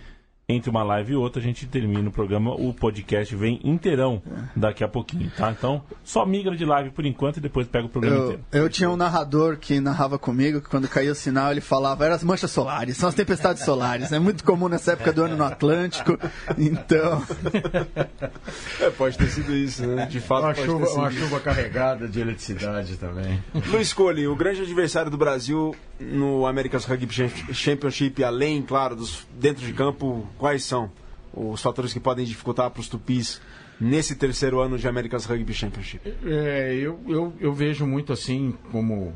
entre 0.48 0.70
uma 0.70 0.84
live 0.84 1.14
e 1.14 1.16
outra 1.16 1.41
a 1.41 1.43
gente 1.43 1.66
termina 1.66 2.08
o 2.08 2.12
programa, 2.12 2.52
o 2.54 2.72
podcast 2.74 3.36
vem 3.36 3.60
inteirão 3.64 4.22
daqui 4.56 4.84
a 4.84 4.88
pouquinho, 4.88 5.32
tá? 5.36 5.50
Então, 5.52 5.82
só 6.04 6.24
migra 6.26 6.56
de 6.56 6.64
live 6.64 6.91
por 6.91 7.04
enquanto 7.06 7.38
e 7.38 7.39
depois 7.39 7.68
pega 7.68 7.88
o 7.88 7.89
programa 7.89 8.16
Eu, 8.18 8.24
inteiro. 8.26 8.43
eu 8.52 8.70
tinha 8.70 8.89
um 8.89 8.96
narrador 8.96 9.58
que 9.58 9.80
narrava 9.80 10.20
comigo, 10.20 10.62
que 10.62 10.70
quando 10.70 10.88
caía 10.88 11.12
o 11.12 11.16
sinal 11.16 11.52
ele 11.52 11.62
falava, 11.62 12.06
eram 12.06 12.16
as 12.16 12.24
manchas 12.24 12.52
solares, 12.52 12.96
são 12.98 13.10
as 13.10 13.16
tempestades 13.16 13.64
solares. 13.66 14.12
É 14.12 14.20
muito 14.20 14.43
comum 14.43 14.68
nessa 14.68 14.91
época 14.93 15.12
do 15.12 15.24
ano 15.24 15.36
no 15.36 15.43
Atlântico. 15.43 16.18
Então, 16.58 17.24
É, 18.80 18.89
pode 18.91 19.18
ter 19.18 19.28
sido 19.28 19.54
isso, 19.56 19.86
né? 19.86 20.06
De 20.06 20.20
fato, 20.20 20.43
Uma 20.46 20.54
pode 20.54 20.66
chuva, 20.68 20.80
ter 20.86 20.88
sido 20.91 21.00
uma 21.00 21.10
isso. 21.10 21.20
chuva 21.20 21.39
carregada 21.39 22.08
de 22.08 22.20
eletricidade 22.20 22.98
também. 22.98 23.43
Luiz 23.68 23.93
Colli, 23.93 24.28
o 24.28 24.36
grande 24.36 24.62
adversário 24.62 25.10
do 25.10 25.18
Brasil 25.18 25.76
no 26.00 26.46
America's 26.46 26.86
Rugby 26.86 27.08
Championship, 27.54 28.24
além, 28.24 28.62
claro, 28.62 28.96
dos 28.96 29.26
dentro 29.39 29.66
de 29.66 29.74
campo, 29.74 30.28
quais 30.38 30.63
são 30.63 30.91
os 31.33 31.61
fatores 31.61 31.91
que 31.93 31.99
podem 31.99 32.25
dificultar 32.25 32.69
para 32.71 32.79
os 32.79 32.88
tupis 32.88 33.41
nesse 33.79 34.15
terceiro 34.15 34.59
ano 34.59 34.77
de 34.77 34.88
America's 34.88 35.25
Rugby 35.25 35.53
Championship? 35.53 36.01
É, 36.25 36.73
eu, 36.75 36.99
eu, 37.07 37.33
eu 37.39 37.53
vejo 37.53 37.86
muito 37.86 38.13
assim 38.13 38.53
como 38.71 39.13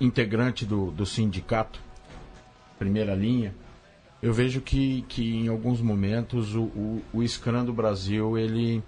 integrante 0.00 0.64
do, 0.64 0.90
do 0.90 1.04
sindicato, 1.04 1.80
primeira 2.78 3.14
linha, 3.14 3.54
eu 4.22 4.32
vejo 4.32 4.60
que, 4.60 5.02
que 5.08 5.34
em 5.36 5.48
alguns 5.48 5.80
momentos 5.80 6.54
o, 6.54 6.62
o, 6.62 7.02
o 7.12 7.26
Scrum 7.28 7.64
do 7.64 7.72
Brasil 7.72 8.36
ele, 8.38 8.82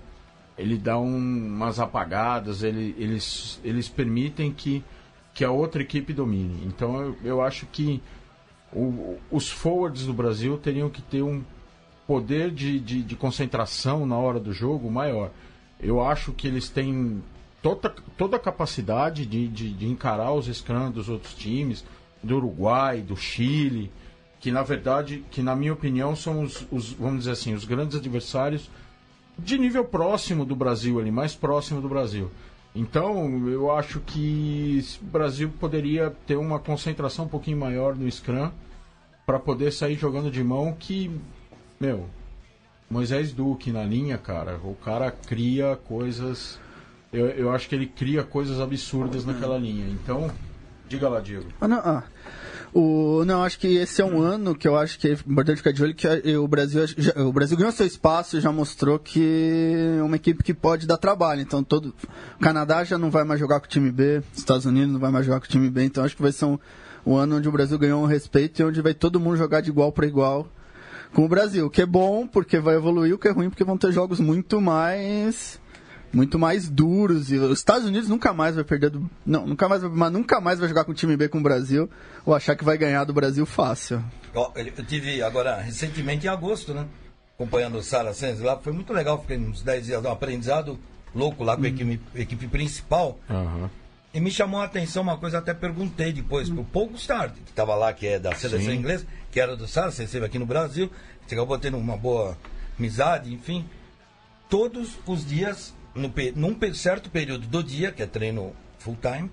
ele 0.59 0.77
dá 0.77 0.99
um- 0.99 1.17
umas 1.47 1.79
apagadas, 1.79 2.63
ele, 2.63 2.95
eles, 2.99 3.61
eles 3.65 3.89
permitem 3.89 4.53
que, 4.53 4.85
que 5.35 5.45
a 5.45 5.51
outra 5.51 5.83
equipe 5.83 6.13
domine. 6.13 6.65
Então 6.67 7.01
eu, 7.01 7.17
eu 7.25 7.43
acho 7.43 7.67
que 7.67 8.01
o- 8.73 9.19
os 9.31 9.51
forwards 9.51 10.07
do 10.07 10.13
Brasil 10.13 10.57
teriam 10.59 10.89
que 10.91 11.03
ter 11.03 11.23
um 11.23 11.43
poder 12.07 12.51
de, 12.51 12.79
de, 12.81 13.03
de 13.03 13.17
concentração 13.17 14.05
na 14.07 14.17
hora 14.17 14.41
do 14.41 14.53
jogo 14.53 14.91
maior. 14.91 15.31
Eu 15.79 16.03
acho 16.05 16.33
que 16.33 16.47
eles 16.49 16.69
têm 16.69 17.23
toda, 17.63 17.89
toda 18.19 18.37
a 18.37 18.41
capacidade 18.41 19.25
de, 19.27 19.47
de, 19.49 19.73
de 19.73 19.87
encarar 19.87 20.33
os 20.33 20.47
scrum 20.47 20.91
dos 20.91 21.09
outros 21.09 21.35
times, 21.35 21.85
do 22.23 22.37
Uruguai, 22.37 23.01
do 23.01 23.17
Chile, 23.17 23.91
que 24.41 24.51
na 24.51 24.63
verdade, 24.63 25.25
que 25.31 25.43
na 25.43 25.55
minha 25.55 25.73
opinião 25.73 26.17
são 26.17 26.43
os, 26.43 26.67
os 26.71 26.93
vamos 26.93 27.21
dizer 27.21 27.33
assim, 27.33 27.55
os 27.55 27.65
grandes 27.65 27.97
adversários 27.97 28.69
de 29.39 29.57
nível 29.57 29.85
próximo 29.85 30.45
do 30.45 30.55
Brasil 30.57 30.99
ali, 30.99 31.11
mais 31.11 31.35
próximo 31.35 31.81
do 31.81 31.89
Brasil. 31.89 32.31
Então, 32.75 33.49
eu 33.49 33.71
acho 33.73 34.01
que 34.01 34.85
o 35.03 35.07
Brasil 35.07 35.51
poderia 35.59 36.11
ter 36.27 36.37
uma 36.37 36.59
concentração 36.59 37.25
um 37.25 37.29
pouquinho 37.29 37.59
maior 37.59 37.97
no 37.97 38.11
Scrum 38.11 38.51
para 39.27 39.39
poder 39.39 39.73
sair 39.73 39.97
jogando 39.97 40.31
de 40.31 40.43
mão 40.43 40.73
que, 40.79 41.11
meu, 41.81 42.09
Moisés 42.89 43.33
Duque 43.33 43.73
na 43.73 43.85
linha, 43.85 44.19
cara, 44.19 44.59
o 44.63 44.75
cara 44.75 45.11
cria 45.11 45.79
coisas. 45.85 46.61
Eu, 47.13 47.27
eu 47.27 47.53
acho 47.53 47.69
que 47.69 47.75
ele 47.75 47.87
cria 47.87 48.23
coisas 48.23 48.61
absurdas 48.61 49.25
naquela 49.25 49.59
linha. 49.59 49.87
Então, 49.89 50.31
diga 50.89 51.09
lá, 51.09 51.21
Diego. 51.21 51.47
Ah, 51.61 51.69
não, 51.69 51.79
ah. 51.79 52.05
O, 52.73 53.25
não, 53.25 53.43
acho 53.43 53.59
que 53.59 53.67
esse 53.79 54.01
é 54.01 54.05
um 54.05 54.21
ano 54.23 54.55
que 54.55 54.69
eu 54.69 54.77
acho 54.77 54.97
que 54.99 55.09
é 55.09 55.13
importante 55.13 55.57
ficar 55.57 55.73
de 55.73 55.83
olho, 55.83 55.93
que 55.95 56.07
o 56.37 56.47
Brasil, 56.47 56.87
já- 56.87 57.13
o 57.21 57.33
Brasil 57.33 57.57
ganhou 57.57 57.73
seu 57.73 57.85
espaço 57.85 58.37
e 58.37 58.41
já 58.41 58.53
mostrou 58.53 58.97
que 58.99 59.75
é 59.99 60.03
uma 60.03 60.15
equipe 60.15 60.43
que 60.45 60.55
pode 60.55 60.87
dar 60.87 60.97
trabalho. 60.97 61.41
Então, 61.41 61.65
todo, 61.65 61.93
o 62.37 62.39
Canadá 62.41 62.85
já 62.85 62.97
não 62.97 63.11
vai 63.11 63.25
mais 63.25 63.41
jogar 63.41 63.59
com 63.59 63.67
o 63.67 63.69
time 63.69 63.91
B, 63.91 64.23
Estados 64.37 64.67
Unidos 64.67 64.93
não 64.93 65.01
vai 65.01 65.11
mais 65.11 65.27
jogar 65.27 65.41
com 65.41 65.47
o 65.47 65.49
time 65.49 65.69
B, 65.69 65.83
então 65.83 66.05
acho 66.05 66.15
que 66.15 66.23
vai 66.23 66.31
ser 66.31 66.45
um, 66.45 66.59
um 67.05 67.17
ano 67.17 67.39
onde 67.39 67.49
o 67.49 67.53
Brasil 67.53 67.77
ganhou 67.77 68.03
um 68.03 68.07
respeito 68.07 68.61
e 68.61 68.65
onde 68.65 68.81
vai 68.81 68.95
todo 68.95 69.19
mundo 69.19 69.37
jogar 69.37 69.61
de 69.63 69.71
igual 69.71 69.91
para 69.91 70.07
igual 70.07 70.47
com 71.13 71.25
o 71.25 71.29
Brasil. 71.29 71.67
O 71.67 71.71
que 71.71 71.83
é 71.83 71.87
bom, 71.87 72.25
porque 72.25 72.61
vai 72.61 72.77
evoluir, 72.77 73.13
o 73.15 73.19
que 73.19 73.27
é 73.27 73.33
ruim, 73.33 73.51
porque 73.51 73.65
vão 73.65 73.77
ter 73.77 73.91
jogos 73.91 74.21
muito 74.21 74.61
mais 74.61 75.59
muito 76.13 76.39
mais 76.39 76.69
duros 76.69 77.31
e 77.31 77.37
os 77.39 77.59
Estados 77.59 77.87
Unidos 77.87 78.09
nunca 78.09 78.33
mais 78.33 78.55
vai 78.57 78.65
perder 78.65 78.91
do 78.91 79.09
não 79.25 79.47
nunca 79.47 79.69
mais 79.69 79.83
vai- 79.83 79.91
mas 79.91 80.13
nunca 80.13 80.41
mais 80.41 80.59
vai 80.59 80.69
jogar 80.69 80.85
com 80.85 80.93
o 80.93 80.95
time 80.95 81.17
B 81.17 81.29
com 81.29 81.39
o 81.39 81.43
Brasil 81.43 81.89
ou 82.27 82.35
achar 82.35 82.57
que 82.57 82.65
vai 82.65 82.77
ganhar 82.77 83.05
do 83.05 83.13
Brasil 83.15 83.47
fácil 83.47 84.03
Eu 84.35 84.85
tive 84.87 85.23
agora, 85.23 85.57
recentemente 85.61 86.27
em 86.27 86.29
agosto, 86.31 86.73
né? 86.75 86.87
Acompanhando 87.35 87.79
o 87.79 87.83
Saracens 87.83 88.41
lá, 88.41 88.57
foi 88.59 88.73
muito 88.73 88.93
legal, 88.93 89.21
fiquei 89.21 89.39
uns 89.39 89.63
10 89.63 89.87
dias, 89.87 90.05
um 90.05 90.11
aprendizado 90.11 90.79
louco 91.15 91.43
lá 91.43 91.57
com 91.57 91.65
a 91.65 91.69
equipe, 91.69 92.01
equipe 92.15 92.47
principal. 92.49 93.19
E 94.13 94.21
me 94.21 94.31
chamou 94.31 94.61
a 94.61 94.65
atenção 94.65 95.03
uma 95.05 95.17
coisa, 95.17 95.39
até 95.39 95.55
perguntei 95.55 96.13
depois 96.13 96.49
pro 96.51 96.65
Paul 96.65 96.89
Gustard, 96.91 97.33
que 97.45 97.51
estava 97.51 97.75
lá, 97.77 97.93
que 97.93 98.07
é 98.07 98.19
da 98.19 98.35
seleção 98.35 98.73
inglesa, 98.75 99.07
que 99.31 99.41
era 99.41 99.57
do 99.57 99.67
Saracens, 99.69 100.09
esteve 100.09 100.27
aqui 100.27 100.39
no 100.39 100.47
Brasil, 100.47 100.91
acabou 101.31 101.57
tendo 101.59 101.77
uma 101.79 101.97
boa 101.97 102.37
amizade, 102.79 103.33
enfim. 103.33 103.65
Todos 104.49 104.99
os 105.07 105.25
dias, 105.25 105.73
no, 105.95 106.13
num 106.37 106.75
certo 106.75 107.11
período 107.11 107.47
do 107.47 107.63
dia, 107.63 107.93
que 107.93 108.03
é 108.03 108.07
treino 108.07 108.55
full 108.79 108.97
time, 109.01 109.31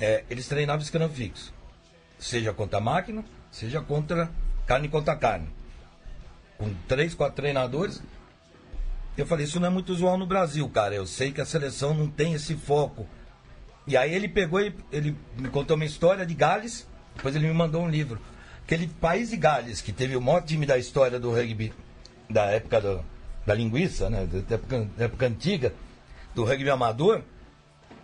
é, 0.00 0.24
eles 0.30 0.46
treinavam 0.48 0.84
scrum 0.84 1.08
fixo 1.08 1.52
seja 2.20 2.52
contra 2.52 2.78
a 2.78 2.80
máquina, 2.80 3.24
seja 3.50 3.80
contra 3.80 4.30
carne 4.66 4.88
contra 4.88 5.16
carne. 5.16 5.48
Com 6.58 6.72
três, 6.86 7.14
quatro 7.14 7.36
treinadores. 7.36 8.02
Eu 9.16 9.26
falei, 9.26 9.46
isso 9.46 9.58
não 9.58 9.66
é 9.66 9.70
muito 9.70 9.90
usual 9.90 10.16
no 10.18 10.26
Brasil, 10.26 10.68
cara. 10.68 10.94
Eu 10.94 11.06
sei 11.06 11.32
que 11.32 11.40
a 11.40 11.46
seleção 11.46 11.94
não 11.94 12.08
tem 12.08 12.34
esse 12.34 12.54
foco. 12.54 13.06
E 13.86 13.96
aí 13.96 14.14
ele 14.14 14.28
pegou 14.28 14.60
e 14.60 14.74
ele 14.92 15.16
me 15.36 15.48
contou 15.48 15.74
uma 15.74 15.84
história 15.86 16.24
de 16.24 16.34
Gales, 16.34 16.86
depois 17.16 17.34
ele 17.34 17.48
me 17.48 17.54
mandou 17.54 17.82
um 17.82 17.88
livro. 17.88 18.20
Aquele 18.62 18.86
país 18.86 19.30
de 19.30 19.36
Gales, 19.36 19.80
que 19.80 19.92
teve 19.92 20.14
o 20.14 20.20
maior 20.20 20.42
time 20.42 20.64
da 20.66 20.78
história 20.78 21.18
do 21.18 21.32
rugby, 21.32 21.72
da 22.28 22.44
época 22.44 22.80
do- 22.80 23.04
da 23.50 23.54
linguiça, 23.54 24.08
né? 24.08 24.26
Da 24.26 24.54
época, 24.54 24.88
da 24.96 25.04
época 25.06 25.26
antiga, 25.26 25.74
do 26.36 26.44
rugby 26.44 26.70
amador, 26.70 27.22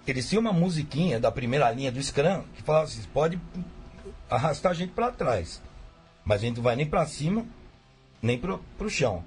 eles 0.05 0.28
tinham 0.28 0.40
uma 0.40 0.53
musiquinha 0.53 1.20
da 1.20 1.30
primeira 1.30 1.70
linha 1.70 1.92
do 1.92 2.03
Scrum 2.03 2.42
que 2.55 2.62
falava 2.62 2.86
assim, 2.86 3.03
pode 3.14 3.40
arrastar 4.28 4.72
a 4.72 4.74
gente 4.74 4.90
para 4.92 5.12
trás. 5.12 5.62
Mas 6.24 6.40
a 6.40 6.47
gente 6.47 6.57
não 6.57 6.64
vai 6.64 6.74
nem 6.74 6.86
para 6.86 7.07
cima, 7.07 7.47
nem 8.20 8.36
pro, 8.36 8.59
pro 8.76 8.90
chão. 8.90 9.22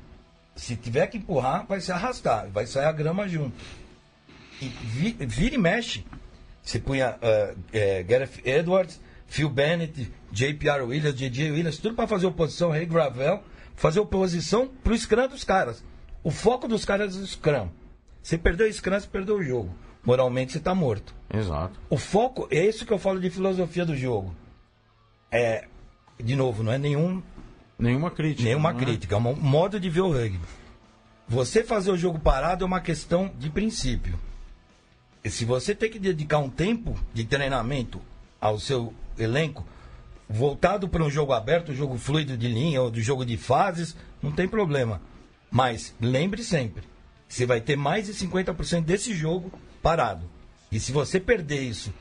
Se 0.57 0.75
tiver 0.75 1.07
que 1.07 1.17
empurrar, 1.17 1.65
vai 1.65 1.79
se 1.79 1.89
arrastar, 1.89 2.49
vai 2.49 2.67
sair 2.67 2.85
a 2.85 2.91
grama 2.91 3.25
junto. 3.25 3.55
E 4.61 4.65
vi- 4.67 5.15
vira 5.17 5.55
e 5.55 5.57
mexe. 5.57 6.05
Você 6.61 6.79
punha 6.79 7.17
eh, 7.21 7.55
eh, 7.71 8.03
Gareth 8.03 8.41
Edwards, 8.43 8.99
Phil 9.25 9.49
Bennett, 9.49 10.11
J.P.R. 10.33 10.83
Williams, 10.83 11.15
J.J. 11.15 11.51
Williams, 11.51 11.77
tudo 11.77 11.95
para 11.95 12.07
fazer 12.07 12.25
oposição, 12.27 12.71
Ray 12.71 12.85
Gravel, 12.85 13.41
fazer 13.77 14.01
oposição 14.01 14.67
pro 14.67 14.97
Scrum 14.97 15.29
dos 15.29 15.45
caras. 15.45 15.81
O 16.23 16.31
foco 16.31 16.67
dos 16.67 16.85
caras 16.85 17.15
é 17.15 17.19
o 17.19 17.25
Scrum. 17.25 17.69
Você 18.21 18.37
perdeu 18.37 18.67
o 18.67 18.73
Scrum, 18.73 18.99
você 18.99 19.07
perdeu 19.07 19.37
o 19.37 19.43
jogo. 19.43 19.73
Moralmente 20.03 20.53
você 20.53 20.59
tá 20.59 20.73
morto. 20.75 21.13
Exato. 21.33 21.79
O 21.89 21.97
foco, 21.97 22.47
é 22.51 22.65
isso 22.65 22.85
que 22.85 22.93
eu 22.93 22.97
falo 22.99 23.19
de 23.19 23.29
filosofia 23.29 23.85
do 23.85 23.95
jogo. 23.95 24.33
É, 25.31 25.67
de 26.21 26.35
novo, 26.35 26.63
não 26.63 26.71
é 26.71 26.77
nenhum, 26.77 27.21
Nenhuma 27.77 28.11
crítica. 28.11 28.43
nenhuma 28.43 28.71
é? 28.71 28.73
crítica, 28.73 29.15
é 29.15 29.17
um 29.17 29.35
modo 29.35 29.79
de 29.79 29.89
ver 29.89 30.01
o 30.01 30.11
rugby. 30.11 30.39
Você 31.27 31.63
fazer 31.63 31.91
o 31.91 31.97
jogo 31.97 32.19
parado 32.19 32.63
é 32.63 32.67
uma 32.67 32.81
questão 32.81 33.31
de 33.37 33.49
princípio. 33.49 34.19
E 35.23 35.29
se 35.29 35.45
você 35.45 35.75
tem 35.75 35.89
que 35.89 35.99
dedicar 35.99 36.39
um 36.39 36.49
tempo 36.49 36.97
de 37.13 37.23
treinamento 37.25 38.01
ao 38.41 38.57
seu 38.57 38.93
elenco, 39.17 39.65
voltado 40.27 40.87
para 40.89 41.03
um 41.03 41.09
jogo 41.09 41.33
aberto, 41.33 41.71
um 41.71 41.75
jogo 41.75 41.97
fluido 41.97 42.37
de 42.37 42.47
linha 42.47 42.81
ou 42.81 42.89
do 42.89 43.01
jogo 43.01 43.25
de 43.25 43.37
fases, 43.37 43.95
não 44.23 44.31
tem 44.31 44.47
problema. 44.47 45.01
Mas 45.51 45.95
lembre 45.99 46.43
sempre, 46.43 46.83
você 47.27 47.45
vai 47.45 47.59
ter 47.61 47.75
mais 47.75 48.05
de 48.07 48.13
50% 48.13 48.83
desse 48.83 49.13
jogo 49.13 49.51
parado. 49.81 50.29
E 50.71 50.79
se 50.79 50.91
você 50.91 51.19
perder 51.19 51.61
isso 51.61 51.93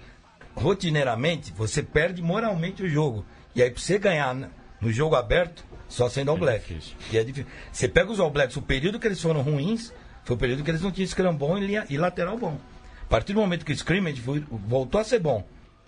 rotineiramente, 0.54 1.52
você 1.52 1.82
perde 1.82 2.20
moralmente 2.22 2.82
o 2.82 2.88
jogo. 2.88 3.24
E 3.54 3.62
aí, 3.62 3.70
para 3.70 3.80
você 3.80 3.98
ganhar 3.98 4.34
no 4.80 4.92
jogo 4.92 5.14
aberto, 5.14 5.64
só 5.88 6.08
sendo 6.08 6.30
All 6.30 6.36
Black. 6.36 6.66
difícil. 6.74 6.96
E 7.10 7.18
é 7.18 7.24
difícil. 7.24 7.50
Você 7.72 7.88
pega 7.88 8.10
os 8.10 8.20
All 8.20 8.30
Blacks, 8.30 8.56
o 8.56 8.62
período 8.62 8.98
que 9.00 9.06
eles 9.06 9.20
foram 9.20 9.40
ruins, 9.42 9.92
foi 10.24 10.36
o 10.36 10.38
período 10.38 10.62
que 10.62 10.70
eles 10.70 10.82
não 10.82 10.90
tinham 10.92 11.06
scrum 11.08 11.34
bom 11.34 11.56
e, 11.56 11.96
lateral 11.96 12.36
bom. 12.36 12.58
A 13.02 13.06
partir 13.08 13.32
do 13.32 13.40
momento 13.40 13.64
que 13.64 13.72
o 13.72 13.74
scrimmage 13.74 14.20
voltou 14.20 15.00
a 15.00 15.04
ser 15.04 15.18
bom 15.18 15.46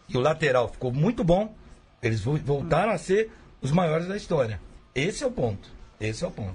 e 0.08 0.16
o 0.16 0.20
lateral 0.20 0.68
ficou 0.68 0.90
muito 0.90 1.22
bom, 1.22 1.54
eles 2.02 2.20
vo- 2.20 2.38
voltaram 2.38 2.92
a 2.92 2.98
ser 2.98 3.30
os 3.60 3.70
maiores 3.70 4.08
da 4.08 4.16
história. 4.16 4.58
Esse 4.94 5.22
é 5.22 5.26
o 5.26 5.30
ponto. 5.30 5.68
Esse 6.00 6.24
é 6.24 6.26
o 6.26 6.30
ponto. 6.30 6.54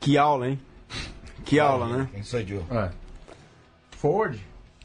Que 0.00 0.16
aula, 0.16 0.48
hein? 0.48 0.58
Que 1.44 1.60
aula, 1.60 1.86
né? 1.86 2.08
Quem 2.10 2.22
sou 2.22 2.40
eu? 2.40 2.66
É. 2.70 2.90
Ford? 3.90 4.40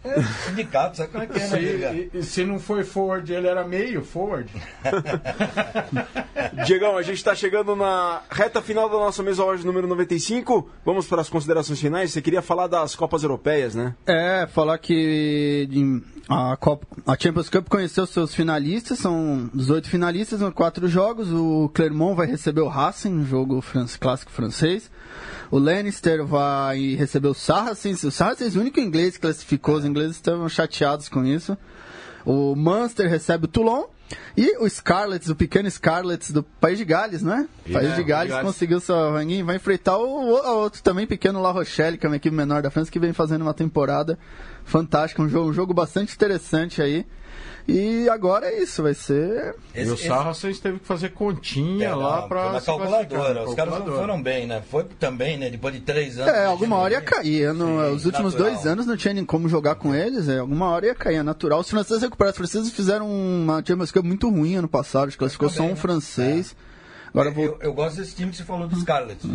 É, 0.05 0.21
sindicato, 0.47 0.97
sabe 0.97 1.09
como 1.11 1.23
é 1.23 1.27
que 1.27 1.39
é, 1.39 1.47
né? 1.47 1.47
Se, 1.49 2.09
e- 2.13 2.23
se 2.23 2.43
não 2.45 2.59
foi 2.59 2.83
Ford, 2.83 3.29
ele 3.29 3.47
era 3.47 3.63
meio 3.67 4.03
Ford. 4.03 4.47
Diegão, 6.65 6.97
a 6.97 7.01
gente 7.01 7.17
está 7.17 7.35
chegando 7.35 7.75
na 7.75 8.21
reta 8.29 8.61
final 8.61 8.89
da 8.89 8.97
nossa 8.97 9.21
mesa 9.23 9.43
hoje 9.43 9.65
número 9.65 9.87
95. 9.87 10.69
Vamos 10.85 11.07
para 11.07 11.21
as 11.21 11.29
considerações 11.29 11.79
finais. 11.79 12.11
Você 12.11 12.21
queria 12.21 12.41
falar 12.41 12.67
das 12.67 12.95
Copas 12.95 13.23
Europeias, 13.23 13.75
né? 13.75 13.95
É, 14.05 14.47
falar 14.47 14.77
que 14.77 15.67
a, 16.29 16.55
Copa, 16.57 16.85
a 17.05 17.17
Champions 17.17 17.49
Cup 17.49 17.67
conheceu 17.69 18.05
seus 18.05 18.33
finalistas, 18.33 18.99
são 18.99 19.49
18 19.53 19.89
finalistas, 19.89 20.39
são 20.39 20.51
quatro 20.51 20.87
jogos. 20.87 21.31
O 21.31 21.69
Clermont 21.73 22.15
vai 22.15 22.27
receber 22.27 22.61
o 22.61 22.67
Racing, 22.67 23.13
um 23.13 23.25
jogo 23.25 23.61
fran- 23.61 23.85
clássico 23.99 24.31
francês. 24.31 24.89
O 25.51 25.59
Lannister 25.59 26.25
vai 26.25 26.95
receber 26.95 27.27
o 27.27 27.33
Saracens. 27.33 28.03
O 28.03 28.11
Saracens 28.11 28.55
é 28.55 28.57
o 28.57 28.61
único 28.61 28.79
inglês 28.79 29.15
que 29.15 29.21
classificou, 29.21 29.75
os 29.75 29.85
ingleses 29.85 29.94
estavam 30.03 30.47
chateados 30.49 31.09
com 31.09 31.25
isso. 31.25 31.57
O 32.25 32.55
Munster 32.55 33.09
recebe 33.09 33.45
o 33.45 33.47
Toulon. 33.47 33.83
E 34.37 34.57
o 34.59 34.69
Scarlets, 34.69 35.29
o 35.29 35.35
pequeno 35.35 35.69
Scarlets 35.69 36.29
do 36.29 36.43
País 36.43 36.77
de 36.77 36.85
Gales, 36.85 37.23
não 37.23 37.33
é? 37.33 37.47
País 37.71 37.95
de 37.95 38.03
Gales 38.03 38.31
Gales. 38.31 38.45
conseguiu 38.45 38.79
sua 38.79 39.11
vaguinha 39.11 39.39
e 39.39 39.43
vai 39.43 39.55
enfrentar 39.55 39.97
o, 39.97 40.05
o 40.05 40.57
outro 40.57 40.83
também 40.83 41.07
pequeno 41.07 41.41
La 41.41 41.51
Rochelle, 41.51 41.97
que 41.97 42.05
é 42.05 42.09
uma 42.09 42.17
equipe 42.17 42.35
menor 42.35 42.61
da 42.61 42.69
França, 42.69 42.91
que 42.91 42.99
vem 42.99 43.13
fazendo 43.13 43.41
uma 43.41 43.53
temporada 43.53 44.19
fantástica, 44.63 45.23
um 45.23 45.29
jogo, 45.29 45.49
um 45.49 45.53
jogo 45.53 45.73
bastante 45.73 46.13
interessante 46.13 46.81
aí. 46.81 47.05
E 47.67 48.07
agora 48.09 48.45
é 48.45 48.61
isso, 48.61 48.83
vai 48.83 48.93
ser. 48.93 49.55
e 49.73 49.83
o 49.85 49.97
Saracens 49.97 50.59
teve 50.59 50.77
que 50.79 50.85
fazer 50.85 51.09
continha 51.09 51.87
É, 51.87 51.95
lá 51.95 52.27
foi 52.27 52.51
na 52.51 52.61
calculadora. 52.61 53.43
Os 53.43 53.55
caras 53.55 53.79
não 53.79 53.87
foram 53.87 54.21
bem, 54.21 54.45
né? 54.45 54.61
Foi 54.69 54.83
também, 54.83 55.35
né? 55.35 55.49
Depois 55.49 55.73
de 55.73 55.79
três 55.79 56.19
anos. 56.19 56.31
É, 56.31 56.45
alguma 56.45 56.75
hora 56.77 56.93
ia 56.93 56.97
hegemonia. 56.99 57.23
cair. 57.23 57.53
No, 57.53 57.65
Sim, 57.65 57.95
os 57.95 58.05
últimos 58.05 58.33
natural. 58.33 58.53
dois 58.53 58.67
anos 58.67 58.85
não 58.85 58.95
tinha 58.95 59.15
nem 59.15 59.25
como 59.25 59.49
jogar 59.49 59.75
com 59.75 59.95
eles, 59.95 60.29
é, 60.29 60.37
alguma 60.37 60.69
hora 60.69 60.85
ia 60.85 60.95
cair, 60.95 61.15
é 61.15 61.23
natural. 61.23 61.59
Os 61.59 61.69
franceses 61.69 62.03
recuperaram, 62.03 62.31
os 62.31 62.37
franceses 62.37 62.71
fizeram 62.71 63.09
uma 63.09 63.63
Champions 63.65 63.91
Cup 63.91 64.05
muito 64.05 64.29
ruim 64.29 64.55
ano 64.55 64.67
passado, 64.67 65.07
acho 65.07 65.13
que 65.13 65.19
classificou 65.19 65.49
só 65.49 65.63
um 65.63 65.69
né? 65.69 65.75
francês. 65.75 66.55
Agora 67.09 67.29
eu, 67.29 67.33
vou. 67.33 67.45
eu, 67.45 67.57
eu 67.61 67.73
gosto 67.73 67.97
desse 67.97 68.13
time 68.13 68.29
que 68.29 68.37
você 68.37 68.43
falou 68.43 68.67
do 68.67 68.75
Scarlett. 68.79 69.25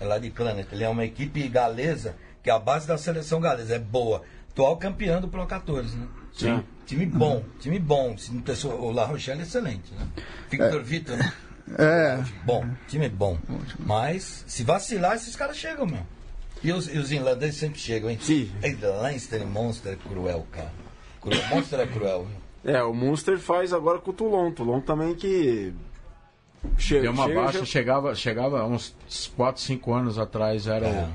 É 0.00 0.04
lá 0.04 0.18
de 0.18 0.30
Planet. 0.30 0.66
Ele 0.70 0.84
é 0.84 0.88
uma 0.88 1.04
equipe 1.04 1.48
galesa, 1.48 2.14
que 2.42 2.50
é 2.50 2.52
a 2.52 2.58
base 2.58 2.86
da 2.86 2.96
seleção 2.96 3.40
galesa. 3.40 3.74
É 3.74 3.78
boa. 3.78 4.22
Atual 4.52 4.76
campeão 4.76 5.20
do 5.20 5.28
Pro 5.28 5.46
14, 5.46 5.96
né? 5.96 6.06
Sim. 6.32 6.62
Time 6.86 7.06
bom, 7.06 7.42
time 7.60 7.78
bom. 7.78 8.16
Se 8.18 8.32
não 8.32 8.40
pensou- 8.42 8.72
O 8.80 8.90
La 8.90 9.04
Rochelle 9.06 9.40
é 9.40 9.44
excelente, 9.44 9.92
né? 9.94 10.06
Victor 10.50 10.82
Vitor, 10.82 11.16
né? 11.16 11.32
É, 11.78 12.18
Bom, 12.44 12.66
time 12.88 13.08
bom. 13.08 13.38
Mas, 13.78 14.44
se 14.48 14.64
vacilar, 14.64 15.14
esses 15.14 15.36
caras 15.36 15.56
chegam, 15.56 15.86
meu. 15.86 16.00
E 16.64 16.72
os, 16.72 16.92
e 16.92 16.98
os 16.98 17.12
irlandeses 17.12 17.56
sempre 17.60 17.78
chegam, 17.78 18.10
hein? 18.10 18.18
Sim. 18.20 18.50
Ei, 18.62 18.76
Leinster 19.02 19.40
e 19.40 19.44
Monster 19.44 19.92
é 19.92 19.96
cruel, 20.08 20.46
cara. 20.50 20.72
Cruel. 21.20 21.46
Monster 21.48 21.78
é 21.80 21.86
cruel, 21.86 22.26
viu? 22.26 22.74
É, 22.74 22.82
o 22.82 22.92
Munster 22.92 23.38
faz 23.38 23.72
agora 23.72 23.98
com 24.00 24.10
o 24.10 24.14
Toulon. 24.14 24.50
Toulon 24.50 24.80
também 24.80 25.14
que. 25.14 25.72
Che 26.76 27.00
Deu 27.00 27.12
uma 27.12 27.26
chega- 27.26 27.40
baixa, 27.40 27.64
chegava, 27.64 28.14
chegava 28.14 28.66
uns 28.66 28.94
4, 29.36 29.62
5 29.62 29.94
anos 29.94 30.18
atrás, 30.18 30.66
era, 30.66 30.86
É. 30.86 31.04
o, 31.04 31.08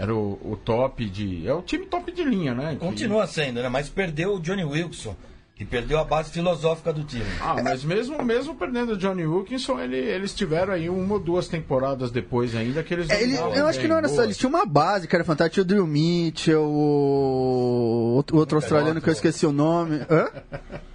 era 0.00 0.14
o, 0.14 0.38
o 0.42 0.56
top 0.56 1.04
de. 1.08 1.46
É 1.46 1.52
o 1.52 1.60
time 1.62 1.84
top 1.86 2.10
de 2.10 2.24
linha, 2.24 2.54
né? 2.54 2.70
Que- 2.72 2.78
Continua 2.86 3.26
sendo, 3.26 3.60
né? 3.62 3.68
Mas 3.68 3.88
perdeu 3.88 4.34
o 4.34 4.40
Johnny 4.40 4.64
Wilson. 4.64 5.14
E 5.58 5.64
perdeu 5.66 5.98
a 5.98 6.04
base 6.04 6.30
filosófica 6.32 6.90
do 6.90 7.04
time. 7.04 7.22
Ah, 7.38 7.62
mas 7.62 7.84
mesmo, 7.84 8.22
mesmo 8.24 8.54
perdendo 8.54 8.92
o 8.92 8.96
Johnny 8.96 9.26
Wilkinson, 9.26 9.78
ele- 9.78 9.98
eles 9.98 10.34
tiveram 10.34 10.72
aí 10.72 10.88
uma 10.88 11.14
ou 11.16 11.20
duas 11.20 11.48
temporadas 11.48 12.10
depois 12.10 12.56
ainda 12.56 12.82
que 12.82 12.94
eles. 12.94 13.10
É, 13.10 13.22
ele- 13.22 13.36
eu 13.36 13.66
acho 13.66 13.78
que 13.78 13.86
não 13.86 13.98
era 13.98 14.08
só, 14.08 14.22
eles 14.24 14.38
tinham 14.38 14.48
uma 14.48 14.64
base 14.64 15.06
que 15.06 15.14
era 15.14 15.22
fantástica. 15.22 15.56
Tinha 15.56 15.62
o 15.62 15.66
Drew 15.66 15.86
Mitchell, 15.86 16.62
o 16.62 18.14
outro, 18.16 18.36
o 18.36 18.40
outro 18.40 18.56
australiano 18.56 19.02
que 19.02 19.08
eu 19.10 19.12
esqueci 19.12 19.44
o 19.44 19.52
nome. 19.52 20.00
Hã? 20.08 20.28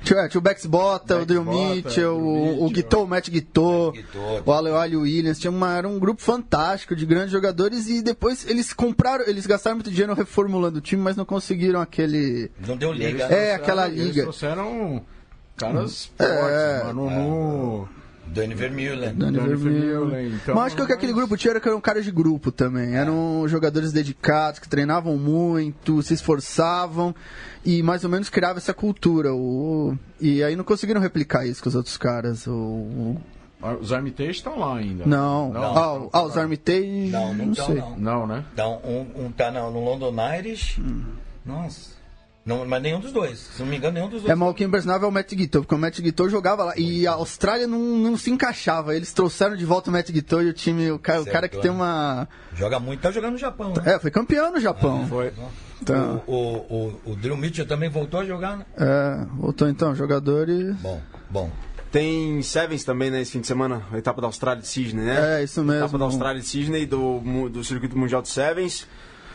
Tinha, 0.06 0.20
é, 0.22 0.30
tinha 0.30 0.39
o 0.39 0.41
Bex 0.41 0.66
Bota, 0.66 1.16
o 1.16 1.18
Bex 1.18 1.28
Drew 1.28 1.43
Bota, 1.43 1.76
Mitchell, 1.76 2.16
Drew 2.16 2.26
o, 2.26 2.66
o. 2.66 2.70
Guitou, 2.70 3.03
o 3.03 3.08
Matt 3.08 3.30
Guitou, 3.30 3.93
o 4.45 4.51
Aleoali 4.51 4.95
Williams. 4.95 5.39
Tinha 5.39 5.51
uma, 5.51 5.76
era 5.76 5.88
um 5.88 5.99
grupo 5.99 6.22
fantástico 6.22 6.95
de 6.95 7.06
grandes 7.06 7.32
jogadores 7.32 7.89
e 7.89 8.01
depois 8.01 8.47
eles 8.47 8.72
compraram, 8.72 9.26
eles 9.28 9.45
gastaram 9.45 9.78
muito 9.78 9.89
dinheiro 9.91 10.14
reformulando 10.14 10.78
o 10.78 10.82
time, 10.82 11.01
mas 11.01 11.16
não 11.16 11.26
conseguiram 11.26 11.82
aquele. 11.82 12.51
Não 12.66 12.78
deu 12.78 12.93
Eles 12.93 13.12
liga. 13.14 13.24
É, 13.26 13.56
aquela 13.56 13.88
Eles 13.88 14.06
liga. 14.06 14.22
trouxeram 14.24 15.01
caras 15.58 16.12
É, 16.20 16.80
fortes, 16.82 16.95
mano. 16.95 17.10
No, 17.10 17.89
Danny 18.28 18.53
Vermeulen. 18.53 19.13
Danny 19.15 19.38
Danny 19.38 19.55
Vermeulen. 19.55 20.28
Então- 20.36 20.55
Mas 20.55 20.65
acho 20.67 20.76
que 20.76 20.82
o 20.82 20.86
que 20.88 20.93
aquele 20.93 21.13
grupo 21.13 21.38
tinha 21.38 21.51
era 21.51 21.59
que 21.59 21.67
eram 21.67 21.80
caras 21.80 22.03
de 22.03 22.11
grupo 22.11 22.51
também. 22.51 22.95
Eram 22.95 23.47
jogadores 23.47 23.91
dedicados, 23.91 24.59
que 24.59 24.67
treinavam 24.67 25.17
muito, 25.17 26.01
se 26.03 26.13
esforçavam 26.13 27.15
e 27.63 27.82
mais 27.82 28.03
ou 28.03 28.09
menos 28.09 28.30
criava 28.30 28.57
essa 28.59 28.73
cultura. 28.73 29.34
O... 29.34 29.95
E 30.19 30.43
aí 30.43 30.55
não 30.55 30.63
conseguiram 30.63 30.99
replicar 31.01 31.45
isso 31.45 31.61
com 31.63 31.69
os 31.69 31.76
outros 31.76 31.97
caras. 31.97 32.45
O... 32.47 32.51
o- 32.53 33.21
Os 33.82 33.91
Armitage 33.93 34.32
estão 34.32 34.59
lá 34.59 34.78
ainda. 34.78 35.05
Não. 35.05 35.51
Não, 35.53 35.63
ah, 35.63 36.09
ah, 36.13 36.23
os 36.23 36.38
Armitage. 36.38 37.09
Não, 37.11 37.34
não, 37.34 37.45
não 37.47 37.53
sei. 37.55 37.76
não. 37.76 37.97
Não, 37.97 38.28
né? 38.28 38.43
Então, 38.53 38.80
um, 38.84 39.26
um 39.26 39.32
tá 39.32 39.49
no, 39.49 39.71
no 39.71 39.84
London 39.84 40.13
Irish. 40.38 40.80
Hum. 40.80 41.03
Nossa. 41.45 41.95
Não, 42.46 42.64
mas 42.64 42.82
nenhum 42.82 43.00
dos 43.00 43.12
dois. 43.12 43.39
Se 43.39 43.60
não 43.62 43.68
me 43.68 43.78
engano, 43.78 43.96
nenhum 43.96 44.08
dos 44.08 44.22
dois. 44.22 44.32
É, 44.32 44.36
mas 44.36 44.48
o 44.50 44.54
Kim 44.54 44.68
Bresnava 44.68 45.06
é 45.06 45.08
o 45.08 45.12
Matt 45.12 45.34
Guitou, 45.34 45.62
porque 45.64 45.74
o 45.74 45.78
Matt 45.80 46.00
Guitou 46.00 46.30
jogava 46.30 46.64
lá. 46.64 46.74
E 46.78 47.08
a 47.08 47.14
Austrália 47.14 47.66
não, 47.66 47.80
não 47.80 48.16
se 48.16 48.30
encaixava. 48.30 48.96
Eles 48.96 49.12
trouxeram 49.12 49.56
de 49.56 49.66
volta 49.66 49.89
o 49.89 49.93
Matt 49.93 50.12
Guitou 50.12 50.43
e 50.43 50.50
o 50.50 50.54
time, 50.54 50.91
o 50.91 51.00
cara, 51.00 51.22
o 51.24 51.26
cara 51.26 51.48
que 51.48 51.56
Certo, 51.56 51.64
tem 51.64 51.72
uma. 51.72 52.28
Joga 52.54 52.80
muito. 52.80 53.02
Tá 53.02 53.10
jogando 53.10 53.32
no 53.34 53.39
Japão, 53.39 53.74
né? 53.74 53.96
É, 53.96 54.00
foi 54.00 54.12
campeão 54.12 54.52
no 54.52 54.60
Japão. 54.60 55.08
Foi. 55.08 55.34
Então, 55.82 56.22
O, 56.28 56.34
o, 56.36 57.00
o, 57.06 57.12
o 57.12 57.16
Drew 57.16 57.36
Mitchell 57.36 57.66
também 57.66 57.89
voltou 57.89 58.20
a 58.20 58.26
jogar, 58.26 58.58
né? 58.58 58.66
é, 58.78 59.26
voltou 59.38 59.68
então, 59.68 59.96
jogadores. 59.96 60.76
Bom, 60.78 61.02
bom. 61.30 61.52
Tem 61.91 62.41
Sevens 62.43 62.84
também 62.84 63.10
nesse 63.10 63.32
fim 63.32 63.41
de 63.41 63.48
semana, 63.48 63.82
a 63.91 63.98
etapa 63.98 64.22
da 64.22 64.28
Austrália 64.28 64.62
de 64.62 64.68
Sydney, 64.68 65.04
né? 65.06 65.39
É, 65.39 65.43
isso 65.43 65.64
mesmo. 65.64 65.82
Etapa 65.84 65.98
da 65.98 66.06
Austrália 66.06 66.41
de 66.41 66.48
Sydney, 66.48 66.86
do, 66.86 67.50
do 67.50 67.64
Circuito 67.64 67.98
Mundial 67.98 68.22
de 68.22 68.30
Sevens. 68.30 68.86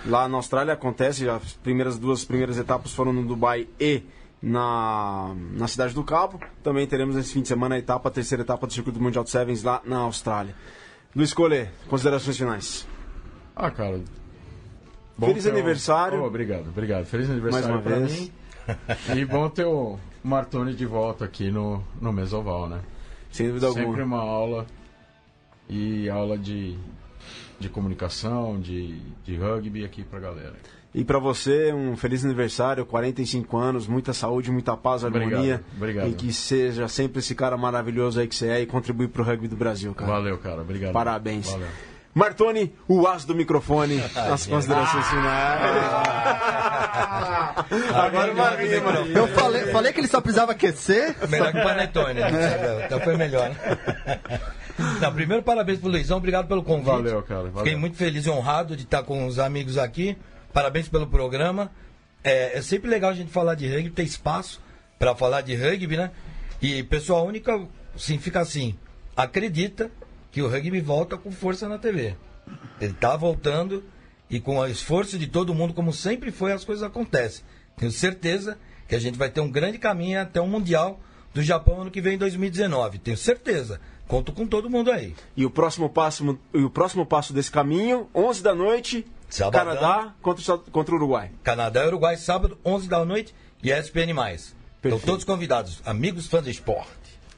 Lá 0.06 0.28
na 0.28 0.36
Austrália 0.36 0.72
acontece, 0.72 1.28
as 1.28 1.52
primeiras 1.54 1.98
duas 1.98 2.24
primeiras 2.24 2.58
etapas 2.58 2.92
foram 2.92 3.12
no 3.12 3.24
Dubai 3.24 3.68
e 3.78 4.02
na, 4.42 5.34
na 5.52 5.68
Cidade 5.68 5.94
do 5.94 6.02
Cabo. 6.02 6.40
Também 6.62 6.86
teremos 6.86 7.16
nesse 7.16 7.34
fim 7.34 7.42
de 7.42 7.48
semana 7.48 7.74
a 7.74 7.78
etapa, 7.78 8.08
a 8.08 8.12
terceira 8.12 8.42
etapa 8.42 8.66
do 8.66 8.72
Circuito 8.72 9.00
Mundial 9.00 9.24
de 9.24 9.30
Sevens 9.30 9.62
lá 9.62 9.82
na 9.84 9.98
Austrália. 9.98 10.54
Luiz 11.14 11.34
Colê, 11.34 11.66
considerações 11.88 12.38
finais. 12.38 12.86
Ah, 13.54 13.70
cara. 13.70 14.00
Feliz 15.18 15.46
aniversário. 15.46 16.22
Oh, 16.22 16.26
obrigado, 16.26 16.68
obrigado. 16.68 17.04
Feliz 17.04 17.28
aniversário 17.28 17.80
vez. 17.80 18.20
mim. 18.20 18.32
E 19.14 19.24
bom 19.24 19.48
ter 19.50 19.66
o 19.66 19.98
Martoni 20.22 20.74
de 20.74 20.86
volta 20.86 21.24
aqui 21.24 21.50
no, 21.50 21.82
no 22.00 22.12
Mesoval, 22.12 22.68
né? 22.68 22.80
Sem 23.30 23.48
dúvida 23.48 23.68
Sempre 23.68 23.82
alguma. 23.82 24.04
uma 24.04 24.20
aula. 24.20 24.66
E 25.68 26.08
aula 26.08 26.38
de, 26.38 26.76
de 27.60 27.68
comunicação, 27.68 28.58
de, 28.58 28.98
de 29.24 29.36
rugby 29.36 29.84
aqui 29.84 30.02
pra 30.02 30.18
galera. 30.18 30.54
E 30.92 31.04
pra 31.04 31.20
você, 31.20 31.72
um 31.72 31.96
feliz 31.96 32.24
aniversário, 32.24 32.84
45 32.84 33.56
anos, 33.56 33.86
muita 33.86 34.12
saúde, 34.12 34.50
muita 34.50 34.76
paz, 34.76 35.04
Obrigado, 35.04 35.32
harmonia. 35.34 35.62
obrigado. 35.76 36.08
E 36.08 36.14
que 36.14 36.32
seja 36.32 36.88
sempre 36.88 37.20
esse 37.20 37.34
cara 37.34 37.56
maravilhoso 37.56 38.18
aí 38.18 38.26
que 38.26 38.34
você 38.34 38.48
é 38.48 38.60
e 38.62 38.66
contribui 38.66 39.06
pro 39.06 39.22
rugby 39.22 39.46
do 39.46 39.56
Brasil, 39.56 39.94
cara. 39.94 40.10
Valeu, 40.10 40.36
cara. 40.38 40.62
Obrigado. 40.62 40.92
Parabéns. 40.92 41.48
Valeu. 41.48 41.68
Martoni, 42.12 42.74
o 42.88 43.06
as 43.06 43.24
do 43.24 43.36
microfone, 43.36 44.02
as 44.16 44.46
considerações 44.46 45.06
finais. 45.06 45.60
Agora 47.94 48.32
uma 48.32 48.50
rima. 48.50 48.92
Eu 49.14 49.28
falei, 49.28 49.62
falei 49.66 49.92
que 49.92 50.00
ele 50.00 50.08
só 50.08 50.20
precisava 50.20 50.52
aquecer. 50.52 51.14
Melhor 51.28 51.52
que 51.52 51.58
o 51.58 51.62
Panetone, 51.62 52.20
né? 52.20 52.82
Então 52.86 53.00
foi 53.00 53.16
melhor. 53.16 53.50
Não, 55.00 55.12
primeiro, 55.12 55.42
parabéns 55.42 55.78
pro 55.78 55.88
Luizão, 55.88 56.18
obrigado 56.18 56.46
pelo 56.46 56.62
convite. 56.62 56.86
Valeu, 56.86 57.22
cara, 57.22 57.42
valeu. 57.42 57.58
Fiquei 57.58 57.76
muito 57.76 57.96
feliz 57.96 58.26
e 58.26 58.30
honrado 58.30 58.76
de 58.76 58.84
estar 58.84 59.02
com 59.02 59.26
os 59.26 59.38
amigos 59.38 59.78
aqui. 59.78 60.16
Parabéns 60.52 60.88
pelo 60.88 61.06
programa. 61.06 61.70
É, 62.22 62.58
é 62.58 62.62
sempre 62.62 62.90
legal 62.90 63.10
a 63.10 63.14
gente 63.14 63.30
falar 63.30 63.54
de 63.54 63.68
rugby, 63.68 63.90
ter 63.90 64.02
espaço 64.02 64.60
para 64.98 65.14
falar 65.14 65.40
de 65.40 65.54
rugby, 65.54 65.96
né? 65.96 66.10
E 66.60 66.82
pessoal, 66.82 67.20
a 67.20 67.28
única, 67.28 67.66
sim, 67.96 68.18
fica 68.18 68.40
assim, 68.40 68.76
acredita 69.16 69.90
que 70.30 70.42
o 70.42 70.48
rugby 70.48 70.80
volta 70.80 71.16
com 71.16 71.30
força 71.30 71.68
na 71.68 71.78
TV. 71.78 72.14
Ele 72.80 72.92
tá 72.92 73.16
voltando 73.16 73.82
e 74.28 74.38
com 74.38 74.58
o 74.58 74.66
esforço 74.66 75.18
de 75.18 75.26
todo 75.26 75.54
mundo, 75.54 75.74
como 75.74 75.92
sempre 75.92 76.30
foi, 76.30 76.52
as 76.52 76.64
coisas 76.64 76.84
acontecem. 76.84 77.44
Tenho 77.76 77.90
certeza 77.90 78.58
que 78.86 78.94
a 78.94 78.98
gente 78.98 79.18
vai 79.18 79.30
ter 79.30 79.40
um 79.40 79.50
grande 79.50 79.78
caminho 79.78 80.20
até 80.20 80.40
o 80.40 80.46
Mundial 80.46 81.00
do 81.32 81.42
Japão 81.42 81.82
ano 81.82 81.90
que 81.90 82.00
vem, 82.00 82.14
em 82.14 82.18
2019. 82.18 82.98
Tenho 82.98 83.16
certeza. 83.16 83.80
Conto 84.10 84.32
com 84.32 84.44
todo 84.44 84.68
mundo 84.68 84.90
aí. 84.90 85.14
E 85.36 85.46
o 85.46 85.50
próximo 85.50 85.88
passo, 85.88 86.36
e 86.52 86.64
o 86.64 86.68
próximo 86.68 87.06
passo 87.06 87.32
desse 87.32 87.48
caminho, 87.48 88.08
11 88.12 88.42
da 88.42 88.52
noite, 88.52 89.06
Sabadão. 89.28 89.72
Canadá 89.72 90.14
contra, 90.20 90.58
contra 90.58 90.92
o 90.92 90.98
Uruguai. 90.98 91.30
Canadá 91.44 91.84
e 91.84 91.86
Uruguai, 91.86 92.16
sábado, 92.16 92.58
11 92.64 92.88
da 92.88 93.04
noite 93.04 93.32
e 93.62 93.70
ESPN+. 93.70 94.10
Estão 94.10 94.56
Perfeito. 94.82 95.06
todos 95.06 95.24
convidados, 95.24 95.80
amigos 95.86 96.26
fãs 96.26 96.42
de 96.42 96.50
esporte. 96.50 96.90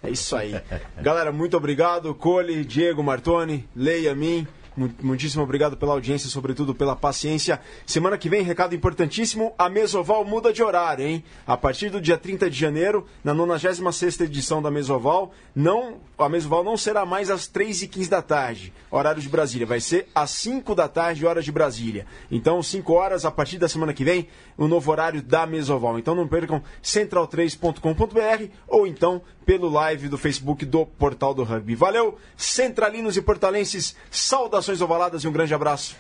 É 0.03 0.09
isso 0.09 0.35
aí. 0.35 0.59
Galera, 0.97 1.31
muito 1.31 1.59
obrigado. 1.59 2.15
Cole, 2.15 2.65
Diego, 2.65 3.03
Martoni, 3.03 3.69
Leia, 3.77 4.15
mim. 4.15 4.47
Mu- 4.77 4.91
Muitíssimo 5.03 5.43
obrigado 5.43 5.77
pela 5.77 5.93
audiência, 5.93 6.29
sobretudo 6.31 6.75
pela 6.75 6.97
paciência. 6.97 7.61
Semana 7.87 8.17
que 8.17 8.29
vem, 8.29 8.43
recado 8.43 8.75
importantíssimo: 8.75 9.53
a 9.59 9.69
Mesoval 9.69 10.25
muda 10.25 10.53
de 10.53 10.63
horário, 10.63 11.05
hein? 11.07 11.23
A 11.47 11.57
partir 11.57 11.91
do 11.91 12.01
dia 12.01 12.17
30 12.17 12.49
de 12.49 12.59
janeiro, 12.59 13.07
na 13.23 13.35
96 13.35 14.21
edição 14.21 14.63
da 14.63 14.71
Mesoval, 14.71 15.33
não, 15.55 15.99
a 16.19 16.29
Mesoval 16.29 16.65
não 16.65 16.77
será 16.77 17.05
mais 17.05 17.31
às 17.31 17.49
3h15 17.49 18.09
da 18.09 18.23
tarde, 18.23 18.73
horário 18.91 19.21
de 19.21 19.29
Brasília. 19.29 19.67
Vai 19.67 19.81
ser 19.81 20.09
às 20.15 20.31
5 20.31 20.75
da 20.75 20.89
tarde, 20.89 21.27
hora 21.27 21.43
de 21.43 21.53
Brasília. 21.53 22.07
Então, 22.31 22.63
5 22.63 22.93
horas, 22.93 23.25
a 23.25 23.31
partir 23.31 23.59
da 23.59 23.69
semana 23.69 23.93
que 23.93 24.05
vem, 24.05 24.29
o 24.57 24.67
novo 24.67 24.91
horário 24.91 25.23
da 25.23 25.47
Mesoval. 25.47 25.99
Então, 25.99 26.15
não 26.15 26.27
percam 26.27 26.63
central3.com.br 26.83 28.47
ou 28.69 28.87
então 28.87 29.21
pelo 29.45 29.69
live 29.69 30.09
do 30.09 30.19
Facebook 30.19 30.65
do 30.65 30.87
Portal 30.87 31.35
do 31.35 31.45
Rugby. 31.45 31.75
Valeu, 31.75 32.19
centralinos 32.37 33.17
e 33.17 33.23
portalenses, 33.23 33.97
saudações 34.11 34.81
ovaladas 34.81 35.25
e 35.25 35.29
um 35.29 35.33
grande 35.33 35.55
abraço. 35.55 35.97